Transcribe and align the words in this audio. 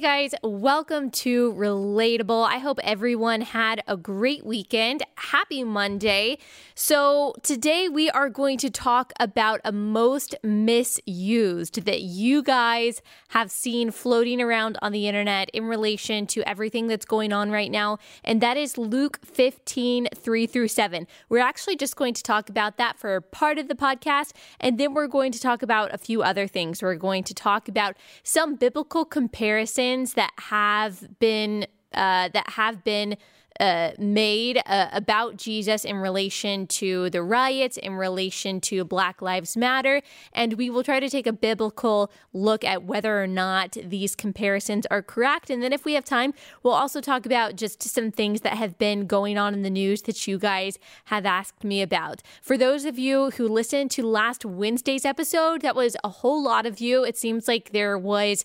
guys, 0.00 0.34
welcome 0.42 1.10
to 1.10 1.52
Relatable. 1.52 2.48
I 2.48 2.56
hope 2.56 2.80
everyone 2.82 3.42
had 3.42 3.82
a 3.86 3.98
great 3.98 4.46
weekend. 4.46 5.02
Happy 5.16 5.62
Monday. 5.62 6.38
So, 6.74 7.34
today 7.42 7.90
we 7.90 8.08
are 8.08 8.30
going 8.30 8.56
to 8.58 8.70
talk 8.70 9.12
about 9.20 9.60
a 9.62 9.72
most 9.72 10.34
misused 10.42 11.84
that 11.84 12.00
you 12.00 12.42
guys 12.42 13.02
have 13.28 13.50
seen 13.50 13.90
floating 13.90 14.40
around 14.40 14.78
on 14.80 14.92
the 14.92 15.06
internet 15.06 15.50
in 15.50 15.64
relation 15.64 16.26
to 16.28 16.48
everything 16.48 16.86
that's 16.86 17.04
going 17.04 17.30
on 17.30 17.50
right 17.50 17.70
now, 17.70 17.98
and 18.24 18.40
that 18.40 18.56
is 18.56 18.78
Luke 18.78 19.18
15 19.22 20.08
3 20.14 20.46
through 20.46 20.68
7. 20.68 21.06
We're 21.28 21.40
actually 21.40 21.76
just 21.76 21.96
going 21.96 22.14
to 22.14 22.22
talk 22.22 22.48
about 22.48 22.78
that 22.78 22.98
for 22.98 23.20
part 23.20 23.58
of 23.58 23.68
the 23.68 23.74
podcast, 23.74 24.32
and 24.60 24.80
then 24.80 24.94
we're 24.94 25.08
going 25.08 25.32
to 25.32 25.40
talk 25.40 25.62
about 25.62 25.92
a 25.92 25.98
few 25.98 26.22
other 26.22 26.46
things. 26.46 26.80
We're 26.80 26.94
going 26.94 27.24
to 27.24 27.34
talk 27.34 27.68
about 27.68 27.96
some 28.22 28.56
biblical 28.56 29.04
comparisons 29.04 29.89
that 30.14 30.32
have 30.36 31.18
been 31.18 31.66
uh, 31.94 32.28
that 32.28 32.50
have 32.50 32.84
been 32.84 33.16
uh, 33.60 33.90
made 33.98 34.62
uh, 34.64 34.88
about 34.90 35.36
Jesus 35.36 35.84
in 35.84 35.96
relation 35.96 36.66
to 36.66 37.10
the 37.10 37.22
riots, 37.22 37.76
in 37.76 37.92
relation 37.92 38.58
to 38.62 38.84
Black 38.84 39.20
Lives 39.20 39.54
Matter. 39.54 40.00
And 40.32 40.54
we 40.54 40.70
will 40.70 40.82
try 40.82 40.98
to 40.98 41.10
take 41.10 41.26
a 41.26 41.32
biblical 41.32 42.10
look 42.32 42.64
at 42.64 42.84
whether 42.84 43.22
or 43.22 43.26
not 43.26 43.76
these 43.84 44.16
comparisons 44.16 44.86
are 44.90 45.02
correct. 45.02 45.50
And 45.50 45.62
then, 45.62 45.74
if 45.74 45.84
we 45.84 45.92
have 45.92 46.06
time, 46.06 46.32
we'll 46.62 46.72
also 46.72 47.02
talk 47.02 47.26
about 47.26 47.54
just 47.54 47.82
some 47.82 48.10
things 48.10 48.40
that 48.40 48.54
have 48.54 48.78
been 48.78 49.06
going 49.06 49.36
on 49.36 49.52
in 49.52 49.60
the 49.60 49.68
news 49.68 50.02
that 50.02 50.26
you 50.26 50.38
guys 50.38 50.78
have 51.06 51.26
asked 51.26 51.62
me 51.62 51.82
about. 51.82 52.22
For 52.40 52.56
those 52.56 52.86
of 52.86 52.98
you 52.98 53.30
who 53.32 53.46
listened 53.46 53.90
to 53.92 54.06
last 54.06 54.46
Wednesday's 54.46 55.04
episode, 55.04 55.60
that 55.60 55.76
was 55.76 55.98
a 56.02 56.08
whole 56.08 56.42
lot 56.42 56.64
of 56.64 56.80
you. 56.80 57.04
It 57.04 57.18
seems 57.18 57.46
like 57.46 57.72
there 57.72 57.98
was 57.98 58.42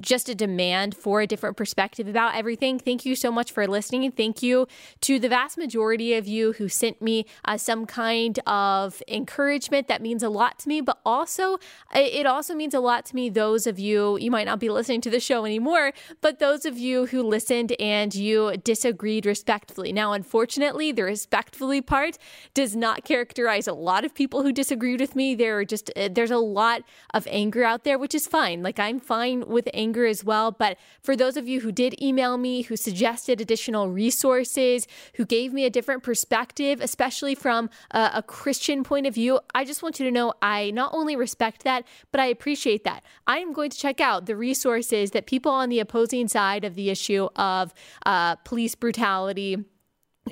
just 0.00 0.30
a 0.30 0.34
demand 0.34 0.96
for 0.96 1.20
a 1.20 1.26
different 1.26 1.58
perspective 1.58 2.08
about 2.08 2.34
everything. 2.34 2.78
Thank 2.78 3.04
you 3.04 3.14
so 3.14 3.30
much 3.30 3.52
for 3.52 3.66
listening. 3.66 4.10
Thank 4.12 4.42
you 4.42 4.45
you 4.46 4.66
to 5.02 5.18
the 5.18 5.28
vast 5.28 5.58
majority 5.58 6.14
of 6.14 6.26
you 6.26 6.52
who 6.58 6.68
sent 6.68 7.02
me 7.02 7.26
uh, 7.44 7.58
some 7.58 7.82
kind 7.86 8.38
of 8.46 9.02
encouragement. 9.08 9.88
That 9.88 10.00
means 10.00 10.22
a 10.22 10.28
lot 10.28 10.58
to 10.60 10.68
me, 10.68 10.80
but 10.80 10.98
also 11.04 11.58
it 11.94 12.26
also 12.26 12.54
means 12.54 12.74
a 12.74 12.80
lot 12.80 13.04
to 13.06 13.14
me. 13.14 13.28
Those 13.28 13.66
of 13.66 13.78
you, 13.78 14.16
you 14.18 14.30
might 14.30 14.46
not 14.46 14.60
be 14.60 14.68
listening 14.68 15.02
to 15.02 15.10
the 15.10 15.20
show 15.20 15.44
anymore, 15.44 15.92
but 16.20 16.38
those 16.38 16.64
of 16.64 16.78
you 16.78 17.06
who 17.06 17.22
listened 17.22 17.72
and 17.80 18.14
you 18.14 18.56
disagreed 18.58 19.26
respectfully. 19.26 19.92
Now, 19.92 20.12
unfortunately, 20.12 20.92
the 20.92 21.04
respectfully 21.04 21.80
part 21.80 22.18
does 22.54 22.76
not 22.76 23.04
characterize 23.04 23.66
a 23.66 23.72
lot 23.72 24.04
of 24.04 24.14
people 24.14 24.42
who 24.42 24.52
disagreed 24.52 25.00
with 25.00 25.16
me. 25.16 25.34
There 25.34 25.58
are 25.58 25.64
just, 25.64 25.90
uh, 25.96 26.08
there's 26.10 26.30
a 26.30 26.38
lot 26.38 26.82
of 27.12 27.26
anger 27.30 27.64
out 27.64 27.84
there, 27.84 27.98
which 27.98 28.14
is 28.14 28.26
fine. 28.26 28.62
Like 28.62 28.78
I'm 28.78 29.00
fine 29.00 29.46
with 29.46 29.68
anger 29.74 30.06
as 30.06 30.24
well. 30.24 30.52
But 30.52 30.78
for 31.02 31.16
those 31.16 31.36
of 31.36 31.48
you 31.48 31.60
who 31.60 31.72
did 31.72 32.00
email 32.00 32.36
me, 32.36 32.62
who 32.62 32.76
suggested 32.76 33.40
additional 33.40 33.90
resources, 33.90 34.35
resources, 34.36 34.86
who 35.14 35.24
gave 35.24 35.52
me 35.52 35.64
a 35.64 35.70
different 35.70 36.02
perspective, 36.02 36.80
especially 36.80 37.34
from 37.34 37.70
a, 37.90 38.10
a 38.14 38.22
Christian 38.22 38.84
point 38.84 39.06
of 39.06 39.14
view. 39.14 39.40
I 39.54 39.64
just 39.64 39.82
want 39.82 39.98
you 39.98 40.06
to 40.06 40.12
know 40.12 40.34
I 40.42 40.70
not 40.70 40.92
only 40.92 41.16
respect 41.16 41.64
that, 41.64 41.84
but 42.12 42.20
I 42.20 42.26
appreciate 42.26 42.84
that. 42.84 43.02
I 43.26 43.38
am 43.38 43.52
going 43.52 43.70
to 43.70 43.78
check 43.78 44.00
out 44.00 44.26
the 44.26 44.36
resources 44.36 45.12
that 45.12 45.26
people 45.26 45.52
on 45.52 45.68
the 45.68 45.80
opposing 45.80 46.28
side 46.28 46.64
of 46.64 46.74
the 46.74 46.90
issue 46.90 47.28
of 47.36 47.72
uh, 48.04 48.36
police 48.36 48.74
brutality 48.74 49.64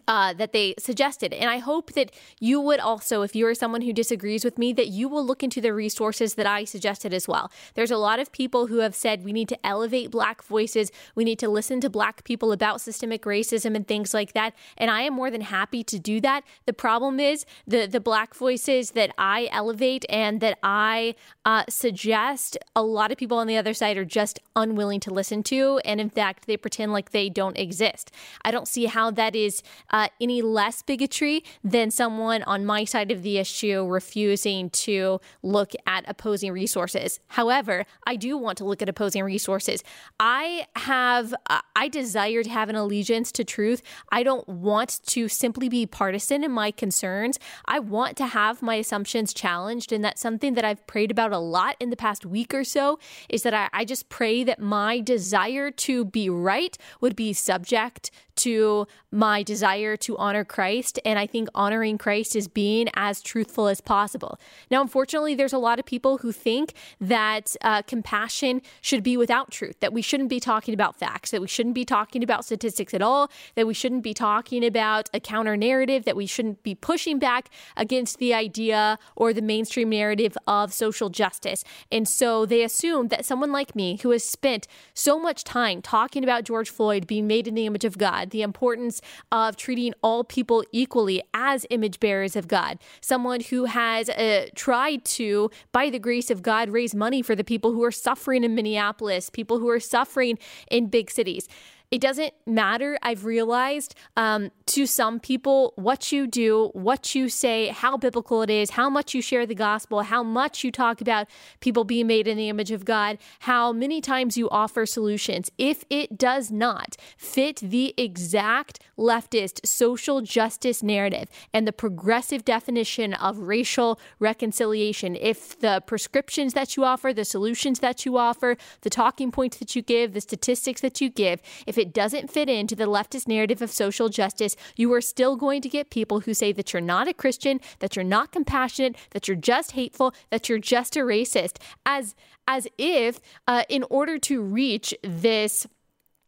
uh, 0.09 0.33
that 0.35 0.53
they 0.53 0.75
suggested. 0.79 1.33
And 1.33 1.51
I 1.51 1.59
hope 1.59 1.93
that 1.93 2.11
you 2.41 2.61
would 2.61 2.81
also, 2.81 3.23
if 3.23 3.35
you 3.35 3.47
are 3.47 3.55
someone 3.55 3.83
who 3.83 3.93
disagrees 3.93 4.45
with 4.45 4.59
me, 4.59 4.73
that 4.73 4.89
you 4.89 5.09
will 5.09 5.25
look 5.25 5.43
into 5.43 5.61
the 5.61 5.73
resources 5.73 6.35
that 6.35 6.47
I 6.47 6.65
suggested 6.65 7.15
as 7.15 7.29
well. 7.29 7.51
There's 7.75 7.91
a 7.91 7.97
lot 7.97 8.21
of 8.21 8.33
people 8.33 8.67
who 8.67 8.79
have 8.79 8.95
said 8.95 9.25
we 9.25 9.33
need 9.33 9.49
to 9.49 9.67
elevate 9.67 10.11
Black 10.11 10.43
voices, 10.43 10.91
we 11.15 11.25
need 11.25 11.39
to 11.39 11.49
listen 11.49 11.81
to 11.81 11.91
Black 11.91 12.25
people 12.25 12.53
about 12.53 12.81
systemic 12.81 13.23
racism 13.23 13.75
and 13.75 13.87
things 13.87 14.13
like 14.15 14.33
that. 14.33 14.55
And 14.77 14.91
I 14.91 15.03
am 15.03 15.15
more 15.15 15.31
than 15.31 15.43
happy 15.43 15.83
to 15.85 15.99
do 15.99 16.21
that. 16.21 16.45
The 16.67 16.73
problem 16.73 17.21
is 17.21 17.47
the, 17.67 17.87
the 17.87 18.01
Black 18.01 18.35
voices 18.35 18.93
that 18.93 19.11
I 19.19 19.49
elevate 19.53 20.05
and 20.09 20.41
that 20.41 20.59
I 20.63 21.15
uh, 21.45 21.65
suggest, 21.69 22.59
a 22.75 22.83
lot 22.83 23.13
of 23.13 23.19
people 23.19 23.39
on 23.39 23.47
the 23.47 23.57
other 23.57 23.75
side 23.75 23.97
are 23.97 24.05
just 24.05 24.41
unwilling 24.57 25.01
to 25.01 25.13
listen 25.13 25.43
to. 25.45 25.81
And 25.85 26.01
in 26.01 26.11
fact, 26.11 26.47
they 26.47 26.57
pretend 26.57 26.93
like 26.93 27.11
they 27.11 27.29
don't 27.29 27.59
exist. 27.59 28.11
I 28.45 28.51
don't 28.51 28.69
see 28.69 28.87
how 28.87 29.11
that 29.13 29.35
is 29.37 29.63
uh, 29.91 30.09
any 30.21 30.43
less 30.43 30.83
bigotry 30.83 31.45
than 31.63 31.91
someone 31.91 32.43
on 32.45 32.65
my 32.65 32.85
side 32.85 33.11
of 33.11 33.23
the 33.23 33.39
issue 33.39 33.85
refusing 33.87 34.71
to 34.71 35.21
look 35.43 35.73
at 35.87 36.05
opposing 36.09 36.53
resources. 36.53 37.21
However, 37.29 37.85
I 38.07 38.17
do 38.17 38.37
want 38.37 38.59
to 38.59 38.65
look 38.65 38.83
at 38.83 38.89
opposing 38.89 39.23
resources. 39.23 39.83
I 40.19 40.67
have, 40.77 41.35
uh, 41.49 41.61
I 41.77 41.89
desire 41.89 42.43
to 42.43 42.51
have 42.51 42.69
an 42.69 42.77
allegiance 42.77 43.31
to 43.33 43.45
truth. 43.45 43.83
I 44.11 44.23
don't 44.23 44.49
want 44.49 45.01
to 45.07 45.29
simply 45.29 45.69
be 45.69 45.87
partisan 45.87 46.45
in 46.45 46.51
my 46.51 46.71
concerns. 46.71 47.39
I 47.67 47.79
want 47.79 48.17
to 48.19 48.27
have 48.27 48.63
my 48.63 48.77
assumptions 48.77 49.33
challenged. 49.33 49.93
And 49.93 50.05
that's 50.05 50.21
something 50.21 50.55
that 50.55 50.65
I've 50.65 50.87
prayed 50.87 51.11
about 51.11 51.33
a 51.33 51.39
lot 51.39 51.77
in 51.81 51.91
the 51.91 51.97
past 51.97 52.27
week 52.27 52.55
or 52.55 52.65
so 52.65 52.99
is 53.29 53.43
that 53.43 53.55
I, 53.55 53.69
I 53.73 53.85
just 53.85 54.09
pray 54.09 54.45
that 54.45 54.59
my 54.61 55.01
desire 55.01 55.71
to 55.71 56.05
be 56.05 56.29
right 56.31 56.77
would 57.01 57.17
be 57.17 57.33
subject 57.33 58.11
to 58.37 58.87
my 59.11 59.43
desire 59.43 59.74
to 59.75 60.17
honor 60.19 60.45
Christ. 60.45 61.01
And 61.05 61.19
I 61.19 61.27
think 61.27 61.49
honoring 61.55 61.99
Christ 61.99 62.37
is 62.37 62.47
being 62.49 62.89
as 62.95 63.21
truthful 63.21 63.67
as 63.67 63.81
possible. 63.81 64.39
Now, 64.71 64.81
unfortunately, 64.81 65.35
there's 65.35 65.53
a 65.53 65.59
lot 65.59 65.79
of 65.79 65.85
people 65.85 66.19
who 66.19 66.31
think 66.33 66.75
that 67.01 67.57
uh, 67.61 67.83
compassion 67.83 68.63
should 68.81 69.03
be 69.03 69.17
without 69.17 69.51
truth, 69.51 69.81
that 69.81 69.93
we 69.93 70.01
shouldn't 70.01 70.31
be 70.31 70.39
talking 70.39 70.75
about 70.75 70.97
facts, 70.97 71.31
that 71.33 71.41
we 71.41 71.49
shouldn't 71.49 71.75
be 71.75 71.85
talking 71.85 72.23
about 72.23 72.45
statistics 72.45 72.95
at 72.95 73.03
all, 73.03 73.31
that 73.57 73.67
we 73.67 73.75
shouldn't 73.75 74.03
be 74.03 74.15
talking 74.15 74.65
about 74.65 75.11
a 75.13 75.21
counter 75.21 75.57
narrative, 75.57 76.05
that 76.05 76.17
we 76.17 76.27
shouldn't 76.27 76.63
be 76.63 76.75
pushing 76.75 77.19
back 77.19 77.51
against 77.77 78.19
the 78.19 78.33
idea 78.33 78.99
or 79.17 79.33
the 79.33 79.43
mainstream 79.43 79.91
narrative 79.91 80.39
of 80.47 80.73
social 80.73 81.11
justice. 81.11 81.65
And 81.91 82.09
so 82.09 82.47
they 82.47 82.63
assume 82.63 83.09
that 83.09 83.25
someone 83.25 83.51
like 83.51 83.75
me, 83.75 83.99
who 84.03 84.11
has 84.11 84.25
spent 84.25 84.69
so 84.95 85.19
much 85.19 85.43
time 85.43 85.83
talking 85.83 86.23
about 86.23 86.45
George 86.45 86.71
Floyd 86.71 87.07
being 87.07 87.27
made 87.27 87.49
in 87.49 87.55
the 87.55 87.67
image 87.67 87.85
of 87.85 87.99
God, 87.99 88.31
the 88.31 88.43
importance 88.43 89.01
of 89.33 89.57
treating 89.65 89.95
all 90.03 90.23
people 90.25 90.63
equally 90.73 91.23
as 91.33 91.65
image 91.71 91.99
bearers 91.99 92.37
of 92.37 92.47
God. 92.49 92.79
Someone 93.01 93.41
who 93.41 93.65
has 93.65 94.11
uh, 94.11 94.49
tried 94.55 95.07
to, 95.07 95.51
by 95.73 95.89
the 95.89 95.99
grace 95.99 96.31
of 96.31 96.43
God, 96.43 96.69
raise 96.69 96.95
money 96.95 97.23
for 97.23 97.35
the 97.35 97.43
people 97.43 97.73
who 97.73 97.83
are 97.83 97.91
suffering 97.91 98.45
in 98.45 98.55
Minneapolis, 98.55 99.31
people 99.31 99.61
who 99.61 99.71
are 99.71 99.81
suffering 99.81 100.39
in 100.71 100.89
big 100.89 101.11
cities. 101.11 101.49
It 101.95 102.01
doesn't 102.01 102.35
matter, 102.45 102.99
I've 103.05 103.25
realized, 103.25 103.95
um, 104.17 104.51
to 104.67 104.85
some 104.85 105.21
people, 105.21 105.75
what 105.77 106.11
you 106.11 106.27
do, 106.27 106.71
what 106.73 107.15
you 107.15 107.29
say, 107.29 107.69
how 107.69 107.97
biblical 107.97 108.43
it 108.43 108.51
is, 108.51 108.71
how 108.71 108.91
much 108.91 109.15
you 109.15 109.23
share 109.23 109.47
the 109.47 109.55
gospel, 109.55 110.03
how 110.03 110.25
much 110.25 110.65
you 110.65 110.73
talk 110.73 111.01
about 111.01 111.29
people 111.61 111.85
being 111.85 112.09
made 112.09 112.27
in 112.27 112.37
the 112.37 112.49
image 112.49 112.73
of 112.73 112.85
God, 112.85 113.19
how 113.41 113.73
many 113.73 114.01
times 114.01 114.37
you 114.37 114.51
offer 114.51 114.87
solutions. 114.87 115.53
If 115.57 115.85
it 115.89 116.19
does 116.19 116.51
not 116.51 116.97
fit 117.17 117.61
the 117.63 117.95
exact 117.97 118.81
leftist 118.99 119.65
social 119.65 120.21
justice 120.21 120.83
narrative 120.83 121.29
and 121.53 121.65
the 121.65 121.73
progressive 121.73 122.45
definition 122.45 123.15
of 123.15 123.39
racial 123.39 124.01
reconciliation, 124.19 125.15
if 125.15 125.57
the 125.61 125.81
prescriptions 125.87 126.55
that 126.55 126.77
you 126.77 126.85
offer, 126.85 127.13
the 127.13 127.25
solutions 127.25 127.79
that 127.79 128.05
you 128.05 128.19
offer, 128.19 128.57
the 128.81 128.91
talking 128.91 129.31
points 129.31 129.59
that 129.59 129.77
you 129.77 129.83
give, 129.83 130.13
the 130.13 130.21
statistics 130.21 130.81
that 130.81 131.01
you 131.01 131.09
give, 131.09 131.41
if 131.69 131.79
it 131.79 131.84
it 131.85 131.93
doesn't 131.93 132.31
fit 132.31 132.49
into 132.49 132.75
the 132.75 132.87
leftist 132.87 133.29
narrative 133.29 133.61
of 133.61 133.71
social 133.71 134.09
justice, 134.09 134.57
you 134.75 134.91
are 134.95 135.03
still 135.03 135.37
going 135.37 135.61
to 135.61 135.69
get 135.69 135.91
people 135.91 136.21
who 136.21 136.33
say 136.33 136.51
that 136.51 136.73
you're 136.73 136.81
not 136.81 137.09
a 137.09 137.13
Christian, 137.13 137.61
that 137.81 137.95
you're 137.95 138.13
not 138.17 138.33
compassionate, 138.33 138.97
that 139.11 139.29
you're 139.29 139.37
just 139.37 139.73
hateful, 139.73 140.15
that 140.31 140.49
you're 140.49 140.59
just 140.59 140.97
a 140.97 141.01
racist, 141.01 141.59
as 141.85 142.15
as 142.49 142.67
if 142.79 143.21
uh, 143.47 143.65
in 143.69 143.85
order 143.91 144.19
to 144.19 144.41
reach 144.41 144.95
this 145.03 145.67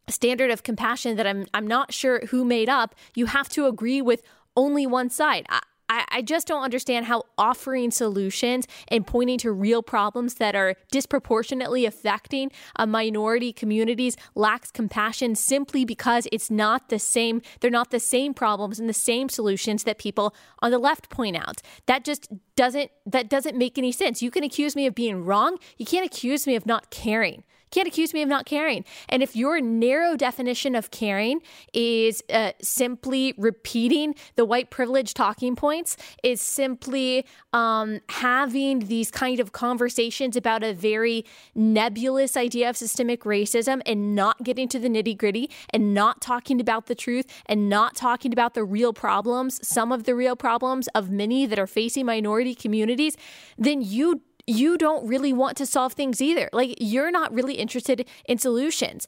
standard 0.07 0.51
of 0.51 0.61
compassion 0.61 1.17
that 1.17 1.25
I'm 1.25 1.47
I'm 1.55 1.65
not 1.65 1.91
sure 1.91 2.19
who 2.27 2.45
made 2.45 2.69
up, 2.69 2.93
you 3.15 3.25
have 3.25 3.49
to 3.49 3.65
agree 3.65 4.01
with 4.01 4.21
only 4.55 4.85
one 4.85 5.09
side. 5.09 5.47
I, 5.49 5.61
I, 5.89 6.05
I 6.09 6.21
just 6.21 6.47
don't 6.47 6.63
understand 6.63 7.05
how 7.05 7.23
offering 7.37 7.91
solutions 7.91 8.67
and 8.87 9.05
pointing 9.05 9.37
to 9.39 9.51
real 9.51 9.81
problems 9.81 10.35
that 10.35 10.55
are 10.55 10.75
disproportionately 10.91 11.85
affecting 11.85 12.51
a 12.75 12.85
minority 12.85 13.53
communities 13.53 14.17
lacks 14.35 14.71
compassion 14.71 15.35
simply 15.35 15.85
because 15.85 16.27
it's 16.31 16.51
not 16.51 16.89
the 16.89 16.99
same, 16.99 17.41
they're 17.59 17.71
not 17.71 17.91
the 17.91 17.99
same 17.99 18.33
problems 18.33 18.79
and 18.79 18.89
the 18.89 18.93
same 18.93 19.29
solutions 19.29 19.83
that 19.83 19.97
people 19.97 20.35
on 20.59 20.71
the 20.71 20.79
left 20.79 21.09
point 21.09 21.35
out. 21.35 21.61
That 21.85 22.03
just 22.03 22.29
doesn't 22.55 22.91
that 23.05 23.29
doesn't 23.29 23.57
make 23.57 23.77
any 23.77 23.91
sense. 23.91 24.21
You 24.21 24.31
can 24.31 24.43
accuse 24.43 24.75
me 24.75 24.85
of 24.85 24.95
being 24.95 25.23
wrong. 25.23 25.57
You 25.77 25.85
can't 25.85 26.05
accuse 26.05 26.47
me 26.47 26.55
of 26.55 26.65
not 26.65 26.89
caring. 26.89 27.43
Can't 27.71 27.87
accuse 27.87 28.13
me 28.13 28.21
of 28.21 28.29
not 28.29 28.45
caring. 28.45 28.85
And 29.09 29.21
if 29.21 29.35
your 29.35 29.59
narrow 29.61 30.15
definition 30.15 30.75
of 30.75 30.91
caring 30.91 31.41
is 31.73 32.23
uh, 32.29 32.51
simply 32.61 33.33
repeating 33.37 34.15
the 34.35 34.45
white 34.45 34.69
privilege 34.69 35.13
talking 35.13 35.55
points, 35.55 35.97
is 36.23 36.41
simply 36.41 37.25
um, 37.53 37.99
having 38.09 38.79
these 38.79 39.11
kind 39.11 39.39
of 39.39 39.51
conversations 39.51 40.35
about 40.35 40.63
a 40.63 40.73
very 40.73 41.25
nebulous 41.55 42.37
idea 42.37 42.69
of 42.69 42.77
systemic 42.77 43.23
racism 43.23 43.81
and 43.85 44.15
not 44.15 44.43
getting 44.43 44.67
to 44.69 44.79
the 44.79 44.87
nitty 44.87 45.17
gritty 45.17 45.49
and 45.73 45.93
not 45.93 46.21
talking 46.21 46.59
about 46.59 46.87
the 46.87 46.95
truth 46.95 47.25
and 47.45 47.69
not 47.69 47.95
talking 47.95 48.31
about 48.31 48.53
the 48.53 48.63
real 48.63 48.93
problems, 48.93 49.59
some 49.67 49.91
of 49.91 50.03
the 50.03 50.15
real 50.15 50.35
problems 50.35 50.87
of 50.89 51.09
many 51.09 51.45
that 51.45 51.59
are 51.59 51.67
facing 51.67 52.05
minority 52.05 52.55
communities, 52.55 53.17
then 53.57 53.81
you 53.81 54.21
you 54.47 54.77
don't 54.77 55.05
really 55.05 55.33
want 55.33 55.57
to 55.57 55.65
solve 55.65 55.93
things 55.93 56.21
either. 56.21 56.49
Like 56.53 56.75
you're 56.79 57.11
not 57.11 57.33
really 57.33 57.55
interested 57.55 58.07
in 58.25 58.37
solutions. 58.37 59.05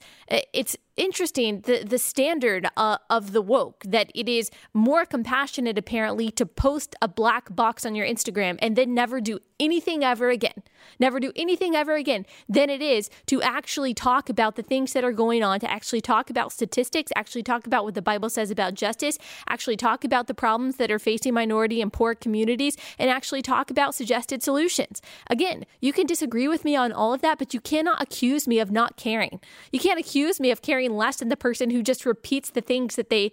It's 0.54 0.76
interesting 0.98 1.62
the 1.62 1.84
the 1.84 1.98
standard 1.98 2.68
uh, 2.76 2.98
of 3.10 3.32
the 3.32 3.42
woke 3.42 3.84
that 3.88 4.12
it 4.14 4.28
is 4.28 4.52
more 4.74 5.06
compassionate 5.06 5.78
apparently 5.78 6.30
to 6.32 6.46
post 6.46 6.94
a 7.02 7.08
black 7.08 7.56
box 7.56 7.86
on 7.86 7.96
your 7.96 8.06
Instagram 8.06 8.60
and 8.62 8.76
then 8.76 8.94
never 8.94 9.22
do 9.22 9.40
anything 9.60 10.04
ever 10.04 10.30
again 10.30 10.62
never 11.00 11.20
do 11.20 11.32
anything 11.36 11.76
ever 11.76 11.96
again 11.96 12.26
than 12.48 12.70
it 12.70 12.82
is 12.82 13.10
to 13.26 13.42
actually 13.42 13.94
talk 13.94 14.30
about 14.30 14.56
the 14.56 14.64
things 14.64 14.94
that 14.94 15.04
are 15.04 15.12
going 15.12 15.44
on 15.44 15.60
to 15.60 15.70
actually 15.72 16.02
talk 16.02 16.30
about 16.30 16.52
statistics 16.52 17.12
actually 17.16 17.44
talk 17.44 17.66
about 17.66 17.84
what 17.84 17.94
the 17.94 18.02
bible 18.02 18.30
says 18.30 18.52
about 18.52 18.74
justice 18.74 19.18
actually 19.48 19.76
talk 19.76 20.04
about 20.04 20.28
the 20.28 20.34
problems 20.34 20.78
that 20.78 20.92
are 20.92 21.00
facing 21.00 21.34
minority 21.34 21.82
and 21.82 21.92
poor 21.92 22.16
communities 22.16 22.78
and 22.98 23.10
actually 23.10 23.42
talk 23.42 23.70
about 23.70 23.96
suggested 23.96 24.44
solutions. 24.44 25.02
Again 25.28 25.66
you 25.82 25.94
can 25.94 26.06
disagree 26.06 26.48
with 26.48 26.66
me 26.66 26.76
on 26.76 26.92
all 26.92 27.14
of 27.14 27.22
that 27.22 27.40
but 27.40 27.54
you 27.54 27.60
cannot 27.60 28.02
accuse 28.02 28.48
me 28.48 28.60
of 28.60 28.72
not 28.72 28.98
caring. 28.98 29.40
You 29.72 29.80
can't 29.80 30.00
accuse 30.00 30.40
me 30.40 30.52
of 30.52 30.62
caring 30.62 30.96
less 30.96 31.18
than 31.18 31.30
the 31.30 31.38
person 31.38 31.70
who 31.70 31.84
just 31.84 32.06
repeats 32.06 32.50
the 32.50 32.62
things 32.62 32.96
that 32.96 33.10
they 33.10 33.32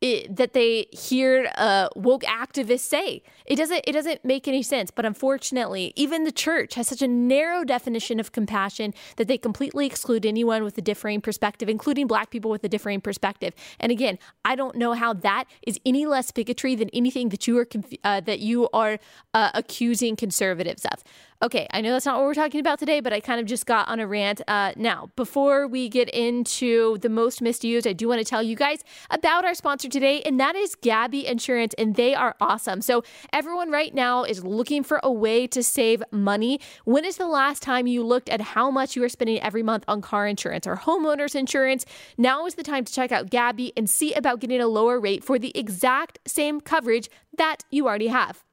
it, 0.00 0.36
that 0.36 0.52
they 0.52 0.86
hear 0.92 1.50
uh, 1.56 1.88
woke 1.96 2.22
activists 2.22 2.80
say. 2.80 3.22
It 3.46 3.56
doesn't 3.56 3.82
it 3.86 3.92
doesn't 3.92 4.24
make 4.24 4.46
any 4.46 4.62
sense. 4.62 4.90
But 4.90 5.06
unfortunately, 5.06 5.92
even 5.96 6.24
the 6.24 6.32
church 6.32 6.74
has 6.74 6.88
such 6.88 7.02
a 7.02 7.08
narrow 7.08 7.64
definition 7.64 8.20
of 8.20 8.32
compassion 8.32 8.92
that 9.16 9.26
they 9.26 9.38
completely 9.38 9.86
exclude 9.86 10.26
anyone 10.26 10.64
with 10.64 10.76
a 10.76 10.82
differing 10.82 11.20
perspective, 11.20 11.68
including 11.68 12.06
Black 12.06 12.30
people 12.30 12.50
with 12.50 12.62
a 12.64 12.68
differing 12.68 13.00
perspective. 13.00 13.54
And 13.80 13.90
again, 13.90 14.18
I 14.44 14.54
don't 14.54 14.76
know 14.76 14.92
how 14.92 15.14
that 15.14 15.44
is 15.66 15.80
any 15.86 16.04
less 16.04 16.30
bigotry 16.30 16.74
than 16.74 16.90
anything 16.90 17.30
that 17.30 17.46
you 17.46 17.58
are 17.58 17.66
uh, 18.04 18.20
that 18.20 18.40
you 18.40 18.68
are 18.72 18.98
uh, 19.32 19.50
accusing 19.54 20.16
conservatives 20.16 20.84
of. 20.86 21.02
Okay, 21.42 21.66
I 21.70 21.82
know 21.82 21.92
that's 21.92 22.06
not 22.06 22.16
what 22.16 22.24
we're 22.24 22.34
talking 22.34 22.60
about 22.60 22.78
today, 22.78 23.00
but 23.00 23.12
I 23.12 23.20
kind 23.20 23.40
of 23.40 23.46
just 23.46 23.66
got 23.66 23.88
on 23.88 24.00
a 24.00 24.06
rant. 24.06 24.40
Uh, 24.48 24.72
now, 24.74 25.10
before 25.16 25.68
we 25.68 25.90
get 25.90 26.08
into 26.08 26.96
the 26.98 27.10
most 27.10 27.42
misused, 27.42 27.86
I 27.86 27.92
do 27.92 28.08
want 28.08 28.20
to 28.20 28.24
tell 28.24 28.42
you 28.42 28.56
guys 28.56 28.82
about 29.10 29.44
our 29.44 29.52
sponsor 29.52 29.85
today, 29.88 30.22
and 30.22 30.38
that 30.40 30.56
is 30.56 30.74
Gabi 30.76 31.24
Insurance, 31.24 31.74
and 31.78 31.94
they 31.94 32.14
are 32.14 32.34
awesome. 32.40 32.80
So, 32.80 33.02
everyone 33.32 33.70
right 33.70 33.94
now 33.94 34.24
is 34.24 34.44
looking 34.44 34.82
for 34.82 35.00
a 35.02 35.12
way 35.12 35.46
to 35.48 35.62
save 35.62 36.02
money. 36.10 36.60
When 36.84 37.04
is 37.04 37.16
the 37.16 37.26
last 37.26 37.62
time 37.62 37.86
you 37.86 38.02
looked 38.04 38.28
at 38.28 38.40
how 38.40 38.70
much 38.70 38.96
you 38.96 39.04
are 39.04 39.08
spending 39.08 39.40
every 39.40 39.62
month 39.62 39.84
on 39.88 40.00
car 40.02 40.26
insurance 40.26 40.66
or 40.66 40.76
homeowners 40.76 41.34
insurance? 41.34 41.84
Now 42.18 42.46
is 42.46 42.54
the 42.54 42.62
time 42.62 42.84
to 42.84 42.92
check 42.92 43.12
out 43.12 43.30
Gabi 43.30 43.72
and 43.76 43.88
see 43.88 44.12
about 44.14 44.40
getting 44.40 44.60
a 44.60 44.68
lower 44.68 45.00
rate 45.00 45.24
for 45.24 45.38
the 45.38 45.56
exact 45.56 46.18
same 46.26 46.60
coverage 46.60 47.08
that 47.36 47.64
you 47.70 47.86
already 47.86 48.08
have. 48.08 48.44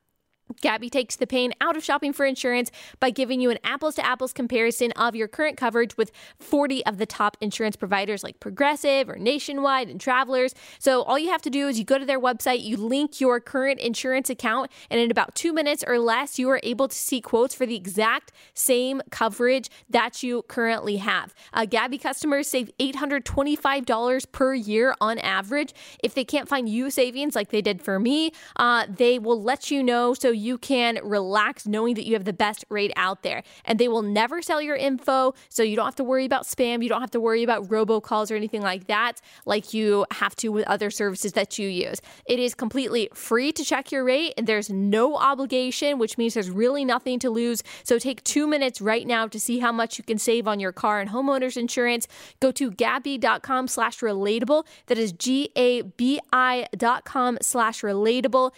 Gabi 0.61 0.89
takes 0.89 1.15
the 1.15 1.27
pain 1.27 1.53
out 1.61 1.77
of 1.77 1.83
shopping 1.83 2.13
for 2.13 2.25
insurance 2.25 2.71
by 2.99 3.09
giving 3.09 3.41
you 3.41 3.49
an 3.49 3.59
apples 3.63 3.95
to 3.95 4.05
apples 4.05 4.33
comparison 4.33 4.91
of 4.93 5.15
your 5.15 5.27
current 5.27 5.57
coverage 5.57 5.97
with 5.97 6.11
40 6.39 6.85
of 6.85 6.97
the 6.97 7.05
top 7.05 7.37
insurance 7.41 7.75
providers 7.75 8.23
like 8.23 8.39
Progressive 8.39 9.09
or 9.09 9.15
Nationwide 9.15 9.89
and 9.89 9.99
Travelers. 9.99 10.53
So 10.79 11.03
all 11.03 11.17
you 11.17 11.29
have 11.29 11.41
to 11.43 11.49
do 11.49 11.67
is 11.67 11.79
you 11.79 11.85
go 11.85 11.97
to 11.97 12.05
their 12.05 12.19
website, 12.19 12.63
you 12.63 12.77
link 12.77 13.21
your 13.21 13.39
current 13.39 13.79
insurance 13.79 14.29
account, 14.29 14.71
and 14.89 14.99
in 14.99 15.11
about 15.11 15.35
two 15.35 15.53
minutes 15.53 15.83
or 15.87 15.97
less, 15.99 16.37
you 16.37 16.49
are 16.49 16.59
able 16.63 16.87
to 16.87 16.95
see 16.95 17.21
quotes 17.21 17.55
for 17.55 17.65
the 17.65 17.75
exact 17.75 18.31
same 18.53 19.01
coverage 19.11 19.69
that 19.89 20.23
you 20.23 20.43
currently 20.43 20.97
have. 20.97 21.33
Uh, 21.53 21.65
Gabi 21.65 22.01
customers 22.01 22.47
save 22.47 22.69
$825 22.79 24.31
per 24.31 24.53
year 24.53 24.95
on 24.99 25.19
average. 25.19 25.73
If 26.03 26.13
they 26.13 26.25
can't 26.25 26.49
find 26.49 26.67
you 26.67 26.89
savings 26.89 27.35
like 27.35 27.49
they 27.49 27.61
did 27.61 27.81
for 27.81 27.99
me, 27.99 28.31
uh, 28.57 28.85
they 28.89 29.19
will 29.19 29.41
let 29.41 29.71
you 29.71 29.81
know 29.81 30.13
so 30.13 30.32
you 30.33 30.57
can 30.57 30.99
relax 31.03 31.65
knowing 31.65 31.95
that 31.95 32.05
you 32.05 32.13
have 32.13 32.25
the 32.25 32.33
best 32.33 32.65
rate 32.69 32.91
out 32.95 33.23
there. 33.23 33.43
And 33.63 33.79
they 33.79 33.87
will 33.87 34.01
never 34.01 34.41
sell 34.41 34.61
your 34.61 34.75
info, 34.75 35.33
so 35.49 35.63
you 35.63 35.75
don't 35.75 35.85
have 35.85 35.95
to 35.95 36.03
worry 36.03 36.25
about 36.25 36.43
spam. 36.43 36.83
You 36.83 36.89
don't 36.89 37.01
have 37.01 37.11
to 37.11 37.19
worry 37.19 37.43
about 37.43 37.69
robocalls 37.69 38.31
or 38.31 38.35
anything 38.35 38.61
like 38.61 38.87
that, 38.87 39.21
like 39.45 39.73
you 39.73 40.05
have 40.11 40.35
to 40.37 40.49
with 40.49 40.67
other 40.67 40.89
services 40.89 41.33
that 41.33 41.57
you 41.57 41.67
use. 41.67 42.01
It 42.25 42.39
is 42.39 42.53
completely 42.53 43.09
free 43.13 43.51
to 43.53 43.63
check 43.63 43.91
your 43.91 44.03
rate, 44.03 44.33
and 44.37 44.47
there's 44.47 44.69
no 44.69 45.15
obligation, 45.15 45.99
which 45.99 46.17
means 46.17 46.33
there's 46.33 46.49
really 46.49 46.83
nothing 46.83 47.19
to 47.19 47.29
lose. 47.29 47.63
So 47.83 47.99
take 47.99 48.23
two 48.23 48.47
minutes 48.47 48.81
right 48.81 49.05
now 49.05 49.27
to 49.27 49.39
see 49.39 49.59
how 49.59 49.71
much 49.71 49.97
you 49.97 50.03
can 50.03 50.17
save 50.17 50.47
on 50.47 50.59
your 50.59 50.71
car 50.71 50.99
and 50.99 51.09
homeowners 51.11 51.55
insurance. 51.55 52.07
Go 52.39 52.51
to 52.51 52.71
gabi.com 52.71 53.67
slash 53.67 53.99
relatable. 53.99 54.65
That 54.87 54.97
is 54.97 55.11
G 55.11 55.51
A 55.55 55.81
B 55.81 56.19
I 56.31 56.67
dot 56.75 57.05
com 57.05 57.37
slash 57.41 57.81
relatable. 57.81 58.51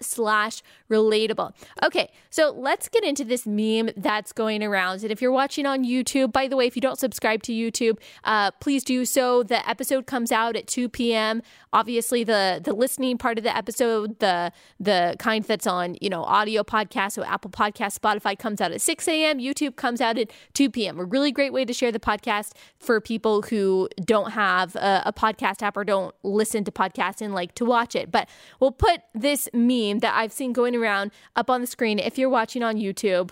Slash 0.00 0.62
relatable. 0.90 1.52
Okay, 1.84 2.10
so 2.30 2.50
let's 2.56 2.88
get 2.88 3.04
into 3.04 3.24
this 3.24 3.46
meme 3.46 3.90
that's 3.96 4.32
going 4.32 4.62
around. 4.62 5.02
And 5.02 5.12
if 5.12 5.22
you're 5.22 5.32
watching 5.32 5.66
on 5.66 5.84
YouTube, 5.84 6.32
by 6.32 6.48
the 6.48 6.56
way, 6.56 6.66
if 6.66 6.76
you 6.76 6.82
don't 6.82 6.98
subscribe 6.98 7.42
to 7.44 7.52
YouTube, 7.52 7.98
uh, 8.24 8.50
please 8.60 8.84
do 8.84 9.04
so. 9.04 9.42
The 9.42 9.66
episode 9.68 10.06
comes 10.06 10.32
out 10.32 10.56
at 10.56 10.66
2 10.66 10.88
p.m. 10.88 11.42
Obviously, 11.72 12.24
the 12.24 12.60
the 12.62 12.72
listening 12.72 13.18
part 13.18 13.38
of 13.38 13.44
the 13.44 13.56
episode, 13.56 14.18
the 14.18 14.52
the 14.78 15.16
kind 15.18 15.44
that's 15.44 15.66
on 15.66 15.96
you 16.00 16.10
know 16.10 16.22
audio 16.24 16.62
podcast, 16.62 17.12
so 17.12 17.24
Apple 17.24 17.50
Podcast, 17.50 17.98
Spotify 17.98 18.38
comes 18.38 18.60
out 18.60 18.72
at 18.72 18.80
6 18.80 19.08
a.m. 19.08 19.38
YouTube 19.38 19.76
comes 19.76 20.00
out 20.00 20.18
at 20.18 20.30
2 20.54 20.70
p.m. 20.70 20.98
A 20.98 21.04
really 21.04 21.32
great 21.32 21.52
way 21.52 21.64
to 21.64 21.72
share 21.72 21.92
the 21.92 22.00
podcast 22.00 22.52
for 22.78 23.00
people 23.00 23.42
who 23.42 23.88
don't 24.04 24.32
have 24.32 24.76
a, 24.76 25.02
a 25.06 25.12
podcast 25.12 25.62
app 25.62 25.76
or 25.76 25.84
don't 25.84 26.14
listen 26.22 26.64
to 26.64 26.72
podcasts 26.72 27.20
and 27.20 27.34
like 27.34 27.54
to 27.54 27.64
watch 27.64 27.94
it. 27.94 28.10
But 28.10 28.28
we'll 28.58 28.72
put 28.72 29.02
this 29.14 29.48
meme 29.52 29.79
meme 29.88 30.00
that 30.00 30.14
I've 30.14 30.32
seen 30.32 30.52
going 30.52 30.74
around 30.74 31.10
up 31.36 31.50
on 31.50 31.60
the 31.60 31.66
screen 31.66 31.98
if 31.98 32.18
you're 32.18 32.28
watching 32.28 32.62
on 32.62 32.76
YouTube 32.76 33.30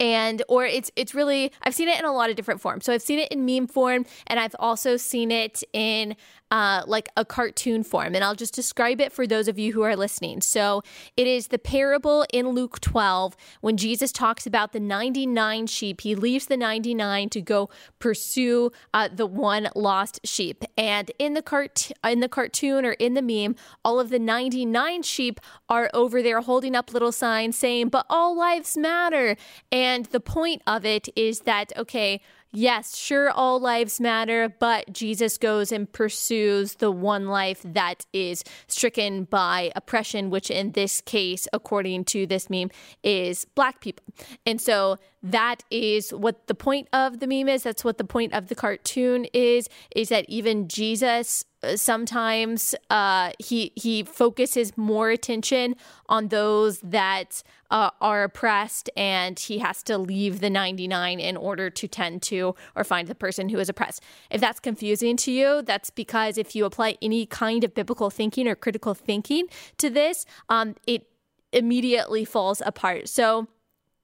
and 0.00 0.42
or 0.48 0.64
it's 0.64 0.90
it's 0.96 1.14
really 1.14 1.52
I've 1.62 1.74
seen 1.74 1.88
it 1.88 1.98
in 1.98 2.04
a 2.04 2.12
lot 2.12 2.30
of 2.30 2.36
different 2.36 2.60
forms. 2.60 2.84
So 2.84 2.92
I've 2.92 3.02
seen 3.02 3.18
it 3.18 3.30
in 3.30 3.44
meme 3.44 3.66
form 3.66 4.04
and 4.26 4.40
I've 4.40 4.56
also 4.58 4.96
seen 4.96 5.30
it 5.30 5.62
in 5.72 6.16
uh, 6.50 6.82
like 6.86 7.08
a 7.16 7.24
cartoon 7.24 7.82
form. 7.82 8.14
And 8.14 8.22
I'll 8.22 8.34
just 8.34 8.54
describe 8.54 9.00
it 9.00 9.12
for 9.12 9.26
those 9.26 9.48
of 9.48 9.58
you 9.58 9.72
who 9.72 9.82
are 9.82 9.96
listening. 9.96 10.40
So 10.40 10.82
it 11.16 11.26
is 11.26 11.48
the 11.48 11.58
parable 11.58 12.24
in 12.32 12.50
Luke 12.50 12.80
12 12.80 13.36
when 13.60 13.76
Jesus 13.76 14.12
talks 14.12 14.46
about 14.46 14.72
the 14.72 14.80
99 14.80 15.66
sheep. 15.66 16.02
He 16.02 16.14
leaves 16.14 16.46
the 16.46 16.56
99 16.56 17.28
to 17.30 17.40
go 17.40 17.68
pursue 17.98 18.70
uh, 18.94 19.08
the 19.12 19.26
one 19.26 19.68
lost 19.74 20.20
sheep. 20.24 20.64
And 20.76 21.10
in 21.18 21.34
the 21.34 21.42
cart 21.42 21.90
in 22.04 22.20
the 22.20 22.28
cartoon 22.28 22.86
or 22.86 22.92
in 22.92 23.14
the 23.14 23.22
meme, 23.22 23.56
all 23.84 23.98
of 23.98 24.10
the 24.10 24.18
99 24.18 25.02
sheep 25.02 25.40
are 25.68 25.90
over 25.92 26.22
there 26.22 26.40
holding 26.40 26.76
up 26.76 26.92
little 26.92 27.12
signs 27.12 27.58
saying, 27.58 27.88
"But 27.88 28.06
all 28.08 28.36
lives 28.36 28.76
matter." 28.76 29.36
And 29.72 30.06
the 30.06 30.20
point 30.20 30.62
of 30.66 30.84
it 30.84 31.08
is 31.16 31.40
that 31.40 31.72
okay, 31.76 32.20
yes, 32.56 32.96
sure, 32.96 33.30
all 33.30 33.60
lives 33.60 34.00
matter, 34.00 34.48
but 34.48 34.90
Jesus 34.90 35.36
goes 35.36 35.70
and 35.70 35.92
pursues 35.92 36.76
the 36.76 36.90
one 36.90 37.28
life 37.28 37.60
that 37.64 38.06
is 38.14 38.42
stricken 38.66 39.24
by 39.24 39.70
oppression, 39.76 40.30
which 40.30 40.50
in 40.50 40.72
this 40.72 41.02
case, 41.02 41.46
according 41.52 42.04
to 42.06 42.26
this 42.26 42.48
meme, 42.48 42.70
is 43.02 43.44
black 43.54 43.80
people. 43.80 44.04
And 44.46 44.58
so 44.60 44.98
that 45.22 45.64
is 45.70 46.10
what 46.10 46.46
the 46.46 46.54
point 46.54 46.88
of 46.92 47.20
the 47.20 47.26
meme 47.26 47.48
is. 47.48 47.62
That's 47.62 47.84
what 47.84 47.98
the 47.98 48.04
point 48.04 48.32
of 48.32 48.48
the 48.48 48.54
cartoon 48.54 49.26
is, 49.34 49.68
is 49.94 50.08
that 50.08 50.24
even 50.28 50.66
Jesus 50.66 51.44
sometimes 51.74 52.74
uh, 52.90 53.32
he 53.38 53.72
he 53.74 54.02
focuses 54.04 54.76
more 54.76 55.10
attention 55.10 55.74
on 56.08 56.28
those 56.28 56.78
that 56.80 57.42
uh, 57.70 57.90
are 58.00 58.24
oppressed, 58.24 58.88
and 58.96 59.38
he 59.38 59.58
has 59.58 59.82
to 59.84 59.98
leave 59.98 60.40
the 60.40 60.50
99 60.50 61.18
in 61.18 61.36
order 61.36 61.68
to 61.70 61.88
tend 61.88 62.22
to 62.22 62.54
or 62.74 62.84
find 62.84 63.08
the 63.08 63.14
person 63.14 63.48
who 63.48 63.58
is 63.58 63.68
oppressed. 63.68 64.02
If 64.30 64.40
that's 64.40 64.60
confusing 64.60 65.16
to 65.18 65.32
you, 65.32 65.62
that's 65.62 65.90
because 65.90 66.38
if 66.38 66.54
you 66.54 66.64
apply 66.64 66.96
any 67.02 67.26
kind 67.26 67.64
of 67.64 67.74
biblical 67.74 68.10
thinking 68.10 68.46
or 68.46 68.54
critical 68.54 68.94
thinking 68.94 69.46
to 69.78 69.90
this, 69.90 70.26
um, 70.48 70.76
it 70.86 71.08
immediately 71.52 72.24
falls 72.24 72.62
apart. 72.64 73.08
So. 73.08 73.48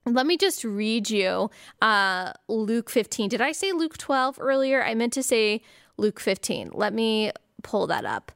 Let 0.05 0.25
me 0.25 0.35
just 0.35 0.65
read 0.65 1.09
you 1.09 1.49
uh, 1.81 2.33
Luke 2.49 2.89
15. 2.89 3.29
Did 3.29 3.39
I 3.39 3.53
say 3.53 3.71
Luke 3.71 3.97
12 3.97 4.37
earlier? 4.37 4.83
I 4.83 4.95
meant 4.95 5.13
to 5.13 5.23
say 5.23 5.61
Luke 5.97 6.19
15. 6.19 6.71
Let 6.73 6.93
me 6.93 7.31
pull 7.63 7.87
that 7.87 8.05
up. 8.05 8.31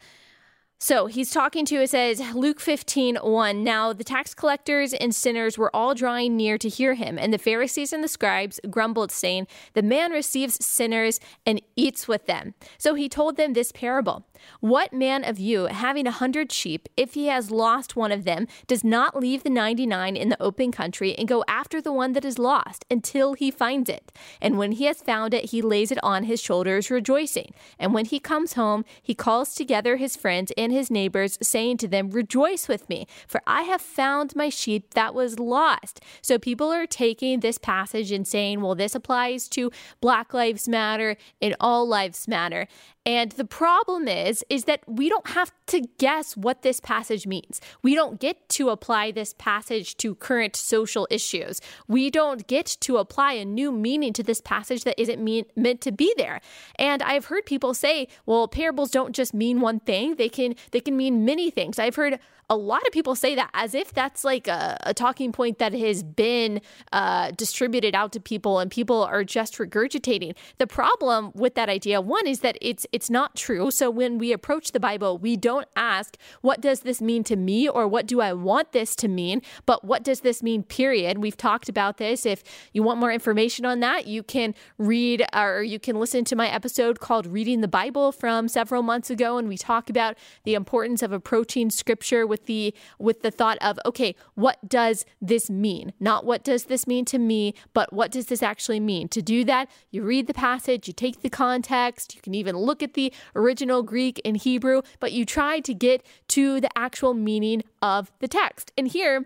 So 0.79 1.07
he's 1.07 1.31
talking 1.31 1.65
to, 1.65 1.81
it 1.81 1.89
says, 1.89 2.21
Luke 2.35 2.59
15, 2.59 3.15
1. 3.15 3.63
Now 3.63 3.93
the 3.93 4.03
tax 4.03 4.35
collectors 4.35 4.93
and 4.93 5.13
sinners 5.13 5.57
were 5.57 5.75
all 5.75 5.95
drawing 5.95 6.37
near 6.37 6.59
to 6.59 6.69
hear 6.69 6.93
him, 6.93 7.17
and 7.17 7.33
the 7.33 7.39
Pharisees 7.39 7.93
and 7.93 8.03
the 8.03 8.07
scribes 8.07 8.59
grumbled, 8.69 9.11
saying, 9.11 9.47
The 9.73 9.81
man 9.81 10.11
receives 10.11 10.63
sinners 10.63 11.19
and 11.47 11.61
eats 11.75 12.07
with 12.07 12.27
them. 12.27 12.53
So 12.77 12.93
he 12.93 13.09
told 13.09 13.37
them 13.37 13.53
this 13.53 13.71
parable 13.71 14.27
What 14.59 14.93
man 14.93 15.23
of 15.23 15.39
you, 15.39 15.65
having 15.65 16.07
a 16.07 16.11
hundred 16.11 16.51
sheep, 16.51 16.87
if 16.95 17.13
he 17.13 17.27
has 17.27 17.51
lost 17.51 17.95
one 17.95 18.11
of 18.11 18.23
them, 18.23 18.47
does 18.67 18.83
not 18.83 19.15
leave 19.15 19.43
the 19.43 19.49
99 19.49 20.15
in 20.15 20.29
the 20.29 20.41
open 20.41 20.71
country 20.71 21.15
and 21.15 21.27
go 21.27 21.43
after 21.47 21.81
the 21.81 21.91
one 21.91 22.13
that 22.13 22.25
is 22.25 22.39
lost 22.39 22.85
until 22.89 23.33
he 23.33 23.51
finds 23.51 23.89
it? 23.89 24.11
And 24.41 24.57
when 24.57 24.73
he 24.73 24.85
has 24.85 25.01
found 25.01 25.33
it, 25.33 25.51
he 25.51 25.61
lays 25.61 25.91
it 25.91 26.03
on 26.03 26.23
his 26.23 26.41
shoulders, 26.41 26.89
rejoicing. 26.91 27.53
And 27.79 27.93
when 27.93 28.05
he 28.05 28.19
comes 28.19 28.53
home, 28.53 28.85
he 29.01 29.15
calls 29.15 29.55
together 29.55 29.97
his 29.97 30.15
friends 30.15 30.51
and 30.57 30.71
his 30.71 30.91
neighbors, 30.91 31.37
saying 31.41 31.77
to 31.77 31.87
them, 31.87 32.09
Rejoice 32.09 32.67
with 32.67 32.87
me, 32.89 33.07
for 33.27 33.41
I 33.47 33.63
have 33.63 33.81
found 33.81 34.35
my 34.35 34.49
sheep 34.49 34.93
that 34.93 35.13
was 35.13 35.39
lost. 35.39 36.01
So 36.21 36.37
people 36.37 36.71
are 36.71 36.87
taking 36.87 37.39
this 37.39 37.57
passage 37.57 38.11
and 38.11 38.27
saying, 38.27 38.61
Well, 38.61 38.75
this 38.75 38.95
applies 38.95 39.47
to 39.49 39.71
Black 40.01 40.33
Lives 40.33 40.67
Matter 40.67 41.17
and 41.41 41.55
All 41.59 41.87
Lives 41.87 42.27
Matter. 42.27 42.67
And 43.07 43.31
the 43.31 43.45
problem 43.45 44.09
is 44.09 44.26
is 44.49 44.65
that 44.65 44.81
we 44.87 45.09
don't 45.09 45.29
have 45.29 45.51
to 45.67 45.81
guess 45.97 46.35
what 46.35 46.61
this 46.61 46.79
passage 46.79 47.25
means. 47.27 47.61
We 47.81 47.95
don't 47.95 48.19
get 48.19 48.49
to 48.49 48.69
apply 48.69 49.11
this 49.11 49.33
passage 49.37 49.97
to 49.97 50.15
current 50.15 50.55
social 50.55 51.07
issues. 51.09 51.61
We 51.87 52.09
don't 52.09 52.47
get 52.47 52.77
to 52.81 52.97
apply 52.97 53.33
a 53.33 53.45
new 53.45 53.71
meaning 53.71 54.13
to 54.13 54.23
this 54.23 54.41
passage 54.41 54.83
that 54.83 54.99
isn't 54.99 55.23
mean, 55.23 55.45
meant 55.55 55.81
to 55.81 55.91
be 55.91 56.13
there. 56.17 56.41
And 56.75 57.01
I've 57.03 57.25
heard 57.25 57.45
people 57.45 57.73
say, 57.73 58.07
well, 58.25 58.47
parables 58.47 58.91
don't 58.91 59.15
just 59.15 59.33
mean 59.33 59.61
one 59.61 59.79
thing. 59.79 60.15
They 60.15 60.29
can 60.29 60.55
they 60.71 60.79
can 60.79 60.97
mean 60.97 61.25
many 61.25 61.49
things. 61.49 61.79
I've 61.79 61.95
heard 61.95 62.19
a 62.49 62.55
lot 62.55 62.85
of 62.87 62.93
people 62.93 63.15
say 63.15 63.35
that 63.35 63.49
as 63.53 63.75
if 63.75 63.93
that's 63.93 64.23
like 64.23 64.47
a, 64.47 64.77
a 64.83 64.93
talking 64.93 65.31
point 65.31 65.59
that 65.59 65.73
has 65.73 66.01
been 66.01 66.61
uh, 66.93 67.31
distributed 67.31 67.93
out 67.93 68.13
to 68.13 68.19
people 68.19 68.59
and 68.59 68.71
people 68.71 69.03
are 69.03 69.23
just 69.23 69.57
regurgitating. 69.57 70.35
The 70.57 70.67
problem 70.67 71.31
with 71.35 71.55
that 71.55 71.67
idea, 71.67 71.99
one, 71.99 72.25
is 72.25 72.39
that 72.41 72.57
it's 72.61 72.85
it's 72.93 73.09
not 73.09 73.35
true. 73.35 73.69
So 73.71 73.89
when 73.89 74.17
we 74.17 74.31
approach 74.31 74.71
the 74.71 74.79
Bible, 74.79 75.17
we 75.17 75.35
don't 75.35 75.67
ask, 75.75 76.15
what 76.41 76.61
does 76.61 76.81
this 76.81 77.01
mean 77.01 77.23
to 77.25 77.35
me 77.35 77.67
or 77.67 77.87
what 77.87 78.05
do 78.05 78.21
I 78.21 78.31
want 78.33 78.71
this 78.71 78.95
to 78.97 79.07
mean, 79.07 79.41
but 79.65 79.83
what 79.83 80.03
does 80.03 80.21
this 80.21 80.41
mean, 80.41 80.63
period. 80.63 81.17
We've 81.17 81.37
talked 81.37 81.67
about 81.67 81.97
this. 81.97 82.25
If 82.25 82.43
you 82.71 82.81
want 82.81 82.99
more 82.99 83.11
information 83.11 83.65
on 83.65 83.81
that, 83.81 84.07
you 84.07 84.23
can 84.23 84.55
read 84.77 85.25
or 85.33 85.63
you 85.63 85.79
can 85.79 85.99
listen 85.99 86.23
to 86.25 86.35
my 86.35 86.47
episode 86.47 86.99
called 86.99 87.27
Reading 87.27 87.61
the 87.61 87.67
Bible 87.67 88.11
from 88.11 88.47
several 88.47 88.83
months 88.83 89.09
ago. 89.09 89.37
And 89.37 89.49
we 89.49 89.57
talk 89.57 89.89
about 89.89 90.15
the 90.45 90.55
importance 90.55 91.01
of 91.01 91.11
approaching 91.11 91.69
scripture 91.69 92.25
with 92.25 92.36
with 92.37 92.45
the 92.45 92.73
with 92.99 93.21
the 93.21 93.31
thought 93.31 93.57
of 93.61 93.79
okay 93.85 94.15
what 94.35 94.57
does 94.67 95.05
this 95.21 95.49
mean? 95.49 95.93
Not 95.99 96.25
what 96.25 96.43
does 96.43 96.65
this 96.65 96.85
mean 96.85 97.05
to 97.05 97.17
me 97.17 97.53
but 97.73 97.91
what 97.91 98.11
does 98.11 98.27
this 98.27 98.43
actually 98.43 98.79
mean? 98.79 99.07
To 99.09 99.21
do 99.21 99.43
that 99.45 99.69
you 99.91 100.03
read 100.03 100.27
the 100.27 100.33
passage 100.33 100.87
you 100.87 100.93
take 100.93 101.21
the 101.21 101.29
context 101.29 102.15
you 102.15 102.21
can 102.21 102.35
even 102.35 102.55
look 102.55 102.83
at 102.83 102.93
the 102.93 103.11
original 103.35 103.81
greek 103.81 104.21
and 104.23 104.37
hebrew 104.37 104.81
but 104.99 105.11
you 105.11 105.25
try 105.25 105.59
to 105.59 105.73
get 105.73 106.05
to 106.29 106.61
the 106.61 106.69
actual 106.77 107.13
meaning 107.13 107.63
of 107.81 108.11
the 108.19 108.27
text. 108.27 108.71
And 108.77 108.87
here 108.87 109.25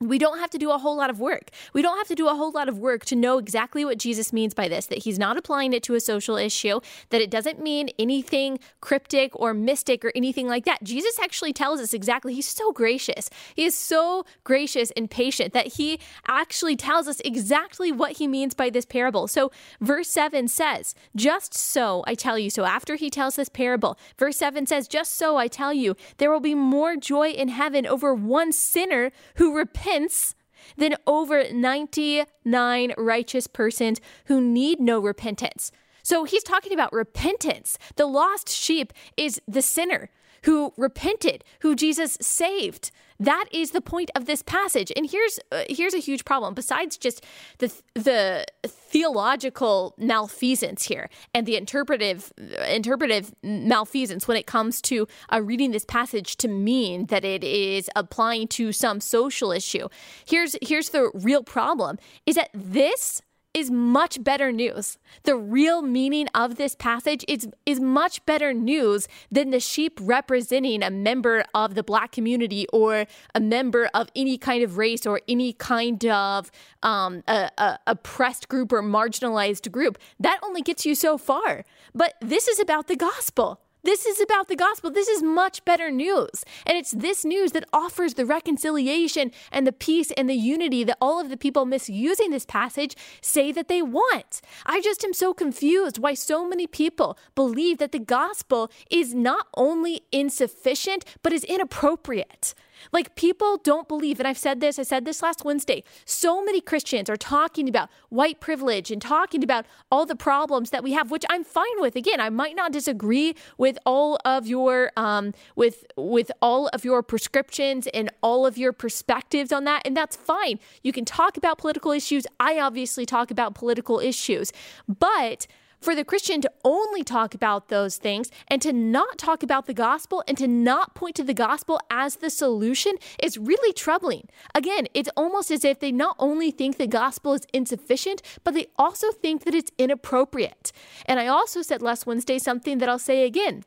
we 0.00 0.18
don't 0.18 0.38
have 0.38 0.50
to 0.50 0.58
do 0.58 0.70
a 0.72 0.78
whole 0.78 0.96
lot 0.96 1.08
of 1.08 1.20
work. 1.20 1.50
We 1.72 1.80
don't 1.80 1.96
have 1.96 2.08
to 2.08 2.16
do 2.16 2.28
a 2.28 2.34
whole 2.34 2.50
lot 2.50 2.68
of 2.68 2.78
work 2.78 3.04
to 3.06 3.16
know 3.16 3.38
exactly 3.38 3.84
what 3.84 3.98
Jesus 3.98 4.32
means 4.32 4.52
by 4.52 4.66
this, 4.66 4.86
that 4.86 4.98
he's 4.98 5.18
not 5.18 5.36
applying 5.36 5.72
it 5.72 5.84
to 5.84 5.94
a 5.94 6.00
social 6.00 6.36
issue, 6.36 6.80
that 7.10 7.20
it 7.20 7.30
doesn't 7.30 7.62
mean 7.62 7.90
anything 7.98 8.58
cryptic 8.80 9.30
or 9.34 9.54
mystic 9.54 10.04
or 10.04 10.10
anything 10.16 10.48
like 10.48 10.64
that. 10.64 10.82
Jesus 10.82 11.18
actually 11.20 11.52
tells 11.52 11.80
us 11.80 11.94
exactly. 11.94 12.34
He's 12.34 12.48
so 12.48 12.72
gracious. 12.72 13.30
He 13.54 13.64
is 13.64 13.76
so 13.76 14.26
gracious 14.42 14.90
and 14.96 15.08
patient 15.08 15.52
that 15.52 15.74
he 15.74 16.00
actually 16.26 16.74
tells 16.74 17.06
us 17.06 17.20
exactly 17.20 17.92
what 17.92 18.12
he 18.12 18.26
means 18.26 18.54
by 18.54 18.70
this 18.70 18.84
parable. 18.84 19.28
So, 19.28 19.52
verse 19.80 20.08
7 20.08 20.48
says, 20.48 20.94
Just 21.14 21.54
so 21.54 22.02
I 22.06 22.14
tell 22.14 22.38
you. 22.38 22.50
So, 22.50 22.64
after 22.64 22.96
he 22.96 23.10
tells 23.10 23.36
this 23.36 23.48
parable, 23.48 23.96
verse 24.18 24.36
7 24.38 24.66
says, 24.66 24.88
Just 24.88 25.14
so 25.14 25.36
I 25.36 25.46
tell 25.46 25.72
you, 25.72 25.94
there 26.16 26.32
will 26.32 26.40
be 26.40 26.54
more 26.54 26.96
joy 26.96 27.28
in 27.30 27.48
heaven 27.48 27.86
over 27.86 28.12
one 28.12 28.50
sinner 28.50 29.12
who 29.36 29.56
repents 29.56 29.83
repents 29.84 30.34
than 30.76 30.96
over 31.06 31.44
99 31.52 32.94
righteous 32.96 33.46
persons 33.46 34.00
who 34.26 34.40
need 34.40 34.80
no 34.80 34.98
repentance. 35.00 35.70
So 36.02 36.24
he's 36.24 36.42
talking 36.42 36.72
about 36.72 36.92
repentance. 36.92 37.78
The 37.96 38.06
lost 38.06 38.48
sheep 38.48 38.92
is 39.16 39.40
the 39.46 39.62
sinner 39.62 40.10
who 40.44 40.72
repented, 40.76 41.44
who 41.60 41.74
Jesus 41.74 42.16
saved. 42.20 42.90
That 43.20 43.46
is 43.52 43.70
the 43.70 43.80
point 43.80 44.10
of 44.14 44.26
this 44.26 44.42
passage. 44.42 44.92
And 44.96 45.08
here's 45.08 45.38
uh, 45.52 45.64
here's 45.68 45.94
a 45.94 45.98
huge 45.98 46.24
problem. 46.24 46.52
Besides 46.54 46.96
just 46.98 47.24
the 47.58 47.72
the 47.94 48.44
theological 48.66 49.94
malfeasance 49.98 50.84
here 50.84 51.08
and 51.32 51.46
the 51.46 51.56
interpretive 51.56 52.32
interpretive 52.68 53.32
malfeasance 53.42 54.26
when 54.26 54.36
it 54.36 54.46
comes 54.46 54.82
to 54.82 55.06
uh, 55.32 55.40
reading 55.40 55.70
this 55.70 55.84
passage 55.84 56.36
to 56.38 56.48
mean 56.48 57.06
that 57.06 57.24
it 57.24 57.44
is 57.44 57.88
applying 57.94 58.48
to 58.48 58.72
some 58.72 59.00
social 59.00 59.52
issue. 59.52 59.88
Here's 60.26 60.56
here's 60.60 60.90
the 60.90 61.10
real 61.14 61.44
problem: 61.44 61.98
is 62.26 62.34
that 62.34 62.50
this 62.52 63.22
is 63.54 63.70
much 63.70 64.22
better 64.22 64.50
news. 64.50 64.98
The 65.22 65.36
real 65.36 65.80
meaning 65.80 66.26
of 66.34 66.56
this 66.56 66.74
passage 66.74 67.24
is, 67.28 67.48
is 67.64 67.78
much 67.78 68.26
better 68.26 68.52
news 68.52 69.06
than 69.30 69.50
the 69.50 69.60
sheep 69.60 69.98
representing 70.02 70.82
a 70.82 70.90
member 70.90 71.44
of 71.54 71.76
the 71.76 71.84
black 71.84 72.10
community 72.10 72.66
or 72.72 73.06
a 73.34 73.40
member 73.40 73.88
of 73.94 74.08
any 74.16 74.36
kind 74.36 74.64
of 74.64 74.76
race 74.76 75.06
or 75.06 75.20
any 75.28 75.52
kind 75.52 76.04
of 76.04 76.50
um, 76.82 77.22
a, 77.28 77.50
a 77.56 77.78
oppressed 77.86 78.48
group 78.48 78.72
or 78.72 78.82
marginalized 78.82 79.70
group. 79.70 79.98
That 80.18 80.40
only 80.42 80.60
gets 80.60 80.84
you 80.84 80.96
so 80.96 81.16
far. 81.16 81.64
But 81.94 82.14
this 82.20 82.48
is 82.48 82.58
about 82.58 82.88
the 82.88 82.96
gospel. 82.96 83.60
This 83.84 84.06
is 84.06 84.18
about 84.18 84.48
the 84.48 84.56
gospel. 84.56 84.90
This 84.90 85.08
is 85.08 85.22
much 85.22 85.62
better 85.66 85.90
news. 85.90 86.42
And 86.64 86.78
it's 86.78 86.90
this 86.90 87.22
news 87.22 87.52
that 87.52 87.68
offers 87.70 88.14
the 88.14 88.24
reconciliation 88.24 89.30
and 89.52 89.66
the 89.66 89.72
peace 89.72 90.10
and 90.12 90.28
the 90.28 90.34
unity 90.34 90.84
that 90.84 90.96
all 91.02 91.20
of 91.20 91.28
the 91.28 91.36
people 91.36 91.66
misusing 91.66 92.30
this 92.30 92.46
passage 92.46 92.96
say 93.20 93.52
that 93.52 93.68
they 93.68 93.82
want. 93.82 94.40
I 94.64 94.80
just 94.80 95.04
am 95.04 95.12
so 95.12 95.34
confused 95.34 95.98
why 95.98 96.14
so 96.14 96.48
many 96.48 96.66
people 96.66 97.18
believe 97.34 97.76
that 97.76 97.92
the 97.92 97.98
gospel 97.98 98.70
is 98.90 99.14
not 99.14 99.48
only 99.54 100.00
insufficient, 100.10 101.04
but 101.22 101.34
is 101.34 101.44
inappropriate. 101.44 102.54
Like 102.92 103.14
people 103.14 103.58
don't 103.62 103.88
believe, 103.88 104.18
and 104.18 104.28
I've 104.28 104.38
said 104.38 104.60
this, 104.60 104.78
I 104.78 104.82
said 104.82 105.04
this 105.04 105.22
last 105.22 105.44
Wednesday. 105.44 105.84
So 106.04 106.44
many 106.44 106.60
Christians 106.60 107.08
are 107.10 107.16
talking 107.16 107.68
about 107.68 107.88
white 108.08 108.40
privilege 108.40 108.90
and 108.90 109.00
talking 109.00 109.42
about 109.42 109.66
all 109.90 110.06
the 110.06 110.16
problems 110.16 110.70
that 110.70 110.82
we 110.82 110.92
have, 110.92 111.10
which 111.10 111.24
I'm 111.30 111.44
fine 111.44 111.78
with. 111.78 111.96
Again, 111.96 112.20
I 112.20 112.30
might 112.30 112.56
not 112.56 112.72
disagree 112.72 113.34
with 113.58 113.78
all 113.84 114.18
of 114.24 114.46
your 114.46 114.90
um, 114.96 115.32
with 115.56 115.84
with 115.96 116.30
all 116.40 116.68
of 116.68 116.84
your 116.84 117.02
prescriptions 117.02 117.86
and 117.88 118.10
all 118.22 118.46
of 118.46 118.58
your 118.58 118.72
perspectives 118.72 119.52
on 119.52 119.64
that, 119.64 119.82
and 119.84 119.96
that's 119.96 120.16
fine. 120.16 120.58
You 120.82 120.92
can 120.92 121.04
talk 121.04 121.36
about 121.36 121.58
political 121.58 121.92
issues. 121.92 122.26
I 122.40 122.58
obviously 122.58 123.06
talk 123.06 123.30
about 123.30 123.54
political 123.54 124.00
issues, 124.00 124.52
but 124.86 125.46
for 125.84 125.94
the 125.94 126.04
Christian 126.04 126.40
to 126.40 126.50
only 126.64 127.04
talk 127.04 127.34
about 127.34 127.68
those 127.68 127.98
things 127.98 128.30
and 128.48 128.62
to 128.62 128.72
not 128.72 129.18
talk 129.18 129.42
about 129.42 129.66
the 129.66 129.74
gospel 129.74 130.24
and 130.26 130.38
to 130.38 130.48
not 130.48 130.94
point 130.94 131.14
to 131.16 131.22
the 131.22 131.34
gospel 131.34 131.78
as 131.90 132.16
the 132.16 132.30
solution 132.30 132.94
is 133.22 133.36
really 133.36 133.72
troubling. 133.72 134.28
Again, 134.54 134.86
it's 134.94 135.10
almost 135.16 135.50
as 135.50 135.64
if 135.64 135.80
they 135.80 135.92
not 135.92 136.16
only 136.18 136.50
think 136.50 136.78
the 136.78 136.86
gospel 136.86 137.34
is 137.34 137.46
insufficient, 137.52 138.22
but 138.42 138.54
they 138.54 138.66
also 138.76 139.12
think 139.12 139.44
that 139.44 139.54
it's 139.54 139.70
inappropriate. 139.78 140.72
And 141.04 141.20
I 141.20 141.26
also 141.26 141.60
said 141.60 141.82
last 141.82 142.06
Wednesday 142.06 142.38
something 142.38 142.78
that 142.78 142.88
I'll 142.88 142.98
say 142.98 143.24
again. 143.24 143.64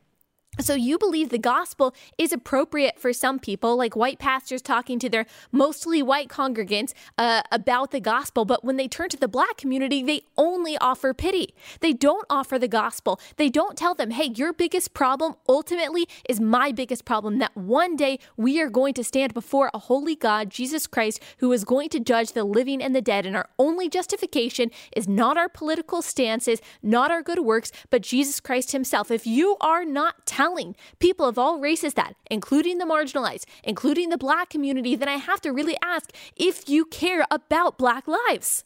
So, 0.60 0.74
you 0.74 0.98
believe 0.98 1.28
the 1.28 1.38
gospel 1.38 1.94
is 2.18 2.32
appropriate 2.32 2.98
for 2.98 3.12
some 3.12 3.38
people, 3.38 3.76
like 3.76 3.94
white 3.94 4.18
pastors 4.18 4.60
talking 4.60 4.98
to 4.98 5.08
their 5.08 5.24
mostly 5.52 6.02
white 6.02 6.28
congregants 6.28 6.94
uh, 7.16 7.42
about 7.52 7.92
the 7.92 8.00
gospel, 8.00 8.44
but 8.44 8.64
when 8.64 8.76
they 8.76 8.88
turn 8.88 9.08
to 9.10 9.16
the 9.16 9.28
black 9.28 9.56
community, 9.56 10.02
they 10.02 10.22
only 10.36 10.76
offer 10.78 11.14
pity. 11.14 11.54
They 11.78 11.92
don't 11.92 12.26
offer 12.28 12.58
the 12.58 12.66
gospel. 12.66 13.20
They 13.36 13.48
don't 13.48 13.78
tell 13.78 13.94
them, 13.94 14.10
hey, 14.10 14.32
your 14.34 14.52
biggest 14.52 14.94
problem 14.94 15.36
ultimately 15.48 16.08
is 16.28 16.40
my 16.40 16.72
biggest 16.72 17.04
problem, 17.04 17.38
that 17.38 17.56
one 17.56 17.94
day 17.94 18.18
we 18.36 18.60
are 18.60 18.68
going 18.68 18.94
to 18.94 19.04
stand 19.04 19.34
before 19.34 19.70
a 19.72 19.78
holy 19.78 20.16
God, 20.16 20.50
Jesus 20.50 20.88
Christ, 20.88 21.22
who 21.38 21.52
is 21.52 21.64
going 21.64 21.88
to 21.90 22.00
judge 22.00 22.32
the 22.32 22.42
living 22.42 22.82
and 22.82 22.96
the 22.96 23.02
dead. 23.02 23.26
And 23.26 23.36
our 23.36 23.48
only 23.60 23.88
justification 23.88 24.72
is 24.96 25.06
not 25.06 25.36
our 25.36 25.48
political 25.48 26.02
stances, 26.02 26.60
not 26.82 27.12
our 27.12 27.22
good 27.22 27.40
works, 27.40 27.70
but 27.90 28.02
Jesus 28.02 28.40
Christ 28.40 28.72
Himself. 28.72 29.12
If 29.12 29.24
you 29.24 29.56
are 29.60 29.84
not 29.84 30.26
telling 30.26 30.47
telling 30.48 30.74
people 30.98 31.26
of 31.26 31.38
all 31.38 31.60
races 31.60 31.94
that, 31.94 32.14
including 32.30 32.78
the 32.78 32.86
marginalized, 32.86 33.44
including 33.62 34.08
the 34.08 34.16
black 34.16 34.48
community, 34.48 34.96
then 34.96 35.08
I 35.08 35.16
have 35.16 35.42
to 35.42 35.52
really 35.52 35.76
ask 35.84 36.10
if 36.36 36.68
you 36.68 36.86
care 36.86 37.26
about 37.30 37.76
black 37.76 38.08
lives. 38.08 38.64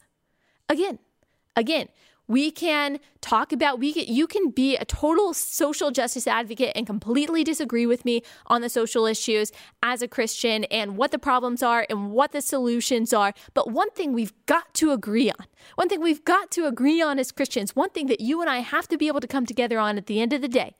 Again, 0.69 0.99
again, 1.57 1.89
we 2.29 2.51
can 2.51 3.01
talk 3.19 3.51
about 3.51 3.79
we 3.79 3.91
can, 3.91 4.05
you 4.07 4.27
can 4.27 4.49
be 4.49 4.77
a 4.77 4.85
total 4.85 5.33
social 5.33 5.91
justice 5.91 6.25
advocate 6.25 6.71
and 6.73 6.87
completely 6.87 7.43
disagree 7.43 7.85
with 7.85 8.05
me 8.05 8.21
on 8.47 8.61
the 8.61 8.69
social 8.69 9.05
issues 9.05 9.51
as 9.81 10.01
a 10.01 10.07
Christian 10.07 10.63
and 10.65 10.95
what 10.95 11.11
the 11.11 11.19
problems 11.19 11.61
are 11.61 11.85
and 11.89 12.11
what 12.11 12.31
the 12.31 12.41
solutions 12.41 13.11
are. 13.11 13.33
But 13.53 13.71
one 13.71 13.91
thing 13.91 14.13
we've 14.13 14.33
got 14.45 14.73
to 14.75 14.93
agree 14.93 15.29
on, 15.29 15.45
one 15.75 15.89
thing 15.89 16.01
we've 16.01 16.23
got 16.23 16.49
to 16.51 16.65
agree 16.65 17.01
on 17.01 17.19
as 17.19 17.33
Christians, 17.33 17.75
one 17.75 17.89
thing 17.89 18.07
that 18.07 18.21
you 18.21 18.39
and 18.39 18.49
I 18.49 18.59
have 18.59 18.87
to 18.87 18.97
be 18.97 19.09
able 19.09 19.19
to 19.19 19.27
come 19.27 19.45
together 19.45 19.77
on 19.77 19.97
at 19.97 20.05
the 20.05 20.21
end 20.21 20.31
of 20.31 20.41
the 20.41 20.47
day 20.47 20.75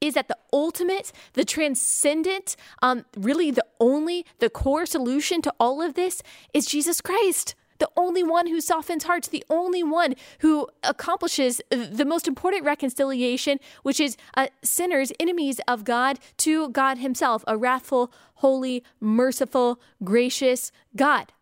is 0.00 0.14
that 0.14 0.28
the 0.28 0.36
ultimate, 0.52 1.12
the 1.34 1.44
transcendent, 1.44 2.56
um, 2.82 3.04
really 3.16 3.50
the 3.50 3.64
only, 3.78 4.24
the 4.38 4.50
core 4.50 4.86
solution 4.86 5.42
to 5.42 5.52
all 5.60 5.82
of 5.82 5.94
this 5.94 6.22
is 6.54 6.66
Jesus 6.66 7.00
Christ 7.00 7.54
the 7.80 7.90
only 7.96 8.22
one 8.22 8.46
who 8.46 8.60
softens 8.60 9.04
hearts, 9.04 9.26
the 9.26 9.44
only 9.50 9.82
one 9.82 10.14
who 10.40 10.68
accomplishes 10.84 11.60
the 11.70 12.04
most 12.04 12.28
important 12.28 12.62
reconciliation, 12.62 13.58
which 13.82 13.98
is 13.98 14.16
uh, 14.36 14.46
sinners, 14.62 15.12
enemies 15.18 15.60
of 15.66 15.84
God, 15.84 16.18
to 16.36 16.68
God 16.68 16.98
Himself, 16.98 17.42
a 17.48 17.56
wrathful, 17.56 18.12
holy, 18.34 18.84
merciful, 19.00 19.80
gracious 20.04 20.70
God. 20.94 21.32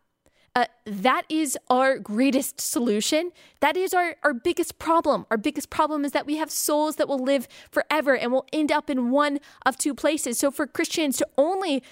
Uh, 0.55 0.65
that 0.85 1.23
is 1.29 1.57
our 1.69 1.99
greatest 1.99 2.59
solution. 2.59 3.31
That 3.59 3.77
is 3.77 3.93
our, 3.93 4.15
our 4.23 4.33
biggest 4.33 4.79
problem. 4.79 5.25
Our 5.29 5.37
biggest 5.37 5.69
problem 5.69 6.03
is 6.05 6.11
that 6.11 6.25
we 6.25 6.37
have 6.37 6.49
souls 6.49 6.95
that 6.95 7.07
will 7.07 7.23
live 7.23 7.47
forever 7.71 8.15
and 8.15 8.31
will 8.31 8.47
end 8.51 8.71
up 8.71 8.89
in 8.89 9.11
one 9.11 9.39
of 9.65 9.77
two 9.77 9.93
places. 9.93 10.39
So, 10.39 10.49
for 10.51 10.65
Christians 10.65 11.17
to 11.17 11.27
only 11.37 11.83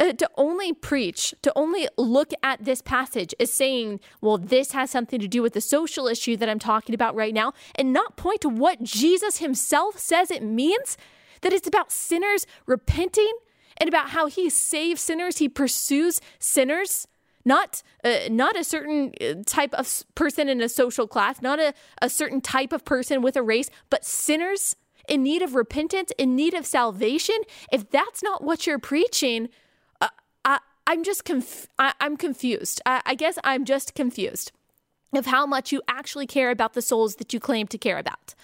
uh, 0.00 0.14
to 0.14 0.28
only 0.36 0.72
preach, 0.72 1.34
to 1.42 1.52
only 1.54 1.86
look 1.98 2.32
at 2.42 2.64
this 2.64 2.80
passage 2.80 3.34
as 3.38 3.52
saying, 3.52 4.00
well, 4.22 4.38
this 4.38 4.72
has 4.72 4.90
something 4.90 5.20
to 5.20 5.28
do 5.28 5.42
with 5.42 5.52
the 5.52 5.60
social 5.60 6.08
issue 6.08 6.36
that 6.38 6.48
I'm 6.48 6.58
talking 6.58 6.94
about 6.94 7.14
right 7.14 7.34
now, 7.34 7.52
and 7.74 7.92
not 7.92 8.16
point 8.16 8.40
to 8.40 8.48
what 8.48 8.82
Jesus 8.82 9.38
himself 9.38 9.98
says 9.98 10.30
it 10.30 10.42
means, 10.42 10.96
that 11.42 11.52
it's 11.52 11.68
about 11.68 11.92
sinners 11.92 12.46
repenting 12.66 13.32
and 13.76 13.88
about 13.88 14.10
how 14.10 14.26
he 14.26 14.48
saves 14.48 15.02
sinners, 15.02 15.38
he 15.38 15.48
pursues 15.48 16.20
sinners. 16.38 17.06
Not, 17.54 17.82
uh, 18.04 18.28
not 18.30 18.54
a 18.62 18.64
certain 18.74 19.02
uh, 19.20 19.42
type 19.58 19.74
of 19.80 19.86
person 20.14 20.44
in 20.48 20.58
a 20.60 20.68
social 20.68 21.06
class, 21.14 21.36
not 21.42 21.58
a, 21.66 21.70
a 22.06 22.08
certain 22.20 22.40
type 22.40 22.72
of 22.76 22.82
person 22.84 23.16
with 23.26 23.36
a 23.36 23.44
race, 23.54 23.68
but 23.92 24.04
sinners 24.04 24.76
in 25.08 25.22
need 25.22 25.42
of 25.46 25.50
repentance, 25.54 26.10
in 26.22 26.36
need 26.42 26.54
of 26.60 26.64
salvation. 26.78 27.38
If 27.76 27.82
that's 27.96 28.22
not 28.28 28.38
what 28.48 28.58
you're 28.66 28.84
preaching, 28.94 29.48
I'm 30.90 31.04
just 31.04 31.24
conf- 31.24 31.68
I- 31.78 31.94
am 32.00 32.16
confused. 32.16 32.80
I-, 32.84 33.02
I 33.06 33.14
guess 33.14 33.38
I'm 33.44 33.64
just 33.64 33.94
confused 33.94 34.50
of 35.14 35.26
how 35.26 35.46
much 35.46 35.72
you 35.72 35.82
actually 35.86 36.26
care 36.26 36.50
about 36.50 36.72
the 36.74 36.82
souls 36.82 37.12
that 37.16 37.32
you 37.32 37.40
claim 37.40 37.66
to 37.68 37.78
care 37.78 37.98
about, 37.98 38.34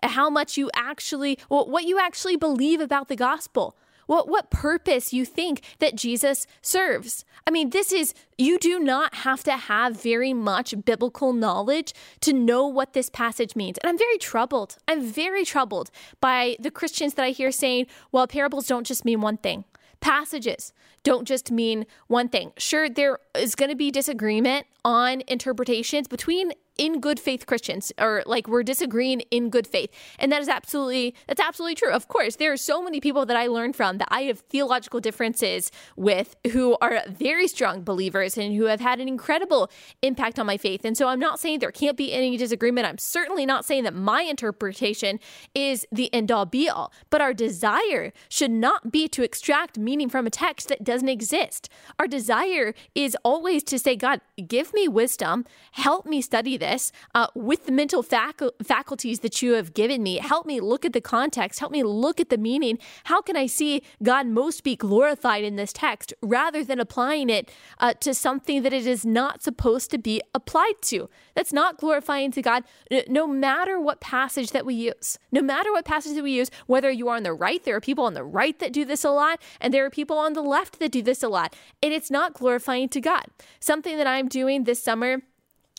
and 0.00 0.12
how 0.12 0.28
much 0.30 0.56
you 0.56 0.70
actually, 0.74 1.38
what 1.48 1.84
you 1.84 1.98
actually 1.98 2.36
believe 2.36 2.80
about 2.80 3.08
the 3.08 3.16
gospel. 3.16 3.76
What, 4.12 4.28
what 4.28 4.50
purpose 4.50 5.14
you 5.14 5.24
think 5.24 5.62
that 5.78 5.96
Jesus 5.96 6.46
serves. 6.60 7.24
I 7.46 7.50
mean, 7.50 7.70
this 7.70 7.92
is, 7.92 8.12
you 8.36 8.58
do 8.58 8.78
not 8.78 9.14
have 9.14 9.42
to 9.44 9.56
have 9.56 10.02
very 10.02 10.34
much 10.34 10.74
biblical 10.84 11.32
knowledge 11.32 11.94
to 12.20 12.34
know 12.34 12.66
what 12.66 12.92
this 12.92 13.08
passage 13.08 13.56
means. 13.56 13.78
And 13.78 13.88
I'm 13.88 13.96
very 13.96 14.18
troubled. 14.18 14.76
I'm 14.86 15.00
very 15.00 15.46
troubled 15.46 15.90
by 16.20 16.56
the 16.60 16.70
Christians 16.70 17.14
that 17.14 17.24
I 17.24 17.30
hear 17.30 17.50
saying, 17.50 17.86
well, 18.12 18.26
parables 18.26 18.66
don't 18.66 18.86
just 18.86 19.06
mean 19.06 19.22
one 19.22 19.38
thing 19.38 19.64
passages 20.00 20.72
don't 21.04 21.26
just 21.26 21.50
mean 21.50 21.86
one 22.06 22.28
thing. 22.28 22.52
Sure, 22.56 22.88
there 22.88 23.18
is 23.36 23.54
going 23.54 23.70
to 23.70 23.76
be 23.76 23.90
disagreement 23.90 24.66
on 24.84 25.22
interpretations 25.26 26.08
between 26.08 26.52
in 26.78 27.00
good 27.00 27.20
faith 27.20 27.46
Christians 27.46 27.92
or 27.98 28.22
like 28.26 28.48
we're 28.48 28.62
disagreeing 28.62 29.20
in 29.30 29.50
good 29.50 29.66
faith. 29.66 29.90
And 30.18 30.32
that 30.32 30.40
is 30.40 30.48
absolutely 30.48 31.14
that's 31.26 31.40
absolutely 31.40 31.74
true. 31.74 31.90
Of 31.90 32.08
course, 32.08 32.36
there 32.36 32.52
are 32.52 32.56
so 32.56 32.82
many 32.82 33.00
people 33.00 33.26
that 33.26 33.36
I 33.36 33.46
learned 33.46 33.76
from 33.76 33.98
that 33.98 34.08
I 34.10 34.22
have 34.22 34.40
theological 34.40 35.00
differences 35.00 35.70
with 35.96 36.36
who 36.52 36.76
are 36.80 37.02
very 37.08 37.48
strong 37.48 37.82
believers 37.82 38.36
and 38.36 38.54
who 38.54 38.64
have 38.64 38.80
had 38.80 39.00
an 39.00 39.08
incredible 39.08 39.70
impact 40.02 40.38
on 40.38 40.46
my 40.46 40.56
faith. 40.56 40.84
And 40.84 40.96
so 40.96 41.08
I'm 41.08 41.20
not 41.20 41.40
saying 41.40 41.58
there 41.58 41.70
can't 41.70 41.96
be 41.96 42.12
any 42.12 42.36
disagreement. 42.36 42.86
I'm 42.86 42.98
certainly 42.98 43.46
not 43.46 43.64
saying 43.64 43.84
that 43.84 43.94
my 43.94 44.22
interpretation 44.22 45.20
is 45.54 45.86
the 45.92 46.12
end 46.12 46.30
all 46.30 46.46
be 46.46 46.68
all. 46.68 46.92
But 47.10 47.20
our 47.20 47.34
desire 47.34 48.12
should 48.28 48.50
not 48.50 48.90
be 48.90 49.08
to 49.08 49.22
extract 49.22 49.78
meaning 49.78 50.08
from 50.08 50.26
a 50.26 50.30
text 50.30 50.68
that 50.68 50.84
doesn't 50.84 51.08
exist. 51.08 51.68
Our 51.98 52.06
desire 52.06 52.74
is 52.94 53.16
always 53.24 53.62
to 53.64 53.78
say, 53.78 53.96
God, 53.96 54.20
give 54.46 54.72
me 54.72 54.88
wisdom, 54.88 55.44
help 55.72 56.06
me 56.06 56.20
study 56.20 56.56
this 56.62 56.92
uh, 57.14 57.26
with 57.34 57.66
the 57.66 57.72
mental 57.72 58.02
fac- 58.02 58.40
faculties 58.62 59.20
that 59.20 59.42
you 59.42 59.54
have 59.54 59.74
given 59.74 60.00
me. 60.02 60.18
Help 60.18 60.46
me 60.46 60.60
look 60.60 60.84
at 60.84 60.92
the 60.92 61.00
context, 61.00 61.58
help 61.58 61.72
me 61.72 61.82
look 61.82 62.20
at 62.20 62.28
the 62.28 62.38
meaning. 62.38 62.78
How 63.04 63.20
can 63.20 63.36
I 63.36 63.46
see 63.46 63.82
God 64.02 64.26
most 64.28 64.62
be 64.62 64.76
glorified 64.76 65.42
in 65.42 65.56
this 65.56 65.72
text 65.72 66.14
rather 66.22 66.62
than 66.62 66.78
applying 66.78 67.28
it 67.28 67.50
uh, 67.78 67.94
to 68.04 68.14
something 68.14 68.62
that 68.62 68.72
it 68.72 68.86
is 68.86 69.04
not 69.04 69.42
supposed 69.42 69.90
to 69.90 69.98
be 69.98 70.22
applied 70.34 70.80
to? 70.82 71.08
That's 71.34 71.52
not 71.52 71.78
glorifying 71.78 72.30
to 72.32 72.42
God, 72.42 72.62
no 73.08 73.26
matter 73.26 73.80
what 73.80 74.00
passage 74.00 74.50
that 74.52 74.64
we 74.64 74.74
use. 74.74 75.18
No 75.32 75.42
matter 75.42 75.72
what 75.72 75.84
passage 75.84 76.14
that 76.14 76.22
we 76.22 76.32
use, 76.32 76.50
whether 76.66 76.90
you 76.90 77.08
are 77.08 77.16
on 77.16 77.24
the 77.24 77.32
right, 77.32 77.62
there 77.64 77.76
are 77.76 77.80
people 77.80 78.04
on 78.04 78.14
the 78.14 78.24
right 78.24 78.56
that 78.60 78.72
do 78.72 78.84
this 78.84 79.04
a 79.04 79.10
lot, 79.10 79.42
and 79.60 79.74
there 79.74 79.84
are 79.84 79.90
people 79.90 80.18
on 80.18 80.34
the 80.34 80.42
left 80.42 80.78
that 80.78 80.92
do 80.92 81.02
this 81.02 81.22
a 81.22 81.28
lot. 81.28 81.56
And 81.82 81.92
it's 81.92 82.10
not 82.10 82.34
glorifying 82.34 82.88
to 82.90 83.00
God. 83.00 83.24
Something 83.58 83.96
that 83.96 84.06
I'm 84.06 84.28
doing 84.28 84.64
this 84.64 84.82
summer 84.82 85.22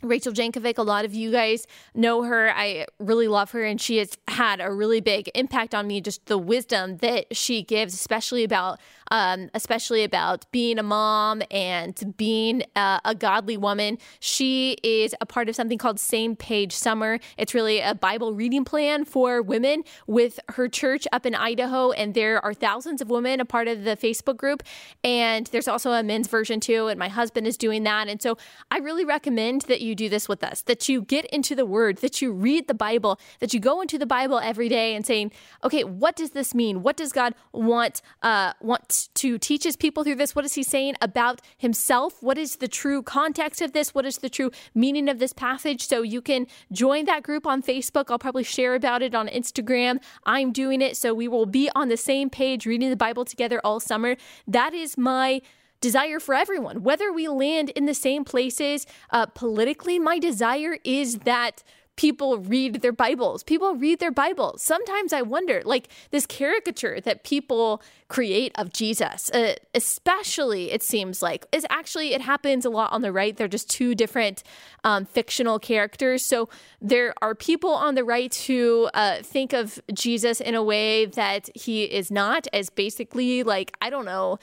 Rachel 0.03 0.33
Jankovic, 0.33 0.77
a 0.77 0.83
lot 0.83 1.05
of 1.05 1.13
you 1.13 1.31
guys 1.31 1.65
know 1.95 2.23
her. 2.23 2.51
I 2.53 2.87
really 2.99 3.27
love 3.27 3.51
her, 3.51 3.63
and 3.63 3.79
she 3.79 3.97
has 3.97 4.17
had 4.27 4.59
a 4.59 4.71
really 4.71 4.99
big 4.99 5.31
impact 5.33 5.73
on 5.73 5.87
me. 5.87 6.01
Just 6.01 6.25
the 6.25 6.37
wisdom 6.37 6.97
that 6.97 7.35
she 7.35 7.63
gives, 7.63 7.93
especially 7.93 8.43
about, 8.43 8.79
um, 9.11 9.49
especially 9.53 10.03
about 10.03 10.45
being 10.51 10.77
a 10.77 10.83
mom 10.83 11.41
and 11.49 12.15
being 12.17 12.63
a, 12.75 12.99
a 13.05 13.15
godly 13.15 13.55
woman. 13.55 13.97
She 14.19 14.73
is 14.83 15.15
a 15.21 15.25
part 15.25 15.47
of 15.47 15.55
something 15.55 15.77
called 15.77 15.99
Same 15.99 16.35
Page 16.35 16.73
Summer. 16.73 17.19
It's 17.37 17.53
really 17.53 17.79
a 17.79 17.95
Bible 17.95 18.33
reading 18.33 18.65
plan 18.65 19.05
for 19.05 19.41
women 19.41 19.83
with 20.05 20.39
her 20.49 20.67
church 20.67 21.07
up 21.13 21.25
in 21.25 21.33
Idaho, 21.33 21.91
and 21.91 22.13
there 22.13 22.43
are 22.43 22.53
thousands 22.53 23.01
of 23.01 23.09
women 23.09 23.39
a 23.39 23.45
part 23.45 23.67
of 23.67 23.83
the 23.83 23.95
Facebook 23.95 24.37
group. 24.37 24.63
And 25.03 25.47
there's 25.47 25.67
also 25.67 25.91
a 25.91 26.03
men's 26.03 26.27
version 26.27 26.59
too, 26.59 26.87
and 26.87 26.99
my 26.99 27.09
husband 27.09 27.47
is 27.47 27.55
doing 27.55 27.83
that. 27.83 28.09
And 28.09 28.21
so 28.21 28.37
I 28.69 28.79
really 28.79 29.05
recommend 29.05 29.61
that 29.63 29.81
you 29.81 29.92
you 29.93 29.95
do 29.95 30.09
this 30.09 30.27
with 30.27 30.43
us, 30.43 30.61
that 30.63 30.89
you 30.89 31.01
get 31.01 31.25
into 31.27 31.55
the 31.55 31.65
word, 31.65 31.97
that 31.97 32.21
you 32.21 32.31
read 32.31 32.67
the 32.67 32.73
Bible, 32.73 33.19
that 33.39 33.53
you 33.53 33.59
go 33.59 33.79
into 33.79 33.97
the 33.97 34.05
Bible 34.05 34.39
every 34.39 34.67
day 34.67 34.95
and 34.95 35.05
saying, 35.05 35.31
okay, 35.63 35.83
what 35.83 36.15
does 36.15 36.31
this 36.31 36.55
mean? 36.55 36.81
What 36.81 36.97
does 36.97 37.11
God 37.11 37.35
want 37.51 38.01
uh, 38.23 38.53
want 38.59 39.09
to 39.13 39.37
teach 39.37 39.63
his 39.63 39.75
people 39.75 40.03
through 40.03 40.15
this? 40.15 40.35
What 40.35 40.45
is 40.45 40.55
he 40.55 40.63
saying 40.63 40.95
about 40.99 41.41
himself? 41.57 42.21
What 42.21 42.37
is 42.37 42.57
the 42.57 42.67
true 42.67 43.03
context 43.03 43.61
of 43.61 43.73
this? 43.73 43.93
What 43.93 44.05
is 44.05 44.17
the 44.17 44.29
true 44.29 44.49
meaning 44.73 45.07
of 45.09 45.19
this 45.19 45.33
passage? 45.33 45.87
So 45.87 46.01
you 46.01 46.21
can 46.21 46.47
join 46.71 47.05
that 47.05 47.23
group 47.23 47.45
on 47.45 47.61
Facebook. 47.61 48.05
I'll 48.09 48.19
probably 48.19 48.43
share 48.43 48.73
about 48.73 49.01
it 49.03 49.13
on 49.13 49.27
Instagram. 49.27 50.01
I'm 50.25 50.51
doing 50.51 50.81
it. 50.81 50.97
So 50.97 51.13
we 51.13 51.27
will 51.27 51.45
be 51.45 51.69
on 51.75 51.89
the 51.89 51.97
same 51.97 52.29
page 52.29 52.65
reading 52.65 52.89
the 52.89 52.95
Bible 52.95 53.25
together 53.25 53.61
all 53.63 53.79
summer. 53.79 54.15
That 54.47 54.73
is 54.73 54.97
my 54.97 55.41
desire 55.83 56.17
for 56.17 56.33
everyone, 56.33 56.81
whether 56.81 57.11
we 57.11 57.27
land 57.27 57.69
in 57.71 57.85
the 57.85 57.93
same 57.93 58.23
places 58.23 58.87
uh, 59.11 59.25
politically. 59.25 59.99
My 59.99 60.17
desire 60.17 60.77
is 60.85 61.19
that 61.19 61.61
people 61.97 62.37
read 62.37 62.81
their 62.81 62.93
Bibles. 62.93 63.43
People 63.43 63.75
read 63.75 63.99
their 63.99 64.11
Bibles. 64.11 64.63
Sometimes 64.63 65.11
I 65.11 65.21
wonder, 65.21 65.61
like 65.65 65.89
this 66.09 66.25
caricature 66.25 67.01
that 67.01 67.25
people 67.25 67.83
create 68.07 68.53
of 68.55 68.71
Jesus, 68.71 69.29
uh, 69.31 69.55
especially 69.75 70.71
it 70.71 70.81
seems 70.81 71.21
like, 71.21 71.45
is 71.51 71.65
actually, 71.69 72.13
it 72.13 72.21
happens 72.21 72.63
a 72.65 72.69
lot 72.69 72.93
on 72.93 73.01
the 73.01 73.11
right. 73.11 73.35
They're 73.35 73.49
just 73.49 73.69
two 73.69 73.93
different 73.93 74.41
um, 74.85 75.05
fictional 75.05 75.59
characters. 75.59 76.25
So 76.25 76.47
there 76.81 77.13
are 77.21 77.35
people 77.35 77.71
on 77.71 77.95
the 77.95 78.05
right 78.05 78.33
who 78.47 78.89
uh, 78.93 79.17
think 79.21 79.51
of 79.51 79.79
Jesus 79.93 80.39
in 80.39 80.55
a 80.55 80.63
way 80.63 81.05
that 81.07 81.49
he 81.53 81.83
is 81.83 82.09
not, 82.09 82.47
as 82.53 82.69
basically 82.69 83.43
like, 83.43 83.75
I 83.81 83.89
don't 83.89 84.05
know 84.05 84.39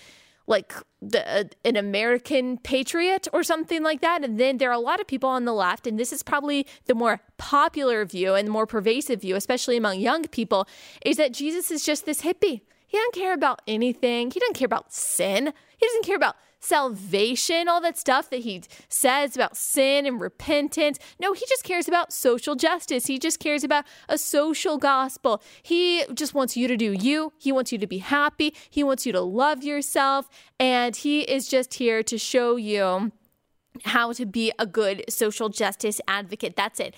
like 0.50 0.74
the, 1.00 1.26
uh, 1.26 1.44
an 1.64 1.76
American 1.76 2.58
patriot 2.58 3.28
or 3.32 3.42
something 3.42 3.82
like 3.82 4.00
that. 4.02 4.24
And 4.24 4.38
then 4.38 4.58
there 4.58 4.68
are 4.68 4.74
a 4.74 4.78
lot 4.78 5.00
of 5.00 5.06
people 5.06 5.30
on 5.30 5.44
the 5.44 5.54
left, 5.54 5.86
and 5.86 5.98
this 5.98 6.12
is 6.12 6.22
probably 6.22 6.66
the 6.86 6.94
more 6.94 7.20
popular 7.38 8.04
view 8.04 8.34
and 8.34 8.50
more 8.50 8.66
pervasive 8.66 9.22
view, 9.22 9.36
especially 9.36 9.76
among 9.76 10.00
young 10.00 10.24
people, 10.24 10.68
is 11.06 11.16
that 11.16 11.32
Jesus 11.32 11.70
is 11.70 11.84
just 11.84 12.04
this 12.04 12.22
hippie. 12.22 12.60
He 12.86 12.98
doesn't 12.98 13.14
care 13.14 13.32
about 13.32 13.62
anything. 13.68 14.32
He 14.32 14.40
doesn't 14.40 14.56
care 14.56 14.66
about 14.66 14.92
sin. 14.92 15.52
He 15.78 15.86
doesn't 15.86 16.04
care 16.04 16.16
about 16.16 16.34
salvation, 16.60 17.68
all 17.68 17.80
that 17.80 17.98
stuff 17.98 18.30
that 18.30 18.40
he 18.40 18.62
says 18.88 19.34
about 19.34 19.56
sin 19.56 20.06
and 20.06 20.20
repentance. 20.20 20.98
No, 21.18 21.32
he 21.32 21.44
just 21.48 21.64
cares 21.64 21.88
about 21.88 22.12
social 22.12 22.54
justice. 22.54 23.06
He 23.06 23.18
just 23.18 23.40
cares 23.40 23.64
about 23.64 23.84
a 24.08 24.18
social 24.18 24.78
gospel. 24.78 25.42
He 25.62 26.04
just 26.14 26.34
wants 26.34 26.56
you 26.56 26.68
to 26.68 26.76
do 26.76 26.92
you. 26.92 27.32
He 27.38 27.50
wants 27.50 27.72
you 27.72 27.78
to 27.78 27.86
be 27.86 27.98
happy. 27.98 28.54
He 28.68 28.84
wants 28.84 29.06
you 29.06 29.12
to 29.12 29.20
love 29.20 29.64
yourself. 29.64 30.28
And 30.58 30.94
he 30.94 31.22
is 31.22 31.48
just 31.48 31.74
here 31.74 32.02
to 32.04 32.18
show 32.18 32.56
you 32.56 33.12
how 33.84 34.12
to 34.12 34.26
be 34.26 34.52
a 34.58 34.66
good 34.66 35.04
social 35.08 35.48
justice 35.48 36.00
advocate. 36.06 36.56
That's 36.56 36.78
it. 36.78 36.94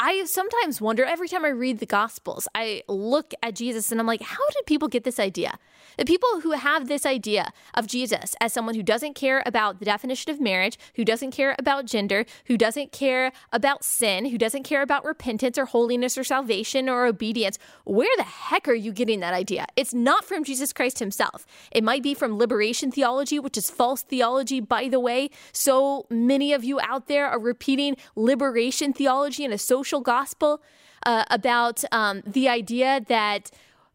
I 0.00 0.24
sometimes 0.26 0.80
wonder 0.80 1.04
every 1.04 1.28
time 1.28 1.44
I 1.44 1.48
read 1.48 1.80
the 1.80 1.86
Gospels, 1.86 2.46
I 2.54 2.84
look 2.86 3.34
at 3.42 3.56
Jesus 3.56 3.90
and 3.90 4.00
I'm 4.00 4.06
like, 4.06 4.22
how 4.22 4.48
did 4.50 4.64
people 4.64 4.86
get 4.86 5.02
this 5.02 5.18
idea? 5.18 5.58
The 5.96 6.04
people 6.04 6.42
who 6.42 6.52
have 6.52 6.86
this 6.86 7.04
idea 7.04 7.52
of 7.74 7.88
Jesus 7.88 8.36
as 8.40 8.52
someone 8.52 8.76
who 8.76 8.84
doesn't 8.84 9.14
care 9.14 9.42
about 9.44 9.80
the 9.80 9.84
definition 9.84 10.30
of 10.30 10.40
marriage, 10.40 10.78
who 10.94 11.04
doesn't 11.04 11.32
care 11.32 11.56
about 11.58 11.86
gender, 11.86 12.26
who 12.44 12.56
doesn't 12.56 12.92
care 12.92 13.32
about 13.50 13.82
sin, 13.82 14.26
who 14.26 14.38
doesn't 14.38 14.62
care 14.62 14.82
about 14.82 15.04
repentance 15.04 15.58
or 15.58 15.64
holiness 15.64 16.16
or 16.16 16.22
salvation 16.22 16.88
or 16.88 17.04
obedience, 17.06 17.58
where 17.82 18.14
the 18.16 18.22
heck 18.22 18.68
are 18.68 18.74
you 18.74 18.92
getting 18.92 19.18
that 19.18 19.34
idea? 19.34 19.66
It's 19.74 19.92
not 19.92 20.24
from 20.24 20.44
Jesus 20.44 20.72
Christ 20.72 21.00
himself. 21.00 21.44
It 21.72 21.82
might 21.82 22.04
be 22.04 22.14
from 22.14 22.38
liberation 22.38 22.92
theology, 22.92 23.40
which 23.40 23.58
is 23.58 23.68
false 23.68 24.02
theology, 24.02 24.60
by 24.60 24.88
the 24.88 25.00
way. 25.00 25.30
So 25.52 26.06
many 26.08 26.52
of 26.52 26.62
you 26.62 26.78
out 26.80 27.08
there 27.08 27.26
are 27.26 27.40
repeating 27.40 27.96
liberation 28.14 28.92
theology 28.92 29.44
in 29.44 29.52
a 29.52 29.58
social 29.58 29.87
gospel 30.00 30.60
uh, 31.06 31.24
about 31.30 31.84
um, 31.92 32.22
the 32.26 32.48
idea 32.48 33.00
that 33.08 33.50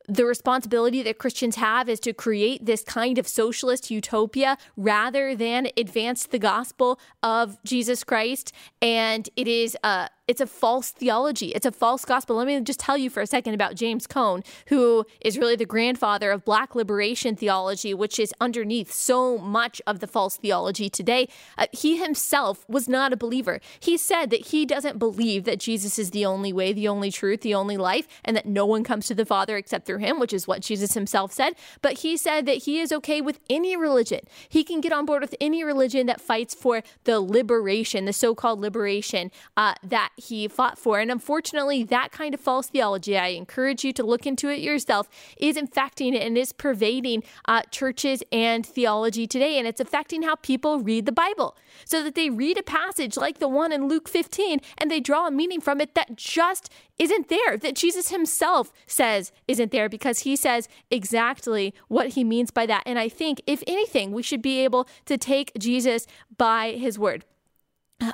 the 0.08 0.26
responsibility 0.26 1.02
that 1.04 1.18
Christians 1.18 1.56
have 1.56 1.88
is 1.88 2.00
to 2.02 2.14
create 2.14 2.66
this 2.66 2.84
kind 2.84 3.18
of 3.18 3.28
socialist 3.28 3.90
utopia 3.90 4.58
rather 4.76 5.36
than 5.36 5.68
advance 5.78 6.26
the 6.26 6.40
gospel 6.40 7.00
of 7.22 7.58
Jesus 7.64 8.04
Christ. 8.04 8.52
And 8.82 9.30
it 9.36 9.48
is 9.48 9.78
uh, 9.84 10.10
it's 10.28 10.40
a 10.40 10.48
false 10.48 10.92
theology. 10.92 11.48
It's 11.48 11.66
a 11.66 11.72
false 11.72 12.06
gospel. 12.06 12.38
Let 12.38 12.48
me 12.48 12.62
just 12.62 12.80
tell 12.80 12.98
you 12.98 13.10
for 13.10 13.22
a 13.22 13.28
second 13.28 13.56
about 13.56 13.76
James 13.76 14.08
Cone, 14.08 14.42
who 14.68 15.06
is 15.20 15.38
really 15.38 15.58
the 15.58 15.66
grandfather 15.66 16.32
of 16.32 16.46
black 16.46 16.76
liberation 16.76 17.36
theology, 17.36 17.94
which 17.94 18.18
is 18.18 18.34
underneath 18.40 18.92
so 18.92 19.38
much 19.38 19.82
of 19.86 20.00
the 20.00 20.08
false 20.08 20.38
theology 20.38 20.90
today. 20.90 21.28
Uh, 21.58 21.68
he 21.74 21.98
himself 21.98 22.64
was 22.70 22.88
not 22.88 23.12
a 23.12 23.18
believer. 23.18 23.60
He 23.82 23.98
said 23.98 24.30
that 24.30 24.48
he 24.48 24.66
doesn't 24.66 24.98
believe 24.98 25.44
that 25.44 25.60
Jesus 25.60 26.00
is 26.00 26.12
the 26.12 26.26
only 26.26 26.54
way, 26.54 26.72
the 26.72 26.88
only 26.88 27.12
truth, 27.12 27.42
the 27.42 27.56
only 27.56 27.76
life, 27.76 28.08
and 28.24 28.36
that 28.38 28.46
no 28.46 28.66
one 28.66 28.86
comes 28.86 29.08
to 29.08 29.16
the 29.16 29.26
Father 29.26 29.58
except 29.58 29.86
through 29.86 29.98
him, 29.98 30.22
which 30.22 30.32
is 30.34 30.48
what 30.48 30.62
Jesus 30.62 30.94
himself 30.94 31.34
said. 31.34 31.54
But 31.82 32.00
he 32.00 32.16
said 32.16 32.46
that 32.46 32.64
he 32.64 32.80
is 32.80 32.94
okay 32.94 33.20
with 33.20 33.42
any 33.50 33.76
religion. 33.76 34.22
He 34.48 34.64
can 34.64 34.80
get 34.80 34.94
on 34.94 35.06
board 35.06 35.22
with 35.22 35.36
any 35.42 35.66
religion 35.66 36.08
that 36.08 36.22
fights 36.22 36.56
for 36.56 36.82
the 37.04 37.20
liberation, 37.20 38.06
the 38.06 38.14
so 38.14 38.34
called 38.34 38.62
liberation 38.62 39.30
uh, 39.58 39.74
that 39.84 40.12
he 40.24 40.48
fought 40.48 40.78
for. 40.78 41.00
And 41.00 41.12
unfortunately, 41.12 41.84
that 41.86 42.12
kind 42.12 42.34
of 42.34 42.40
false 42.40 42.68
theology, 42.68 43.18
I 43.18 43.28
encourage 43.28 43.84
you 43.84 43.94
to 43.94 44.04
look 44.04 44.26
into 44.26 44.50
it 44.50 44.60
yourself, 44.60 45.10
is 45.38 45.58
infecting 45.58 46.16
and 46.16 46.38
is 46.38 46.52
pervading 46.52 47.24
uh, 47.46 47.64
churches 47.72 48.24
and 48.32 48.66
theology 48.66 49.28
today. 49.28 49.58
And 49.58 49.68
it's 49.68 49.82
affecting 49.82 50.24
how 50.24 50.36
people 50.36 50.80
read 50.80 51.06
the 51.06 51.12
Bible 51.12 51.58
so 51.86 52.04
that 52.04 52.16
they 52.16 52.30
read 52.30 52.58
a 52.58 52.64
passage 52.64 53.18
like 53.18 53.40
the 53.40 53.48
one 53.48 53.72
in 53.72 53.88
Luke 53.88 54.08
15 54.08 54.60
and 54.78 54.90
they 54.90 55.00
draw 55.00 55.28
a 55.28 55.32
meaning 55.32 55.62
from 55.62 55.82
it 55.82 55.96
that 55.96 56.16
just 56.16 56.70
isn't 57.00 57.30
there, 57.30 57.58
that 57.58 57.76
Jesus 57.76 58.10
himself 58.10 58.72
says 58.86 59.32
isn't 59.48 59.72
there 59.72 59.90
because 59.90 60.20
he 60.20 60.36
says 60.36 60.68
exactly 60.92 61.74
what 61.88 62.10
he 62.10 62.24
means 62.24 62.52
by 62.52 62.66
that. 62.66 62.84
And 62.86 63.00
I 63.00 63.10
think, 63.10 63.42
if 63.48 63.64
anything, 63.68 64.12
we 64.12 64.24
should 64.24 64.42
be 64.42 64.64
able 64.64 64.88
to 65.06 65.18
take 65.18 65.52
Jesus 65.58 66.06
by 66.38 66.72
his 66.72 67.00
word. 67.00 67.26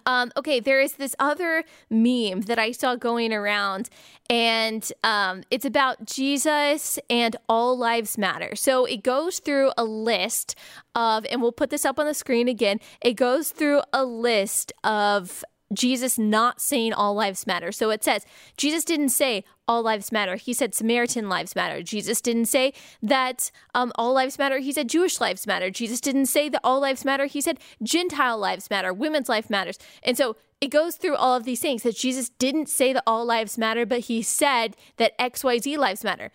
Um, 0.05 0.31
okay, 0.37 0.59
there 0.59 0.79
is 0.79 0.93
this 0.93 1.15
other 1.19 1.63
meme 1.89 2.41
that 2.41 2.59
I 2.59 2.71
saw 2.71 2.95
going 2.95 3.33
around, 3.33 3.89
and 4.29 4.89
um, 5.03 5.43
it's 5.49 5.65
about 5.65 6.05
Jesus 6.05 6.99
and 7.09 7.35
all 7.47 7.77
lives 7.77 8.17
matter. 8.17 8.55
So 8.55 8.85
it 8.85 9.03
goes 9.03 9.39
through 9.39 9.71
a 9.77 9.83
list 9.83 10.55
of, 10.95 11.25
and 11.31 11.41
we'll 11.41 11.51
put 11.51 11.69
this 11.69 11.85
up 11.85 11.97
on 11.97 12.05
the 12.05 12.13
screen 12.13 12.47
again. 12.47 12.79
It 13.01 13.13
goes 13.13 13.49
through 13.49 13.81
a 13.91 14.05
list 14.05 14.73
of 14.83 15.43
Jesus 15.71 16.17
not 16.17 16.59
saying 16.59 16.93
all 16.93 17.13
lives 17.13 17.45
matter. 17.45 17.71
So 17.71 17.89
it 17.91 18.03
says, 18.03 18.25
Jesus 18.57 18.83
didn't 18.83 19.09
say 19.09 19.43
all 19.67 19.83
lives 19.83 20.11
matter. 20.11 20.35
He 20.35 20.53
said 20.53 20.73
Samaritan 20.73 21.29
lives 21.29 21.55
matter. 21.55 21.83
Jesus 21.83 22.21
didn't 22.21 22.45
say 22.45 22.73
that 23.03 23.51
um, 23.75 23.91
all 23.95 24.13
lives 24.13 24.39
matter. 24.39 24.57
He 24.57 24.71
said 24.71 24.89
Jewish 24.89 25.21
lives 25.21 25.45
matter. 25.45 25.69
Jesus 25.69 26.01
didn't 26.01 26.25
say 26.25 26.49
that 26.49 26.61
all 26.63 26.79
lives 26.81 27.05
matter. 27.05 27.25
He 27.25 27.41
said 27.41 27.59
Gentile 27.83 28.37
lives 28.37 28.69
matter. 28.69 28.91
Women's 28.91 29.29
life 29.29 29.49
matters. 29.49 29.77
And 30.01 30.17
so 30.17 30.37
it 30.59 30.69
goes 30.69 30.95
through 30.95 31.15
all 31.15 31.37
of 31.37 31.43
these 31.43 31.61
things 31.61 31.83
that 31.83 31.95
Jesus 31.95 32.29
didn't 32.29 32.67
say 32.67 32.91
that 32.93 33.03
all 33.05 33.25
lives 33.25 33.57
matter, 33.57 33.85
but 33.85 34.01
he 34.01 34.21
said 34.21 34.75
that 34.97 35.17
XYZ 35.19 35.77
lives 35.77 36.03
matter. 36.03 36.31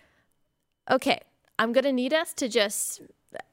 Okay, 0.90 1.20
I'm 1.58 1.72
going 1.72 1.84
to 1.84 1.92
need 1.92 2.14
us 2.14 2.32
to 2.34 2.48
just, 2.48 3.02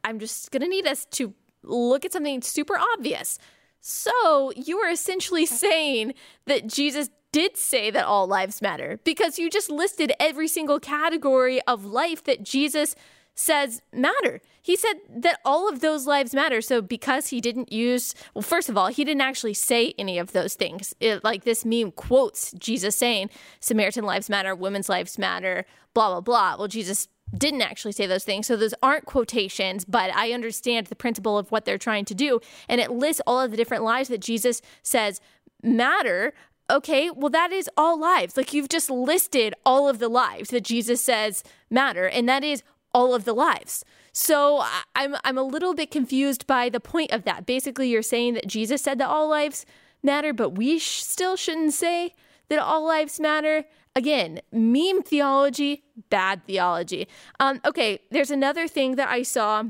I'm 0.03 0.19
just 0.19 0.51
going 0.51 0.61
to 0.61 0.67
need 0.67 0.85
us 0.85 1.05
to 1.11 1.33
look 1.63 2.05
at 2.05 2.13
something 2.13 2.41
super 2.41 2.77
obvious. 2.77 3.37
So 3.81 4.53
you 4.55 4.77
are 4.77 4.89
essentially 4.89 5.45
saying 5.45 6.13
that 6.45 6.67
Jesus 6.67 7.09
did 7.31 7.57
say 7.57 7.89
that 7.91 8.05
all 8.05 8.27
lives 8.27 8.61
matter 8.61 8.99
because 9.03 9.39
you 9.39 9.49
just 9.49 9.69
listed 9.69 10.13
every 10.19 10.47
single 10.47 10.79
category 10.79 11.61
of 11.63 11.85
life 11.85 12.23
that 12.25 12.43
Jesus 12.43 12.95
says 13.33 13.81
matter. 13.91 14.41
He 14.61 14.75
said 14.75 14.95
that 15.09 15.39
all 15.43 15.67
of 15.67 15.79
those 15.79 16.05
lives 16.05 16.35
matter. 16.35 16.61
So 16.61 16.81
because 16.81 17.27
he 17.27 17.41
didn't 17.41 17.71
use, 17.71 18.13
well, 18.35 18.41
first 18.43 18.69
of 18.69 18.77
all, 18.77 18.87
he 18.87 19.03
didn't 19.03 19.21
actually 19.21 19.53
say 19.53 19.93
any 19.97 20.19
of 20.19 20.33
those 20.33 20.53
things. 20.53 20.93
It, 20.99 21.23
like 21.23 21.43
this 21.43 21.65
meme 21.65 21.91
quotes 21.91 22.51
Jesus 22.53 22.95
saying 22.95 23.29
Samaritan 23.59 24.03
lives 24.03 24.29
matter, 24.29 24.53
women's 24.53 24.89
lives 24.89 25.17
matter, 25.17 25.65
blah, 25.93 26.09
blah, 26.09 26.21
blah. 26.21 26.55
Well, 26.57 26.67
Jesus 26.67 27.07
didn't 27.35 27.61
actually 27.61 27.93
say 27.93 28.05
those 28.05 28.23
things. 28.23 28.47
So 28.47 28.55
those 28.55 28.73
aren't 28.83 29.05
quotations, 29.05 29.85
but 29.85 30.13
I 30.13 30.31
understand 30.31 30.87
the 30.87 30.95
principle 30.95 31.37
of 31.37 31.51
what 31.51 31.65
they're 31.65 31.77
trying 31.77 32.05
to 32.05 32.15
do. 32.15 32.39
And 32.67 32.81
it 32.81 32.91
lists 32.91 33.21
all 33.25 33.39
of 33.39 33.51
the 33.51 33.57
different 33.57 33.83
lives 33.83 34.09
that 34.09 34.19
Jesus 34.19 34.61
says 34.83 35.21
matter. 35.63 36.33
Okay, 36.69 37.09
well, 37.09 37.29
that 37.29 37.51
is 37.51 37.69
all 37.77 37.99
lives. 37.99 38.37
Like 38.37 38.53
you've 38.53 38.69
just 38.69 38.89
listed 38.89 39.53
all 39.65 39.89
of 39.89 39.99
the 39.99 40.09
lives 40.09 40.49
that 40.49 40.63
Jesus 40.63 41.03
says 41.03 41.43
matter, 41.69 42.07
and 42.07 42.27
that 42.29 42.43
is 42.43 42.63
all 42.93 43.13
of 43.13 43.25
the 43.25 43.33
lives. 43.33 43.83
So 44.13 44.63
I'm 44.95 45.15
I'm 45.23 45.37
a 45.37 45.43
little 45.43 45.73
bit 45.73 45.91
confused 45.91 46.47
by 46.47 46.69
the 46.69 46.79
point 46.79 47.11
of 47.11 47.23
that. 47.23 47.45
Basically, 47.45 47.89
you're 47.89 48.01
saying 48.01 48.33
that 48.35 48.47
Jesus 48.47 48.81
said 48.81 48.99
that 48.99 49.07
all 49.07 49.29
lives 49.29 49.65
matter, 50.03 50.33
but 50.33 50.51
we 50.51 50.79
sh- 50.79 51.03
still 51.03 51.35
shouldn't 51.35 51.73
say 51.73 52.13
that 52.49 52.59
all 52.59 52.85
lives 52.85 53.19
matter. 53.19 53.65
Again, 53.95 54.39
meme 54.51 55.03
theology, 55.03 55.83
bad 56.09 56.45
theology. 56.45 57.07
Um, 57.39 57.59
okay, 57.65 57.99
there's 58.09 58.31
another 58.31 58.67
thing 58.67 58.95
that 58.95 59.09
I 59.09 59.23
saw, 59.23 59.63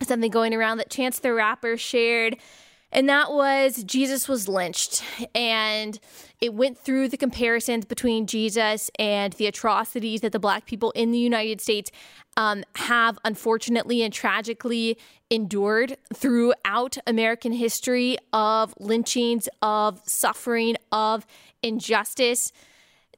something 0.00 0.30
going 0.30 0.54
around 0.54 0.78
that 0.78 0.90
Chance 0.90 1.18
the 1.18 1.34
Rapper 1.34 1.76
shared, 1.76 2.36
and 2.92 3.08
that 3.08 3.32
was 3.32 3.84
Jesus 3.84 4.28
was 4.28 4.48
lynched. 4.48 5.02
And 5.34 5.98
it 6.40 6.54
went 6.54 6.78
through 6.78 7.08
the 7.08 7.16
comparisons 7.16 7.84
between 7.84 8.26
Jesus 8.26 8.90
and 8.98 9.32
the 9.34 9.46
atrocities 9.46 10.20
that 10.20 10.32
the 10.32 10.38
black 10.38 10.66
people 10.66 10.90
in 10.92 11.10
the 11.10 11.18
United 11.18 11.60
States 11.60 11.90
um, 12.36 12.64
have 12.76 13.18
unfortunately 13.24 14.02
and 14.02 14.12
tragically 14.12 14.98
endured 15.30 15.96
throughout 16.14 16.96
American 17.06 17.52
history 17.52 18.16
of 18.32 18.74
lynchings, 18.78 19.48
of 19.60 20.00
suffering, 20.06 20.76
of 20.90 21.26
injustice. 21.62 22.52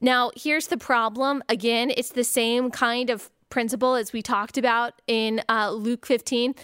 Now, 0.00 0.30
here's 0.36 0.68
the 0.68 0.76
problem. 0.76 1.42
Again, 1.48 1.90
it's 1.96 2.10
the 2.10 2.24
same 2.24 2.70
kind 2.70 3.10
of 3.10 3.30
principle 3.48 3.94
as 3.94 4.12
we 4.12 4.22
talked 4.22 4.58
about 4.58 5.00
in 5.06 5.42
uh, 5.48 5.70
Luke 5.70 6.06
15. 6.06 6.54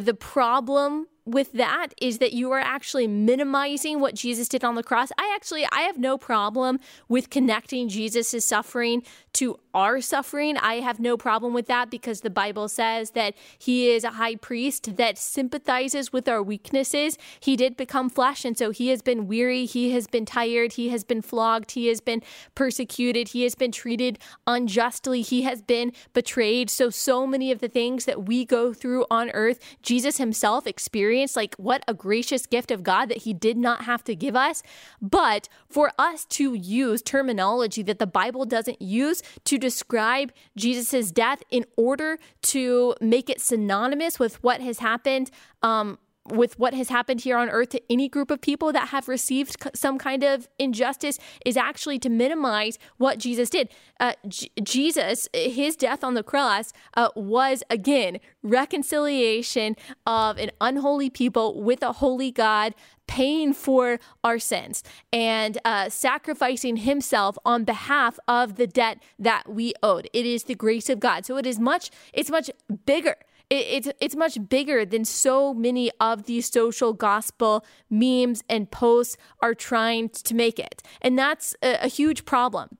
The 0.00 0.14
problem 0.14 1.06
with 1.26 1.52
that 1.52 1.88
is 2.00 2.18
that 2.18 2.32
you 2.32 2.52
are 2.52 2.60
actually 2.60 3.06
minimizing 3.06 4.00
what 4.00 4.14
Jesus 4.14 4.48
did 4.48 4.62
on 4.62 4.74
the 4.74 4.82
cross. 4.82 5.10
I 5.18 5.32
actually 5.34 5.66
I 5.72 5.82
have 5.82 5.98
no 5.98 6.18
problem 6.18 6.78
with 7.08 7.30
connecting 7.30 7.88
Jesus' 7.88 8.44
suffering 8.44 9.02
to 9.34 9.58
our 9.74 10.00
suffering. 10.00 10.56
I 10.56 10.76
have 10.76 11.00
no 11.00 11.16
problem 11.16 11.52
with 11.52 11.66
that 11.66 11.90
because 11.90 12.20
the 12.20 12.30
Bible 12.30 12.68
says 12.68 13.10
that 13.10 13.34
he 13.58 13.90
is 13.90 14.04
a 14.04 14.12
high 14.12 14.36
priest 14.36 14.96
that 14.96 15.18
sympathizes 15.18 16.12
with 16.12 16.28
our 16.28 16.42
weaknesses. 16.42 17.18
He 17.40 17.56
did 17.56 17.76
become 17.76 18.08
flesh, 18.08 18.44
and 18.44 18.56
so 18.56 18.70
he 18.70 18.88
has 18.88 19.02
been 19.02 19.26
weary, 19.26 19.66
he 19.66 19.90
has 19.90 20.06
been 20.06 20.24
tired, 20.24 20.74
he 20.74 20.88
has 20.90 21.04
been 21.04 21.22
flogged, 21.22 21.72
he 21.72 21.88
has 21.88 22.00
been 22.00 22.22
persecuted, 22.54 23.28
he 23.28 23.42
has 23.42 23.54
been 23.54 23.72
treated 23.72 24.18
unjustly, 24.46 25.22
he 25.22 25.42
has 25.42 25.60
been 25.60 25.92
betrayed. 26.12 26.70
So, 26.70 26.90
so 26.90 27.26
many 27.26 27.50
of 27.50 27.58
the 27.58 27.68
things 27.68 28.04
that 28.04 28.26
we 28.26 28.44
go 28.44 28.72
through 28.72 29.06
on 29.10 29.30
earth, 29.30 29.58
Jesus 29.82 30.18
himself 30.18 30.66
experienced. 30.66 31.36
Like, 31.36 31.54
what 31.56 31.84
a 31.88 31.94
gracious 31.94 32.46
gift 32.46 32.70
of 32.70 32.82
God 32.82 33.08
that 33.08 33.18
he 33.18 33.34
did 33.34 33.56
not 33.56 33.84
have 33.84 34.04
to 34.04 34.14
give 34.14 34.36
us. 34.36 34.62
But 35.02 35.48
for 35.68 35.90
us 35.98 36.24
to 36.26 36.54
use 36.54 37.02
terminology 37.02 37.82
that 37.82 37.98
the 37.98 38.06
Bible 38.06 38.44
doesn't 38.44 38.80
use, 38.80 39.22
to 39.44 39.58
describe 39.64 40.30
Jesus' 40.56 41.10
death 41.10 41.42
in 41.50 41.64
order 41.78 42.18
to 42.42 42.94
make 43.00 43.30
it 43.30 43.40
synonymous 43.40 44.18
with 44.18 44.42
what 44.42 44.60
has 44.60 44.78
happened 44.78 45.30
um, 45.62 45.98
with 46.30 46.58
what 46.58 46.74
has 46.74 46.88
happened 46.88 47.20
here 47.20 47.36
on 47.36 47.50
earth 47.50 47.70
to 47.70 47.82
any 47.90 48.08
group 48.08 48.30
of 48.30 48.40
people 48.40 48.72
that 48.72 48.88
have 48.88 49.08
received 49.08 49.56
some 49.74 49.98
kind 49.98 50.22
of 50.22 50.48
injustice 50.58 51.18
is 51.44 51.56
actually 51.56 51.98
to 51.98 52.08
minimize 52.08 52.78
what 52.96 53.18
Jesus 53.18 53.50
did. 53.50 53.68
Uh, 54.00 54.14
J- 54.26 54.50
Jesus, 54.62 55.28
his 55.34 55.76
death 55.76 56.02
on 56.02 56.14
the 56.14 56.22
cross 56.22 56.72
uh, 56.96 57.08
was 57.14 57.62
again 57.68 58.20
reconciliation 58.42 59.76
of 60.06 60.38
an 60.38 60.50
unholy 60.60 61.10
people 61.10 61.62
with 61.62 61.82
a 61.82 61.92
holy 61.92 62.30
God 62.30 62.74
paying 63.06 63.52
for 63.52 63.98
our 64.22 64.38
sins 64.38 64.82
and 65.12 65.58
uh, 65.64 65.90
sacrificing 65.90 66.78
himself 66.78 67.36
on 67.44 67.64
behalf 67.64 68.18
of 68.26 68.56
the 68.56 68.66
debt 68.66 69.02
that 69.18 69.48
we 69.48 69.74
owed. 69.82 70.08
It 70.14 70.24
is 70.24 70.44
the 70.44 70.54
grace 70.54 70.88
of 70.88 71.00
God. 71.00 71.26
So 71.26 71.36
it 71.36 71.44
is 71.44 71.58
much, 71.58 71.90
it's 72.14 72.30
much 72.30 72.50
bigger 72.86 73.16
it's 73.50 73.88
it's 74.00 74.16
much 74.16 74.38
bigger 74.48 74.84
than 74.84 75.04
so 75.04 75.54
many 75.54 75.90
of 76.00 76.24
these 76.24 76.50
social 76.50 76.92
gospel 76.92 77.64
memes 77.90 78.42
and 78.48 78.70
posts 78.70 79.16
are 79.40 79.54
trying 79.54 80.08
to 80.08 80.34
make 80.34 80.58
it, 80.58 80.82
and 81.02 81.18
that's 81.18 81.54
a, 81.62 81.84
a 81.84 81.88
huge 81.88 82.24
problem 82.24 82.78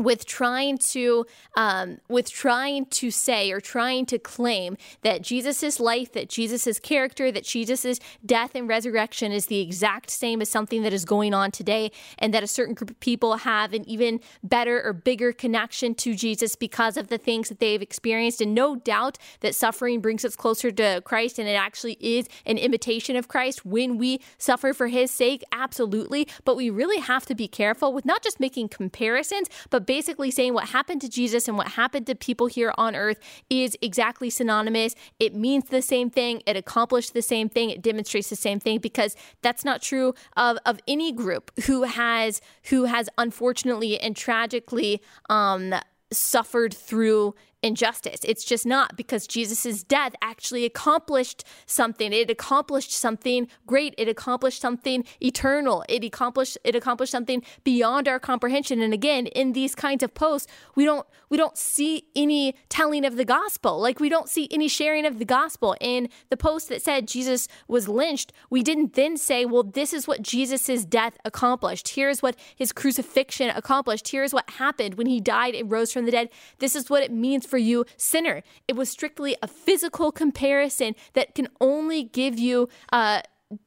with 0.00 0.24
trying 0.24 0.78
to 0.78 1.26
um, 1.56 1.98
with 2.08 2.30
trying 2.30 2.86
to 2.86 3.10
say 3.10 3.52
or 3.52 3.60
trying 3.60 4.06
to 4.06 4.18
claim 4.18 4.76
that 5.02 5.20
Jesus's 5.20 5.78
life, 5.78 6.12
that 6.12 6.30
Jesus's 6.30 6.78
character, 6.80 7.30
that 7.30 7.44
Jesus's 7.44 8.00
death 8.24 8.54
and 8.54 8.66
resurrection 8.66 9.30
is 9.30 9.46
the 9.46 9.60
exact 9.60 10.10
same 10.10 10.40
as 10.40 10.48
something 10.48 10.82
that 10.82 10.92
is 10.92 11.04
going 11.04 11.34
on 11.34 11.50
today, 11.50 11.92
and 12.18 12.32
that 12.32 12.42
a 12.42 12.46
certain 12.46 12.74
group 12.74 12.90
of 12.90 12.98
people 13.00 13.36
have 13.38 13.74
an 13.74 13.86
even 13.88 14.20
better 14.42 14.82
or 14.82 14.94
bigger 14.94 15.32
connection 15.32 15.94
to 15.96 16.14
Jesus 16.14 16.56
because 16.56 16.96
of 16.96 17.08
the 17.08 17.18
things 17.18 17.50
that 17.50 17.60
they've 17.60 17.82
experienced. 17.82 18.40
And 18.40 18.54
no 18.54 18.76
doubt 18.76 19.18
that 19.40 19.54
suffering 19.54 20.00
brings 20.00 20.24
us 20.24 20.34
closer 20.34 20.70
to 20.70 21.02
Christ, 21.04 21.38
and 21.38 21.46
it 21.46 21.52
actually 21.52 21.98
is 22.00 22.26
an 22.46 22.56
imitation 22.56 23.16
of 23.16 23.28
Christ 23.28 23.66
when 23.66 23.98
we 23.98 24.20
suffer 24.38 24.72
for 24.72 24.88
His 24.88 25.10
sake. 25.10 25.44
Absolutely, 25.52 26.26
but 26.46 26.56
we 26.56 26.70
really 26.70 27.00
have 27.00 27.26
to 27.26 27.34
be 27.34 27.48
careful 27.48 27.92
with 27.92 28.06
not 28.06 28.22
just 28.22 28.40
making 28.40 28.70
comparisons, 28.70 29.48
but 29.68 29.89
basically 29.90 30.30
saying 30.30 30.54
what 30.54 30.68
happened 30.68 31.00
to 31.00 31.08
Jesus 31.08 31.48
and 31.48 31.58
what 31.58 31.66
happened 31.66 32.06
to 32.06 32.14
people 32.14 32.46
here 32.46 32.72
on 32.78 32.94
earth 32.94 33.18
is 33.50 33.76
exactly 33.82 34.30
synonymous. 34.30 34.94
It 35.18 35.34
means 35.34 35.64
the 35.64 35.82
same 35.82 36.10
thing, 36.10 36.44
it 36.46 36.56
accomplished 36.56 37.12
the 37.12 37.22
same 37.22 37.48
thing, 37.48 37.70
it 37.70 37.82
demonstrates 37.82 38.30
the 38.30 38.36
same 38.36 38.60
thing 38.60 38.78
because 38.78 39.16
that's 39.42 39.64
not 39.64 39.82
true 39.82 40.14
of, 40.36 40.58
of 40.64 40.78
any 40.86 41.10
group 41.10 41.50
who 41.66 41.82
has 41.82 42.40
who 42.66 42.84
has 42.84 43.08
unfortunately 43.18 43.98
and 43.98 44.14
tragically 44.14 45.02
um, 45.28 45.74
suffered 46.12 46.72
through 46.72 47.34
injustice. 47.62 48.20
It's 48.24 48.44
just 48.44 48.64
not 48.64 48.96
because 48.96 49.26
Jesus' 49.26 49.82
death 49.82 50.14
actually 50.22 50.64
accomplished 50.64 51.44
something. 51.66 52.12
It 52.12 52.30
accomplished 52.30 52.92
something 52.92 53.48
great. 53.66 53.94
It 53.98 54.08
accomplished 54.08 54.60
something 54.60 55.04
eternal. 55.20 55.84
It 55.88 56.04
accomplished 56.04 56.56
it 56.64 56.74
accomplished 56.74 57.12
something 57.12 57.42
beyond 57.64 58.08
our 58.08 58.18
comprehension. 58.18 58.80
And 58.80 58.94
again, 58.94 59.26
in 59.26 59.52
these 59.52 59.74
kinds 59.74 60.02
of 60.02 60.14
posts, 60.14 60.50
we 60.74 60.84
don't 60.84 61.06
we 61.28 61.36
don't 61.36 61.58
see 61.58 62.04
any 62.16 62.54
telling 62.68 63.04
of 63.04 63.16
the 63.16 63.24
gospel. 63.24 63.80
Like 63.80 64.00
we 64.00 64.08
don't 64.08 64.28
see 64.28 64.48
any 64.50 64.68
sharing 64.68 65.04
of 65.04 65.18
the 65.18 65.24
gospel. 65.24 65.76
In 65.80 66.08
the 66.30 66.36
post 66.36 66.68
that 66.70 66.82
said 66.82 67.06
Jesus 67.06 67.46
was 67.68 67.88
lynched, 67.88 68.32
we 68.48 68.62
didn't 68.62 68.94
then 68.94 69.16
say, 69.16 69.44
well, 69.44 69.62
this 69.62 69.92
is 69.92 70.08
what 70.08 70.22
Jesus' 70.22 70.84
death 70.84 71.18
accomplished. 71.24 71.88
Here's 71.90 72.22
what 72.22 72.36
his 72.56 72.72
crucifixion 72.72 73.50
accomplished. 73.50 74.08
Here's 74.08 74.32
what 74.32 74.48
happened 74.50 74.94
when 74.94 75.06
he 75.06 75.20
died 75.20 75.54
and 75.54 75.70
rose 75.70 75.92
from 75.92 76.06
the 76.06 76.10
dead. 76.10 76.30
This 76.58 76.74
is 76.74 76.88
what 76.88 77.02
it 77.02 77.12
means 77.12 77.46
for 77.50 77.58
you, 77.58 77.84
sinner. 77.96 78.42
It 78.68 78.76
was 78.76 78.88
strictly 78.88 79.36
a 79.42 79.48
physical 79.48 80.12
comparison 80.12 80.94
that 81.14 81.34
can 81.34 81.48
only 81.60 82.04
give 82.04 82.38
you, 82.38 82.68
uh, 82.92 83.22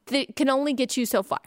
that 0.06 0.36
can 0.36 0.48
only 0.48 0.72
get 0.72 0.96
you 0.96 1.06
so 1.06 1.22
far. 1.22 1.40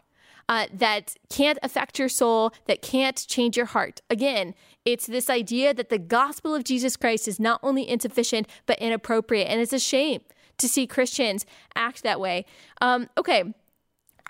Uh, 0.49 0.65
that 0.71 1.15
can't 1.29 1.59
affect 1.61 1.99
your 1.99 2.07
soul, 2.07 2.53
that 2.67 2.81
can't 2.81 3.27
change 3.27 3.57
your 3.57 3.65
heart. 3.65 3.99
Again, 4.09 4.55
it's 4.85 5.05
this 5.05 5.29
idea 5.29 5.73
that 5.73 5.89
the 5.89 5.99
gospel 5.99 6.55
of 6.55 6.63
Jesus 6.63 6.95
Christ 6.95 7.27
is 7.27 7.37
not 7.37 7.59
only 7.61 7.87
insufficient, 7.87 8.47
but 8.65 8.79
inappropriate. 8.79 9.49
And 9.49 9.59
it's 9.59 9.73
a 9.73 9.79
shame 9.79 10.21
to 10.59 10.69
see 10.69 10.87
Christians 10.87 11.45
act 11.75 12.01
that 12.03 12.21
way. 12.21 12.45
Um, 12.79 13.09
okay 13.17 13.53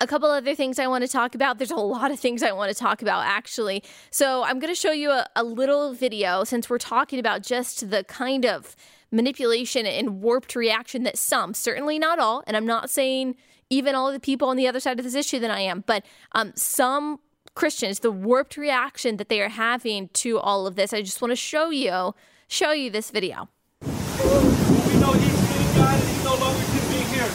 a 0.00 0.06
couple 0.06 0.30
other 0.30 0.54
things 0.54 0.78
I 0.78 0.86
want 0.86 1.02
to 1.04 1.08
talk 1.08 1.34
about. 1.34 1.58
There's 1.58 1.70
a 1.70 1.76
lot 1.76 2.10
of 2.10 2.20
things 2.20 2.42
I 2.42 2.52
want 2.52 2.70
to 2.70 2.78
talk 2.78 3.02
about, 3.02 3.24
actually. 3.24 3.82
So, 4.10 4.44
I'm 4.44 4.58
going 4.58 4.72
to 4.72 4.78
show 4.80 4.92
you 4.92 5.10
a, 5.10 5.26
a, 5.36 5.44
little 5.44 5.92
video 5.92 6.44
since 6.44 6.70
we're 6.70 6.78
talking 6.78 7.18
about 7.18 7.42
just 7.42 7.90
the 7.90 8.04
kind 8.04 8.44
of 8.44 8.76
manipulation 9.10 9.86
and 9.86 10.20
warped 10.20 10.54
reaction 10.54 11.02
that 11.04 11.18
some, 11.18 11.54
certainly 11.54 11.98
not 11.98 12.18
all, 12.18 12.44
and 12.46 12.56
I'm 12.56 12.66
not 12.66 12.90
saying 12.90 13.36
even 13.70 13.94
all 13.94 14.12
the 14.12 14.20
people 14.20 14.48
on 14.48 14.56
the 14.56 14.66
other 14.66 14.80
side 14.80 14.98
of 14.98 15.04
this 15.04 15.14
issue 15.14 15.38
than 15.38 15.50
I 15.50 15.60
am, 15.60 15.82
but 15.86 16.04
um, 16.32 16.52
some 16.54 17.20
Christians, 17.54 18.00
the 18.00 18.12
warped 18.12 18.56
reaction 18.56 19.16
that 19.16 19.28
they 19.28 19.40
are 19.40 19.48
having 19.48 20.08
to 20.08 20.38
all 20.38 20.66
of 20.66 20.76
this. 20.76 20.92
I 20.92 21.02
just 21.02 21.20
want 21.20 21.32
to 21.32 21.36
show 21.36 21.70
you, 21.70 22.14
show 22.46 22.72
you 22.72 22.90
this 22.90 23.10
video. 23.10 23.48
We 23.82 23.88
know 23.88 25.12
he's 25.12 25.48
God 25.76 25.94
and 25.94 26.08
he 26.08 26.24
no 26.24 26.34
longer 26.36 26.64
can 26.64 26.88
be 26.88 27.02
here. 27.12 27.30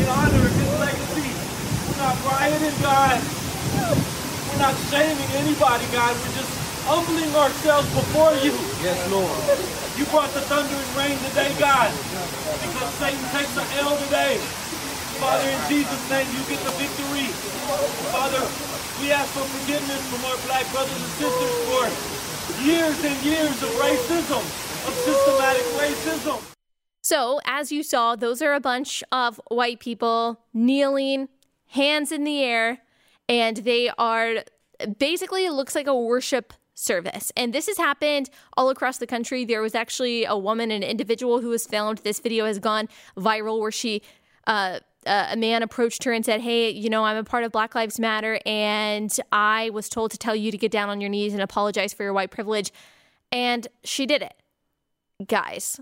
In 0.00 0.08
honor 0.08 0.46
of 0.46 0.52
his 0.52 0.80
legacy 0.80 1.32
not 2.32 2.40
rioting, 2.40 2.80
God. 2.80 3.20
We're 4.48 4.58
not 4.58 4.76
shaming 4.88 5.30
anybody, 5.36 5.84
God. 5.92 6.16
We're 6.16 6.36
just 6.36 6.52
humbling 6.88 7.32
ourselves 7.36 7.88
before 7.92 8.32
you. 8.40 8.52
Yes, 8.80 8.98
Lord. 9.10 9.36
You 9.96 10.04
brought 10.08 10.32
the 10.32 10.40
thunder 10.48 10.72
and 10.72 10.92
rain 10.96 11.16
today, 11.28 11.52
God, 11.58 11.92
because 12.64 12.88
Satan 12.96 13.20
takes 13.36 13.52
the 13.54 13.64
L 13.84 13.96
today. 14.08 14.38
Father, 15.20 15.48
in 15.48 15.60
Jesus' 15.68 16.04
name, 16.10 16.26
you 16.32 16.42
get 16.48 16.58
the 16.64 16.72
victory. 16.80 17.28
Father, 18.10 18.42
we 19.00 19.12
ask 19.12 19.28
for 19.32 19.44
forgiveness 19.60 20.02
from 20.08 20.24
our 20.24 20.38
black 20.48 20.66
brothers 20.72 20.96
and 20.96 21.12
sisters 21.20 21.54
for 21.68 21.84
years 22.64 22.96
and 23.04 23.16
years 23.22 23.56
of 23.62 23.70
racism, 23.76 24.42
of 24.88 24.92
systematic 25.04 25.62
racism. 25.78 26.40
So, 27.04 27.40
as 27.44 27.70
you 27.70 27.82
saw, 27.82 28.16
those 28.16 28.40
are 28.42 28.54
a 28.54 28.60
bunch 28.60 29.04
of 29.12 29.40
white 29.48 29.80
people 29.80 30.40
kneeling 30.54 31.28
hands 31.72 32.12
in 32.12 32.24
the 32.24 32.42
air, 32.42 32.78
and 33.28 33.58
they 33.58 33.90
are 33.96 34.44
basically, 34.98 35.46
it 35.46 35.52
looks 35.52 35.74
like 35.74 35.86
a 35.86 35.98
worship 35.98 36.52
service. 36.74 37.32
And 37.36 37.52
this 37.52 37.66
has 37.66 37.78
happened 37.78 38.28
all 38.56 38.68
across 38.68 38.98
the 38.98 39.06
country. 39.06 39.44
There 39.44 39.62
was 39.62 39.74
actually 39.74 40.24
a 40.24 40.36
woman, 40.36 40.70
an 40.70 40.82
individual 40.82 41.40
who 41.40 41.48
was 41.48 41.66
filmed. 41.66 41.98
This 41.98 42.20
video 42.20 42.44
has 42.44 42.58
gone 42.58 42.88
viral 43.16 43.58
where 43.58 43.70
she, 43.70 44.02
uh, 44.46 44.80
uh, 45.06 45.28
a 45.30 45.36
man 45.36 45.62
approached 45.62 46.04
her 46.04 46.12
and 46.12 46.24
said, 46.24 46.42
Hey, 46.42 46.70
you 46.70 46.90
know, 46.90 47.04
I'm 47.04 47.16
a 47.16 47.24
part 47.24 47.44
of 47.44 47.52
Black 47.52 47.74
Lives 47.74 47.98
Matter, 47.98 48.38
and 48.44 49.14
I 49.32 49.70
was 49.70 49.88
told 49.88 50.10
to 50.10 50.18
tell 50.18 50.36
you 50.36 50.50
to 50.50 50.58
get 50.58 50.70
down 50.70 50.90
on 50.90 51.00
your 51.00 51.10
knees 51.10 51.32
and 51.32 51.42
apologize 51.42 51.94
for 51.94 52.02
your 52.02 52.12
white 52.12 52.30
privilege. 52.30 52.70
And 53.30 53.66
she 53.82 54.04
did 54.04 54.20
it. 54.22 54.34
Guys, 55.26 55.80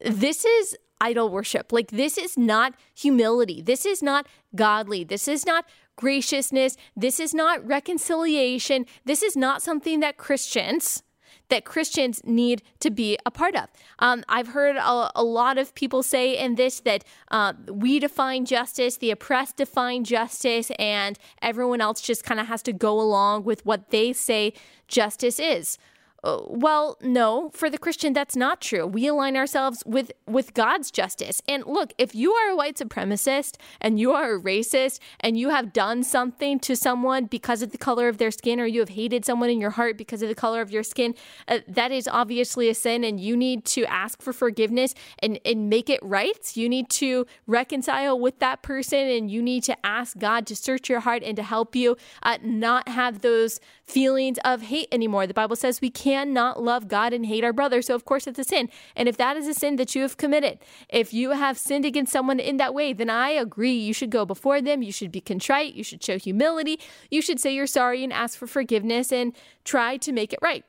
this 0.00 0.44
is 0.44 0.76
idol 1.00 1.28
worship. 1.28 1.72
Like, 1.72 1.90
this 1.90 2.18
is 2.18 2.36
not 2.36 2.74
humility. 2.94 3.62
This 3.62 3.86
is 3.86 4.02
not 4.02 4.26
godly. 4.54 5.04
This 5.04 5.28
is 5.28 5.46
not 5.46 5.64
graciousness. 5.96 6.76
This 6.96 7.20
is 7.20 7.34
not 7.34 7.66
reconciliation. 7.66 8.86
This 9.04 9.22
is 9.22 9.36
not 9.36 9.62
something 9.62 10.00
that 10.00 10.16
Christians 10.16 11.02
that 11.50 11.64
Christians 11.64 12.22
need 12.24 12.62
to 12.78 12.90
be 12.90 13.18
a 13.26 13.30
part 13.30 13.54
of. 13.54 13.68
Um, 13.98 14.24
I've 14.28 14.48
heard 14.48 14.76
a, 14.76 15.10
a, 15.14 15.22
lot 15.22 15.58
of 15.58 15.74
people 15.74 16.02
say 16.02 16.38
in 16.38 16.54
this 16.54 16.80
that 16.80 17.04
uh, 17.30 17.52
we 17.68 17.98
define 17.98 18.46
justice, 18.46 18.96
the 18.96 19.10
oppressed 19.10 19.56
define 19.56 20.04
justice, 20.04 20.70
and 20.78 21.18
everyone 21.42 21.80
else 21.80 22.00
just 22.00 22.24
kind 22.24 22.40
of 22.40 22.46
has 22.46 22.62
to 22.62 22.72
go 22.72 22.98
along 23.00 23.44
with 23.44 23.66
what 23.66 23.90
they 23.90 24.12
say 24.12 24.54
justice 24.88 25.38
is. 25.38 25.76
Uh, 26.22 26.40
well, 26.46 26.98
no, 27.00 27.50
for 27.54 27.70
the 27.70 27.78
Christian, 27.78 28.12
that's 28.12 28.36
not 28.36 28.60
true. 28.60 28.86
We 28.86 29.06
align 29.06 29.36
ourselves 29.36 29.82
with, 29.86 30.12
with 30.26 30.52
God's 30.52 30.90
justice. 30.90 31.40
And 31.48 31.64
look, 31.66 31.92
if 31.96 32.14
you 32.14 32.32
are 32.32 32.50
a 32.50 32.56
white 32.56 32.76
supremacist 32.76 33.56
and 33.80 33.98
you 33.98 34.12
are 34.12 34.34
a 34.34 34.40
racist 34.40 34.98
and 35.20 35.38
you 35.38 35.48
have 35.48 35.72
done 35.72 36.02
something 36.02 36.58
to 36.60 36.76
someone 36.76 37.24
because 37.24 37.62
of 37.62 37.72
the 37.72 37.78
color 37.78 38.08
of 38.08 38.18
their 38.18 38.30
skin, 38.30 38.60
or 38.60 38.66
you 38.66 38.80
have 38.80 38.90
hated 38.90 39.24
someone 39.24 39.48
in 39.48 39.60
your 39.60 39.70
heart 39.70 39.96
because 39.96 40.20
of 40.20 40.28
the 40.28 40.34
color 40.34 40.60
of 40.60 40.70
your 40.70 40.82
skin, 40.82 41.14
uh, 41.48 41.60
that 41.66 41.90
is 41.90 42.06
obviously 42.06 42.68
a 42.68 42.74
sin, 42.74 43.02
and 43.02 43.18
you 43.20 43.36
need 43.36 43.64
to 43.64 43.84
ask 43.86 44.20
for 44.20 44.32
forgiveness 44.32 44.94
and, 45.20 45.40
and 45.44 45.70
make 45.70 45.88
it 45.88 46.00
right. 46.02 46.54
You 46.54 46.68
need 46.68 46.90
to 46.90 47.26
reconcile 47.46 48.18
with 48.18 48.38
that 48.40 48.62
person, 48.62 49.08
and 49.08 49.30
you 49.30 49.42
need 49.42 49.62
to 49.64 49.86
ask 49.86 50.18
God 50.18 50.46
to 50.48 50.56
search 50.56 50.88
your 50.88 51.00
heart 51.00 51.22
and 51.22 51.36
to 51.36 51.42
help 51.42 51.74
you 51.74 51.96
uh, 52.22 52.38
not 52.42 52.88
have 52.88 53.22
those 53.22 53.60
feelings 53.84 54.38
of 54.44 54.62
hate 54.62 54.88
anymore. 54.92 55.26
The 55.26 55.34
Bible 55.34 55.56
says 55.56 55.80
we 55.80 55.90
cannot 56.10 56.62
love 56.62 56.88
God 56.88 57.12
and 57.12 57.26
hate 57.26 57.44
our 57.44 57.52
brother. 57.52 57.82
So, 57.82 57.94
of 57.94 58.04
course, 58.04 58.26
it's 58.26 58.38
a 58.38 58.44
sin. 58.44 58.68
And 58.96 59.08
if 59.08 59.16
that 59.16 59.36
is 59.36 59.46
a 59.46 59.54
sin 59.54 59.76
that 59.76 59.94
you 59.94 60.02
have 60.02 60.16
committed, 60.16 60.58
if 60.88 61.12
you 61.12 61.30
have 61.30 61.58
sinned 61.58 61.84
against 61.84 62.12
someone 62.12 62.40
in 62.40 62.56
that 62.58 62.74
way, 62.74 62.92
then 62.92 63.10
I 63.10 63.30
agree. 63.30 63.72
You 63.72 63.92
should 63.92 64.10
go 64.10 64.24
before 64.24 64.60
them. 64.60 64.82
You 64.82 64.92
should 64.92 65.12
be 65.12 65.20
contrite. 65.20 65.74
You 65.74 65.84
should 65.84 66.02
show 66.02 66.18
humility. 66.18 66.80
You 67.10 67.22
should 67.22 67.40
say 67.40 67.54
you're 67.54 67.66
sorry 67.66 68.04
and 68.04 68.12
ask 68.12 68.38
for 68.38 68.46
forgiveness 68.46 69.12
and 69.12 69.34
try 69.64 69.96
to 69.98 70.12
make 70.12 70.32
it 70.32 70.38
right. 70.42 70.64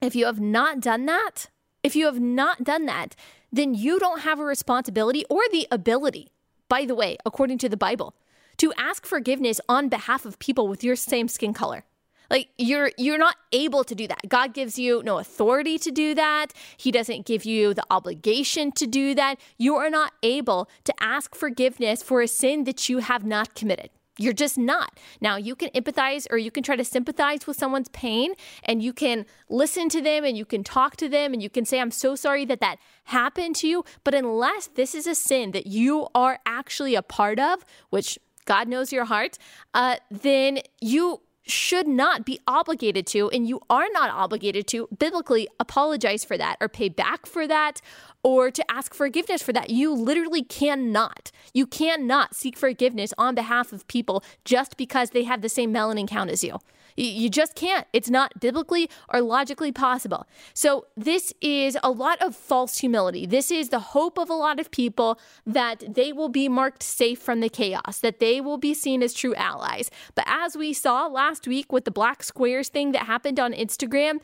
If 0.00 0.14
you 0.14 0.26
have 0.26 0.40
not 0.40 0.80
done 0.80 1.06
that, 1.06 1.46
if 1.82 1.96
you 1.96 2.06
have 2.06 2.20
not 2.20 2.64
done 2.64 2.86
that, 2.86 3.16
then 3.52 3.74
you 3.74 3.98
don't 3.98 4.20
have 4.20 4.38
a 4.38 4.44
responsibility 4.44 5.24
or 5.28 5.42
the 5.50 5.66
ability 5.70 6.30
by 6.68 6.84
the 6.84 6.94
way, 6.94 7.16
according 7.24 7.58
to 7.58 7.68
the 7.68 7.76
Bible, 7.76 8.14
to 8.58 8.72
ask 8.76 9.06
forgiveness 9.06 9.60
on 9.68 9.88
behalf 9.88 10.24
of 10.24 10.38
people 10.38 10.68
with 10.68 10.84
your 10.84 10.96
same 10.96 11.28
skin 11.28 11.54
color. 11.54 11.84
Like 12.30 12.50
you're 12.58 12.90
you're 12.98 13.18
not 13.18 13.36
able 13.52 13.84
to 13.84 13.94
do 13.94 14.06
that. 14.06 14.28
God 14.28 14.52
gives 14.52 14.78
you 14.78 15.02
no 15.04 15.18
authority 15.18 15.78
to 15.78 15.90
do 15.90 16.14
that. 16.14 16.52
He 16.76 16.90
doesn't 16.90 17.26
give 17.26 17.44
you 17.44 17.74
the 17.74 17.84
obligation 17.90 18.72
to 18.72 18.86
do 18.86 19.14
that. 19.14 19.36
You 19.56 19.76
are 19.76 19.90
not 19.90 20.12
able 20.22 20.68
to 20.84 20.94
ask 21.00 21.34
forgiveness 21.34 22.02
for 22.02 22.20
a 22.20 22.28
sin 22.28 22.64
that 22.64 22.88
you 22.88 22.98
have 22.98 23.24
not 23.24 23.54
committed. 23.54 23.90
You're 24.20 24.32
just 24.32 24.58
not. 24.58 24.98
Now, 25.20 25.36
you 25.36 25.54
can 25.54 25.70
empathize 25.70 26.26
or 26.30 26.38
you 26.38 26.50
can 26.50 26.64
try 26.64 26.74
to 26.74 26.84
sympathize 26.84 27.46
with 27.46 27.56
someone's 27.56 27.88
pain 27.90 28.34
and 28.64 28.82
you 28.82 28.92
can 28.92 29.24
listen 29.48 29.88
to 29.90 30.02
them 30.02 30.24
and 30.24 30.36
you 30.36 30.44
can 30.44 30.64
talk 30.64 30.96
to 30.96 31.08
them 31.08 31.32
and 31.32 31.40
you 31.40 31.48
can 31.48 31.64
say, 31.64 31.80
I'm 31.80 31.92
so 31.92 32.16
sorry 32.16 32.44
that 32.46 32.60
that 32.60 32.78
happened 33.04 33.54
to 33.56 33.68
you. 33.68 33.84
But 34.02 34.14
unless 34.14 34.66
this 34.66 34.94
is 34.94 35.06
a 35.06 35.14
sin 35.14 35.52
that 35.52 35.68
you 35.68 36.08
are 36.16 36.40
actually 36.44 36.96
a 36.96 37.02
part 37.02 37.38
of, 37.38 37.64
which 37.90 38.18
God 38.44 38.66
knows 38.66 38.92
your 38.92 39.04
heart, 39.04 39.38
uh, 39.72 39.96
then 40.10 40.58
you 40.80 41.20
should 41.48 41.88
not 41.88 42.24
be 42.24 42.40
obligated 42.46 43.06
to, 43.08 43.30
and 43.30 43.48
you 43.48 43.60
are 43.70 43.86
not 43.92 44.10
obligated 44.10 44.66
to 44.68 44.88
biblically 44.98 45.48
apologize 45.58 46.24
for 46.24 46.36
that 46.36 46.56
or 46.60 46.68
pay 46.68 46.88
back 46.88 47.26
for 47.26 47.46
that 47.46 47.80
or 48.22 48.50
to 48.50 48.70
ask 48.70 48.94
forgiveness 48.94 49.42
for 49.42 49.52
that. 49.52 49.70
You 49.70 49.92
literally 49.92 50.42
cannot. 50.42 51.30
You 51.54 51.66
cannot 51.66 52.34
seek 52.34 52.56
forgiveness 52.56 53.14
on 53.16 53.34
behalf 53.34 53.72
of 53.72 53.86
people 53.88 54.24
just 54.44 54.76
because 54.76 55.10
they 55.10 55.24
have 55.24 55.42
the 55.42 55.48
same 55.48 55.72
melanin 55.72 56.08
count 56.08 56.30
as 56.30 56.42
you. 56.42 56.58
You 56.96 57.30
just 57.30 57.54
can't. 57.54 57.86
It's 57.92 58.10
not 58.10 58.40
biblically 58.40 58.90
or 59.08 59.20
logically 59.20 59.70
possible. 59.70 60.26
So, 60.52 60.86
this 60.96 61.32
is 61.40 61.78
a 61.84 61.92
lot 61.92 62.20
of 62.20 62.34
false 62.34 62.78
humility. 62.78 63.24
This 63.24 63.52
is 63.52 63.68
the 63.68 63.78
hope 63.78 64.18
of 64.18 64.28
a 64.28 64.34
lot 64.34 64.58
of 64.58 64.72
people 64.72 65.20
that 65.46 65.84
they 65.94 66.12
will 66.12 66.28
be 66.28 66.48
marked 66.48 66.82
safe 66.82 67.20
from 67.20 67.38
the 67.38 67.48
chaos, 67.48 68.00
that 68.00 68.18
they 68.18 68.40
will 68.40 68.58
be 68.58 68.74
seen 68.74 69.04
as 69.04 69.14
true 69.14 69.34
allies. 69.36 69.92
But 70.16 70.24
as 70.26 70.56
we 70.56 70.72
saw 70.72 71.06
last 71.06 71.46
week 71.46 71.72
with 71.72 71.84
the 71.84 71.92
black 71.92 72.24
squares 72.24 72.68
thing 72.68 72.90
that 72.92 73.06
happened 73.06 73.38
on 73.38 73.52
Instagram, 73.52 74.18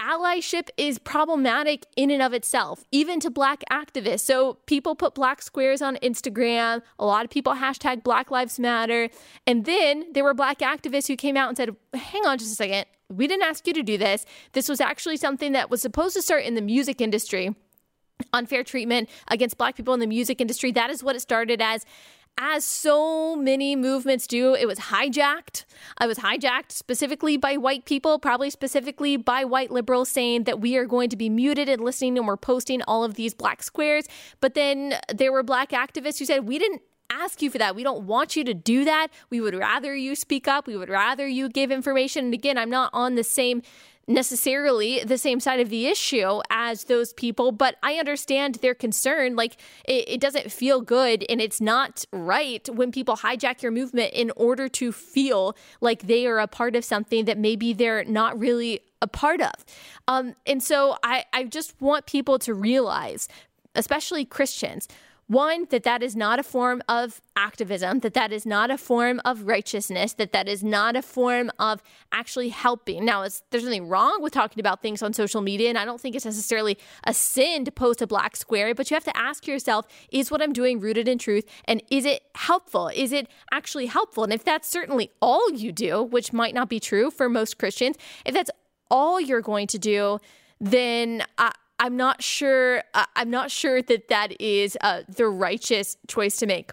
allyship 0.00 0.68
is 0.76 0.98
problematic 0.98 1.86
in 1.96 2.10
and 2.10 2.22
of 2.22 2.32
itself, 2.32 2.84
even 2.92 3.20
to 3.20 3.30
black 3.30 3.64
activists. 3.70 4.20
So 4.20 4.54
people 4.66 4.94
put 4.94 5.14
black 5.14 5.42
squares 5.42 5.82
on 5.82 5.96
Instagram. 5.96 6.82
A 6.98 7.06
lot 7.06 7.24
of 7.24 7.30
people 7.30 7.54
hashtag 7.54 8.02
Black 8.02 8.30
Lives 8.30 8.58
Matter. 8.58 9.08
And 9.46 9.64
then 9.64 10.12
there 10.12 10.24
were 10.24 10.34
black 10.34 10.58
activists 10.58 11.08
who 11.08 11.16
came 11.16 11.36
out 11.36 11.48
and 11.48 11.56
said, 11.56 11.74
hang 11.94 12.26
on 12.26 12.38
just 12.38 12.52
a 12.52 12.54
second. 12.54 12.86
We 13.08 13.26
didn't 13.26 13.44
ask 13.44 13.66
you 13.66 13.72
to 13.74 13.82
do 13.82 13.96
this. 13.96 14.26
This 14.52 14.68
was 14.68 14.80
actually 14.80 15.16
something 15.16 15.52
that 15.52 15.70
was 15.70 15.80
supposed 15.80 16.14
to 16.16 16.22
start 16.22 16.44
in 16.44 16.54
the 16.54 16.62
music 16.62 17.00
industry 17.00 17.54
unfair 18.32 18.64
treatment 18.64 19.08
against 19.28 19.58
black 19.58 19.76
people 19.76 19.94
in 19.94 20.00
the 20.00 20.06
music 20.06 20.40
industry. 20.40 20.72
That 20.72 20.90
is 20.90 21.02
what 21.02 21.16
it 21.16 21.20
started 21.20 21.60
as 21.60 21.84
as 22.38 22.64
so 22.64 23.34
many 23.34 23.76
movements 23.76 24.26
do, 24.26 24.54
it 24.54 24.66
was 24.66 24.78
hijacked. 24.78 25.64
I 25.98 26.06
was 26.06 26.18
hijacked 26.18 26.72
specifically 26.72 27.36
by 27.36 27.56
white 27.56 27.84
people, 27.84 28.18
probably 28.18 28.50
specifically 28.50 29.16
by 29.16 29.44
white 29.44 29.70
liberals 29.70 30.10
saying 30.10 30.44
that 30.44 30.60
we 30.60 30.76
are 30.76 30.84
going 30.84 31.08
to 31.10 31.16
be 31.16 31.28
muted 31.28 31.68
and 31.68 31.82
listening 31.82 32.18
and 32.18 32.26
we're 32.26 32.36
posting 32.36 32.82
all 32.82 33.04
of 33.04 33.14
these 33.14 33.32
black 33.32 33.62
squares. 33.62 34.06
But 34.40 34.54
then 34.54 34.94
there 35.14 35.32
were 35.32 35.42
black 35.42 35.70
activists 35.70 36.18
who 36.18 36.26
said, 36.26 36.46
we 36.46 36.58
didn't 36.58 36.82
ask 37.10 37.40
you 37.40 37.50
for 37.50 37.58
that. 37.58 37.74
We 37.74 37.82
don't 37.82 38.04
want 38.04 38.36
you 38.36 38.44
to 38.44 38.54
do 38.54 38.84
that. 38.84 39.08
We 39.30 39.40
would 39.40 39.54
rather 39.54 39.94
you 39.94 40.14
speak 40.14 40.48
up. 40.48 40.66
We 40.66 40.76
would 40.76 40.88
rather 40.88 41.26
you 41.26 41.48
give 41.48 41.70
information. 41.70 42.26
And 42.26 42.34
again, 42.34 42.58
I'm 42.58 42.70
not 42.70 42.90
on 42.92 43.14
the 43.14 43.24
same 43.24 43.62
necessarily 44.08 45.02
the 45.04 45.18
same 45.18 45.40
side 45.40 45.60
of 45.60 45.68
the 45.68 45.86
issue 45.86 46.40
as 46.50 46.84
those 46.84 47.12
people, 47.12 47.52
but 47.52 47.76
I 47.82 47.94
understand 47.94 48.56
their 48.56 48.74
concern. 48.74 49.36
Like, 49.36 49.56
it, 49.84 50.08
it, 50.08 50.20
doesn't 50.20 50.52
feel 50.52 50.80
good 50.80 51.24
and 51.28 51.40
it's 51.40 51.60
not 51.60 52.04
right 52.12 52.68
when 52.68 52.92
people 52.92 53.16
hijack 53.16 53.62
your 53.62 53.72
movement 53.72 54.12
in 54.12 54.30
order 54.36 54.68
to 54.68 54.92
feel 54.92 55.56
like 55.80 56.02
they 56.02 56.26
are 56.26 56.38
a 56.38 56.46
part 56.46 56.76
of 56.76 56.84
something 56.84 57.24
that 57.24 57.38
maybe 57.38 57.72
they're 57.72 58.04
not 58.04 58.38
really 58.38 58.80
a 59.02 59.06
part 59.06 59.40
of. 59.40 59.52
Um, 60.08 60.34
and 60.46 60.62
so 60.62 60.96
I, 61.02 61.24
I 61.32 61.44
just 61.44 61.80
want 61.80 62.06
people 62.06 62.38
to 62.40 62.54
realize, 62.54 63.28
especially 63.74 64.24
Christians, 64.24 64.88
one, 65.28 65.66
that 65.70 65.82
that 65.82 66.02
is 66.02 66.14
not 66.14 66.38
a 66.38 66.42
form 66.42 66.82
of 66.88 67.20
activism, 67.34 67.98
that 68.00 68.14
that 68.14 68.32
is 68.32 68.46
not 68.46 68.70
a 68.70 68.78
form 68.78 69.20
of 69.24 69.42
righteousness, 69.42 70.12
that 70.14 70.32
that 70.32 70.48
is 70.48 70.62
not 70.62 70.94
a 70.94 71.02
form 71.02 71.50
of 71.58 71.82
actually 72.12 72.50
helping. 72.50 73.04
Now, 73.04 73.26
there's 73.50 73.64
nothing 73.64 73.88
wrong 73.88 74.22
with 74.22 74.32
talking 74.32 74.60
about 74.60 74.82
things 74.82 75.02
on 75.02 75.12
social 75.12 75.40
media, 75.40 75.68
and 75.68 75.78
I 75.78 75.84
don't 75.84 76.00
think 76.00 76.14
it's 76.14 76.24
necessarily 76.24 76.78
a 77.04 77.12
sin 77.12 77.64
to 77.64 77.72
post 77.72 78.00
a 78.00 78.06
black 78.06 78.36
square, 78.36 78.72
but 78.74 78.88
you 78.88 78.94
have 78.94 79.04
to 79.04 79.16
ask 79.16 79.46
yourself, 79.48 79.86
is 80.10 80.30
what 80.30 80.40
I'm 80.40 80.52
doing 80.52 80.78
rooted 80.78 81.08
in 81.08 81.18
truth? 81.18 81.44
And 81.64 81.82
is 81.90 82.04
it 82.04 82.22
helpful? 82.36 82.88
Is 82.94 83.10
it 83.12 83.28
actually 83.50 83.86
helpful? 83.86 84.22
And 84.22 84.32
if 84.32 84.44
that's 84.44 84.68
certainly 84.68 85.10
all 85.20 85.50
you 85.50 85.72
do, 85.72 86.04
which 86.04 86.32
might 86.32 86.54
not 86.54 86.68
be 86.68 86.78
true 86.78 87.10
for 87.10 87.28
most 87.28 87.58
Christians, 87.58 87.96
if 88.24 88.32
that's 88.32 88.50
all 88.90 89.20
you're 89.20 89.42
going 89.42 89.66
to 89.66 89.78
do, 89.78 90.20
then 90.60 91.22
I, 91.36 91.52
I'm 91.78 91.96
not 91.96 92.22
sure. 92.22 92.82
Uh, 92.94 93.04
I'm 93.14 93.30
not 93.30 93.50
sure 93.50 93.82
that 93.82 94.08
that 94.08 94.40
is 94.40 94.76
uh, 94.80 95.02
the 95.08 95.28
righteous 95.28 95.96
choice 96.08 96.36
to 96.38 96.46
make. 96.46 96.72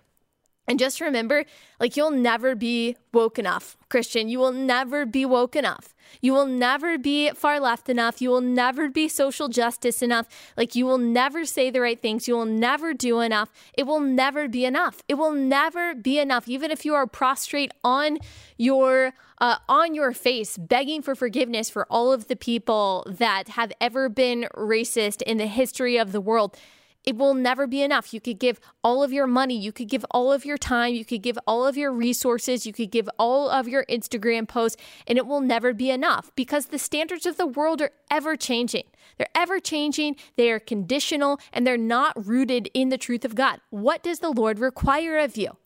And 0.68 0.80
just 0.80 1.02
remember, 1.02 1.44
like, 1.80 1.98
you'll 1.98 2.12
never 2.12 2.56
be 2.56 2.96
woke 3.12 3.38
enough, 3.38 3.78
Christian. 3.90 4.30
You 4.30 4.40
will 4.40 4.54
never 4.54 5.06
be 5.06 5.26
woke 5.26 5.58
enough. 5.58 5.94
You 6.22 6.32
will 6.32 6.46
never 6.46 6.98
be 6.98 7.32
far 7.32 7.60
left 7.60 7.90
enough. 7.90 8.22
You 8.22 8.30
will 8.30 8.42
never 8.42 8.90
be 8.90 9.10
social 9.10 9.50
justice 9.50 10.02
enough. 10.02 10.28
Like, 10.56 10.74
you 10.74 10.86
will 10.86 10.98
never 10.98 11.44
say 11.46 11.70
the 11.70 11.82
right 11.82 12.02
things. 12.02 12.30
You 12.30 12.36
will 12.36 12.46
never 12.46 12.94
do 12.94 13.20
enough. 13.20 13.52
It 13.78 13.88
will 13.88 14.00
never 14.00 14.48
be 14.48 14.64
enough. 14.64 15.04
It 15.10 15.16
will 15.16 15.34
never 15.34 15.94
be 15.96 16.18
enough. 16.18 16.48
Even 16.48 16.72
if 16.72 16.86
you 16.86 16.94
are 16.94 17.08
prostrate 17.08 17.72
on 17.84 18.20
your 18.58 19.14
uh, 19.40 19.58
on 19.68 19.94
your 19.94 20.14
face, 20.14 20.58
begging 20.58 21.02
for 21.02 21.16
forgiveness 21.16 21.70
for 21.70 21.86
all 21.90 22.14
of 22.14 22.28
the 22.30 22.36
people 22.36 23.06
that 23.10 23.50
have 23.50 23.74
ever 23.82 24.08
been 24.08 24.48
racist 24.56 25.22
in 25.24 25.38
the 25.38 25.48
history 25.48 25.98
of 25.98 26.14
the 26.14 26.22
world 26.22 26.56
it 27.04 27.18
will 27.18 27.34
never 27.34 27.68
be 27.68 27.82
enough. 27.82 28.14
You 28.14 28.22
could 28.22 28.40
give 28.40 28.60
all 28.84 29.04
of 29.04 29.12
your 29.12 29.28
money, 29.28 29.58
you 29.58 29.72
could 29.72 29.90
give 29.90 30.06
all 30.12 30.32
of 30.32 30.46
your 30.46 30.58
time, 30.58 30.94
you 30.94 31.06
could 31.06 31.22
give 31.22 31.38
all 31.46 31.66
of 31.66 31.78
your 31.78 31.92
resources, 31.92 32.66
you 32.66 32.74
could 32.74 32.92
give 32.92 33.10
all 33.20 33.50
of 33.50 33.68
your 33.68 33.86
Instagram 33.86 34.48
posts, 34.48 34.82
and 35.08 35.18
it 35.18 35.28
will 35.28 35.42
never 35.42 35.74
be 35.74 35.90
enough 35.90 36.32
because 36.36 36.68
the 36.68 36.80
standards 36.80 37.26
of 37.26 37.38
the 37.38 37.48
world 37.48 37.82
are 37.82 37.92
ever 38.10 38.36
changing. 38.36 38.84
They're 39.18 39.28
ever 39.36 39.60
changing, 39.60 40.16
they 40.38 40.52
are 40.52 40.60
conditional, 40.60 41.40
and 41.52 41.68
they're 41.68 41.78
not 41.78 42.28
rooted 42.28 42.70
in 42.74 42.90
the 42.90 42.98
truth 42.98 43.26
of 43.26 43.36
God. 43.36 43.60
What 43.70 44.04
does 44.04 44.20
the 44.20 44.32
Lord 44.32 44.60
require 44.60 45.18
of 45.18 45.38
you? 45.38 45.58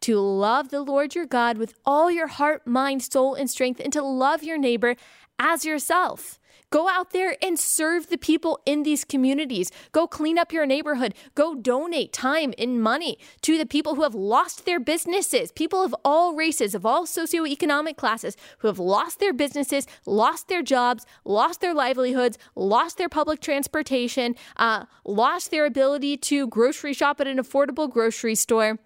To 0.00 0.18
love 0.18 0.68
the 0.68 0.82
Lord 0.82 1.14
your 1.14 1.26
God 1.26 1.56
with 1.56 1.74
all 1.84 2.10
your 2.10 2.26
heart, 2.26 2.66
mind, 2.66 3.02
soul, 3.02 3.34
and 3.34 3.48
strength, 3.50 3.80
and 3.80 3.92
to 3.92 4.02
love 4.02 4.42
your 4.42 4.58
neighbor 4.58 4.96
as 5.38 5.64
yourself. 5.64 6.38
Go 6.70 6.88
out 6.88 7.12
there 7.12 7.36
and 7.40 7.58
serve 7.58 8.08
the 8.08 8.18
people 8.18 8.60
in 8.66 8.82
these 8.82 9.04
communities. 9.04 9.70
Go 9.92 10.08
clean 10.08 10.36
up 10.36 10.52
your 10.52 10.66
neighborhood. 10.66 11.14
Go 11.36 11.54
donate 11.54 12.12
time 12.12 12.52
and 12.58 12.82
money 12.82 13.18
to 13.42 13.56
the 13.56 13.66
people 13.66 13.94
who 13.94 14.02
have 14.02 14.16
lost 14.16 14.66
their 14.66 14.80
businesses, 14.80 15.52
people 15.52 15.84
of 15.84 15.94
all 16.04 16.34
races, 16.34 16.74
of 16.74 16.84
all 16.84 17.06
socioeconomic 17.06 17.96
classes 17.96 18.36
who 18.58 18.66
have 18.66 18.80
lost 18.80 19.20
their 19.20 19.32
businesses, 19.32 19.86
lost 20.06 20.48
their 20.48 20.62
jobs, 20.62 21.06
lost 21.24 21.60
their 21.60 21.74
livelihoods, 21.74 22.36
lost 22.56 22.98
their 22.98 23.08
public 23.08 23.40
transportation, 23.40 24.34
uh, 24.56 24.86
lost 25.04 25.52
their 25.52 25.66
ability 25.66 26.16
to 26.16 26.48
grocery 26.48 26.92
shop 26.92 27.20
at 27.20 27.28
an 27.28 27.38
affordable 27.38 27.88
grocery 27.88 28.34
store 28.34 28.78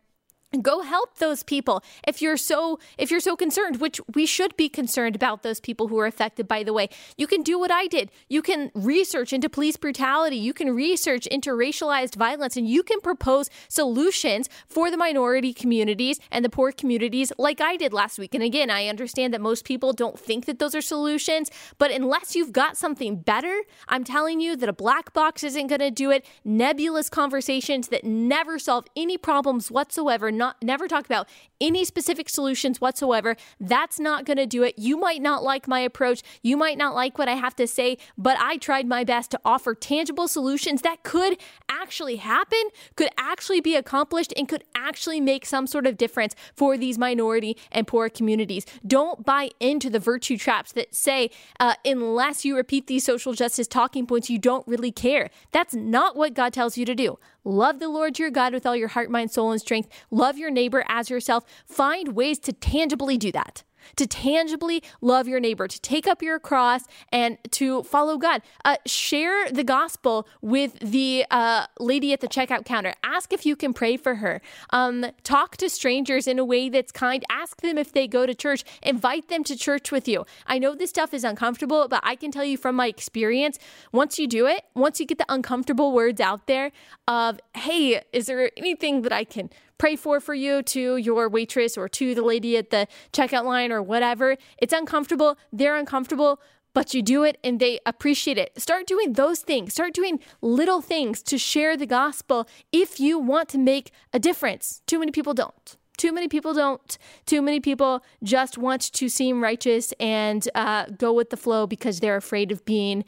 go 0.63 0.83
help 0.83 1.19
those 1.19 1.43
people. 1.43 1.83
If 2.07 2.21
you're 2.21 2.37
so 2.37 2.79
if 2.99 3.11
you're 3.11 3.21
so 3.21 3.37
concerned 3.37 3.81
which 3.81 4.01
we 4.15 4.27
should 4.27 4.57
be 4.57 4.69
concerned 4.69 5.15
about 5.15 5.43
those 5.43 5.61
people 5.61 5.89
who 5.89 5.99
are 5.99 6.07
affected 6.07 6.49
by 6.49 6.63
the 6.63 6.73
way 6.73 6.89
you 7.17 7.27
can 7.27 7.43
do 7.43 7.59
what 7.59 7.71
i 7.71 7.87
did. 7.87 8.11
You 8.29 8.43
can 8.43 8.71
research 8.75 9.33
into 9.33 9.49
police 9.49 9.77
brutality. 9.77 10.37
You 10.37 10.53
can 10.53 10.75
research 10.75 11.27
into 11.27 11.51
racialized 11.51 12.17
violence 12.17 12.57
and 12.57 12.69
you 12.69 12.83
can 12.83 13.01
propose 13.01 13.49
solutions 13.69 14.49
for 14.69 14.91
the 14.91 14.97
minority 14.97 15.53
communities 15.53 16.19
and 16.31 16.45
the 16.45 16.51
poor 16.51 16.73
communities 16.73 17.33
like 17.39 17.61
i 17.61 17.77
did 17.77 17.93
last 17.93 18.19
week. 18.19 18.35
And 18.35 18.43
again 18.43 18.71
i 18.71 18.87
understand 18.89 19.33
that 19.35 19.41
most 19.41 19.65
people 19.65 19.93
don't 19.93 20.19
think 20.19 20.47
that 20.47 20.59
those 20.59 20.75
are 20.75 20.83
solutions 20.83 21.51
but 21.79 21.91
unless 21.91 22.35
you've 22.35 22.53
got 22.53 22.77
something 22.77 23.17
better 23.17 23.63
i'm 23.89 24.05
telling 24.05 24.41
you 24.41 24.57
that 24.57 24.69
a 24.69 24.73
black 24.73 25.13
box 25.13 25.45
isn't 25.45 25.67
going 25.69 25.81
to 25.81 25.91
do 25.91 26.11
it. 26.11 26.25
Nebulous 26.45 27.09
conversations 27.09 27.89
that 27.89 28.05
never 28.05 28.59
solve 28.59 28.87
any 28.97 29.19
problems 29.19 29.71
whatsoever 29.71 30.31
not 30.40 30.57
never 30.61 30.88
talk 30.88 31.07
about 31.07 31.29
any 31.61 31.85
specific 31.85 32.29
solutions 32.29 32.81
whatsoever. 32.81 33.37
That's 33.61 34.00
not 34.00 34.24
going 34.24 34.38
to 34.38 34.46
do 34.46 34.62
it. 34.64 34.79
You 34.79 34.96
might 34.96 35.22
not 35.22 35.44
like 35.44 35.68
my 35.68 35.81
approach. 35.81 36.22
You 36.42 36.57
might 36.57 36.79
not 36.79 36.94
like 36.94 37.18
what 37.18 37.29
I 37.29 37.35
have 37.35 37.55
to 37.57 37.66
say, 37.66 37.98
but 38.18 38.37
I 38.40 38.57
tried 38.57 38.87
my 38.88 39.05
best 39.05 39.31
to 39.33 39.40
offer 39.44 39.74
tangible 39.74 40.26
solutions 40.26 40.83
that 40.83 41.03
could 41.03 41.38
actually 41.68 42.16
happen, 42.16 42.62
could 42.96 43.11
actually 43.18 43.61
be 43.61 43.76
accomplished, 43.76 44.33
and 44.37 44.48
could 44.48 44.64
actually 44.74 45.20
make 45.20 45.44
some 45.44 45.66
sort 45.66 45.87
of 45.87 45.96
difference 45.96 46.35
for 46.55 46.76
these 46.76 46.98
minority 46.98 47.57
and 47.70 47.87
poor 47.87 48.09
communities. 48.09 48.64
Don't 48.87 49.24
buy 49.24 49.50
into 49.61 49.90
the 49.90 49.98
virtue 49.98 50.38
traps 50.38 50.72
that 50.72 50.94
say, 50.94 51.30
uh, 51.61 51.74
unless 51.84 52.45
you 52.45 52.57
repeat 52.57 52.86
these 52.86 53.05
social 53.05 53.34
justice 53.34 53.68
talking 53.68 54.07
points, 54.07 54.30
you 54.30 54.38
don't 54.38 54.66
really 54.66 54.91
care. 54.91 55.28
That's 55.53 55.74
not 55.74 56.16
what 56.16 56.34
God 56.34 56.53
tells 56.53 56.78
you 56.78 56.86
to 56.86 56.95
do. 56.95 57.18
Love 57.45 57.78
the 57.78 57.88
Lord 57.88 58.18
your 58.18 58.30
God 58.30 58.53
with 58.53 58.66
all 58.66 58.76
your 58.76 58.88
heart, 58.88 59.11
mind, 59.11 59.30
soul, 59.30 59.51
and 59.51 59.61
strength. 59.61 59.88
Love 60.11 60.38
your 60.38 60.51
neighbor 60.51 60.84
as 60.88 61.11
yourself. 61.11 61.45
Find 61.66 62.14
ways 62.14 62.38
to 62.41 62.53
tangibly 62.53 63.16
do 63.16 63.32
that 63.32 63.64
to 63.97 64.07
tangibly 64.07 64.83
love 65.01 65.28
your 65.28 65.41
neighbor, 65.41 65.68
to 65.68 65.81
take 65.81 66.07
up 66.07 66.22
your 66.22 66.39
cross 66.39 66.85
and 67.12 67.39
to 67.53 67.83
follow 67.85 68.16
God. 68.16 68.43
Uh, 68.64 68.76
share 68.87 69.51
the 69.51 69.64
gospel 69.64 70.26
with 70.41 70.78
the 70.81 71.24
uh, 71.31 71.66
lady 71.78 72.12
at 72.12 72.20
the 72.20 72.28
checkout 72.28 72.64
counter. 72.64 72.95
Ask 73.03 73.33
if 73.33 73.45
you 73.47 73.57
can 73.57 73.72
pray 73.72 73.97
for 73.97 74.16
her. 74.16 74.41
Um, 74.70 75.07
talk 75.22 75.57
to 75.59 75.68
strangers 75.68 76.26
in 76.26 76.39
a 76.39 76.45
way 76.45 76.68
that's 76.68 76.93
kind. 76.93 77.24
Ask 77.31 77.61
them 77.61 77.78
if 77.78 77.93
they 77.93 78.07
go 78.07 78.26
to 78.26 78.35
church. 78.35 78.64
Invite 78.83 79.28
them 79.28 79.45
to 79.45 79.57
church 79.57 79.93
with 79.93 80.09
you. 80.09 80.24
I 80.47 80.59
know 80.59 80.74
this 80.74 80.91
stuff 80.91 81.14
is 81.14 81.24
uncomfortable, 81.24 81.89
but 81.89 82.01
I 82.03 82.16
can 82.16 82.31
tell 82.31 82.45
you 82.45 82.57
from 82.57 82.76
my 82.76 82.87
experience, 82.87 83.59
once 83.93 84.18
you 84.18 84.26
do 84.26 84.47
it, 84.47 84.64
once 84.74 85.01
you 85.01 85.07
get 85.07 85.18
the 85.18 85.26
uncomfortable 85.28 85.93
words 85.93 86.20
out 86.20 86.47
there 86.47 86.72
of, 87.07 87.41
hey, 87.55 88.03
is 88.12 88.26
there 88.26 88.51
anything 88.57 89.03
that 89.03 89.12
I 89.12 89.24
can 89.24 89.51
pray 89.81 89.97
for 89.97 90.20
for 90.20 90.35
you 90.35 90.62
to 90.62 90.99
your 90.99 91.26
waitress 91.26 91.78
or 91.78 91.89
to 91.89 92.14
the 92.14 92.22
lady 92.22 92.55
at 92.59 92.68
the 92.68 92.87
checkout 93.14 93.45
line 93.45 93.72
or 93.72 93.83
whatever. 93.83 94.37
It's 94.59 94.74
uncomfortable. 94.74 95.39
They're 95.51 95.74
uncomfortable, 95.74 96.39
but 96.74 96.93
you 96.93 97.01
do 97.01 97.24
it 97.24 97.39
and 97.43 97.59
they 97.59 97.81
appreciate 97.87 98.37
it. 98.37 98.61
Start 98.61 98.87
doing 98.87 99.14
those 99.14 99.41
things. 99.41 99.72
Start 99.72 99.95
doing 99.95 100.20
little 100.43 100.83
things 100.83 101.22
to 101.22 101.39
share 101.39 101.78
the 101.78 101.87
gospel 101.87 102.47
if 102.70 103.01
you 103.01 103.18
want 103.18 103.49
to 103.49 103.59
make 103.59 103.91
a 104.12 104.18
difference. 104.18 104.83
Too 104.87 104.99
many 104.99 105.12
people 105.12 105.33
don't. 105.33 105.76
Too 105.97 106.12
many 106.12 106.28
people 106.28 106.53
don't. 106.53 106.99
Too 107.24 107.41
many 107.41 107.59
people 107.59 108.05
just 108.22 108.59
want 108.59 108.83
to 108.93 109.09
seem 109.09 109.43
righteous 109.43 109.95
and 109.99 110.47
uh, 110.55 110.87
go 110.99 111.11
with 111.11 111.31
the 111.31 111.39
flow 111.39 111.66
because 111.66 112.01
they're 112.01 112.16
afraid 112.16 112.53
of 112.53 112.66
being 112.66 113.03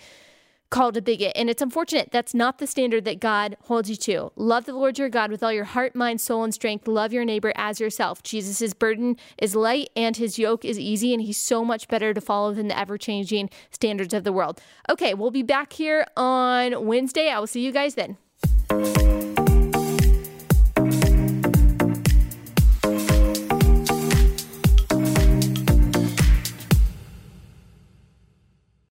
called 0.73 0.97
a 0.97 1.03
bigot. 1.03 1.33
And 1.37 1.49
it's 1.49 1.63
unfortunate. 1.63 2.09
That's 2.11 2.35
not 2.35 2.59
the 2.59 2.67
standard 2.67 3.05
that 3.05 3.21
God 3.21 3.57
holds 3.65 3.89
you 3.89 3.97
to. 3.97 4.33
Love 4.35 4.65
the 4.65 4.75
Lord 4.75 4.99
your 4.99 5.09
God 5.09 5.31
with 5.31 5.43
all 5.43 5.53
your 5.53 5.65
heart, 5.65 5.95
mind, 5.95 6.21
soul, 6.21 6.43
and 6.43 6.53
strength. 6.53 6.89
Love 6.89 7.13
your 7.13 7.25
neighbor 7.25 7.53
as 7.55 7.79
yourself. 7.79 8.23
Jesus' 8.25 8.75
burden 8.75 9.17
is 9.39 9.55
light 9.55 9.91
and 9.95 10.17
his 10.17 10.39
yoke 10.39 10.65
is 10.65 10.79
easy, 10.79 11.13
and 11.13 11.23
he's 11.23 11.39
so 11.39 11.65
much 11.65 11.87
better 11.87 12.15
to 12.15 12.21
follow 12.21 12.55
than 12.55 12.69
the 12.69 12.79
ever 12.79 12.99
changing 12.99 13.51
standards 13.71 14.15
of 14.15 14.25
the 14.25 14.33
world. 14.33 14.61
Okay, 14.91 15.15
we'll 15.15 15.31
be 15.31 15.43
back 15.43 15.75
here 15.75 16.07
on 16.17 16.87
Wednesday. 16.87 17.29
I 17.29 17.39
will 17.39 17.47
see 17.47 17.61
you 17.61 17.71
guys 17.71 17.95
then. 17.95 19.22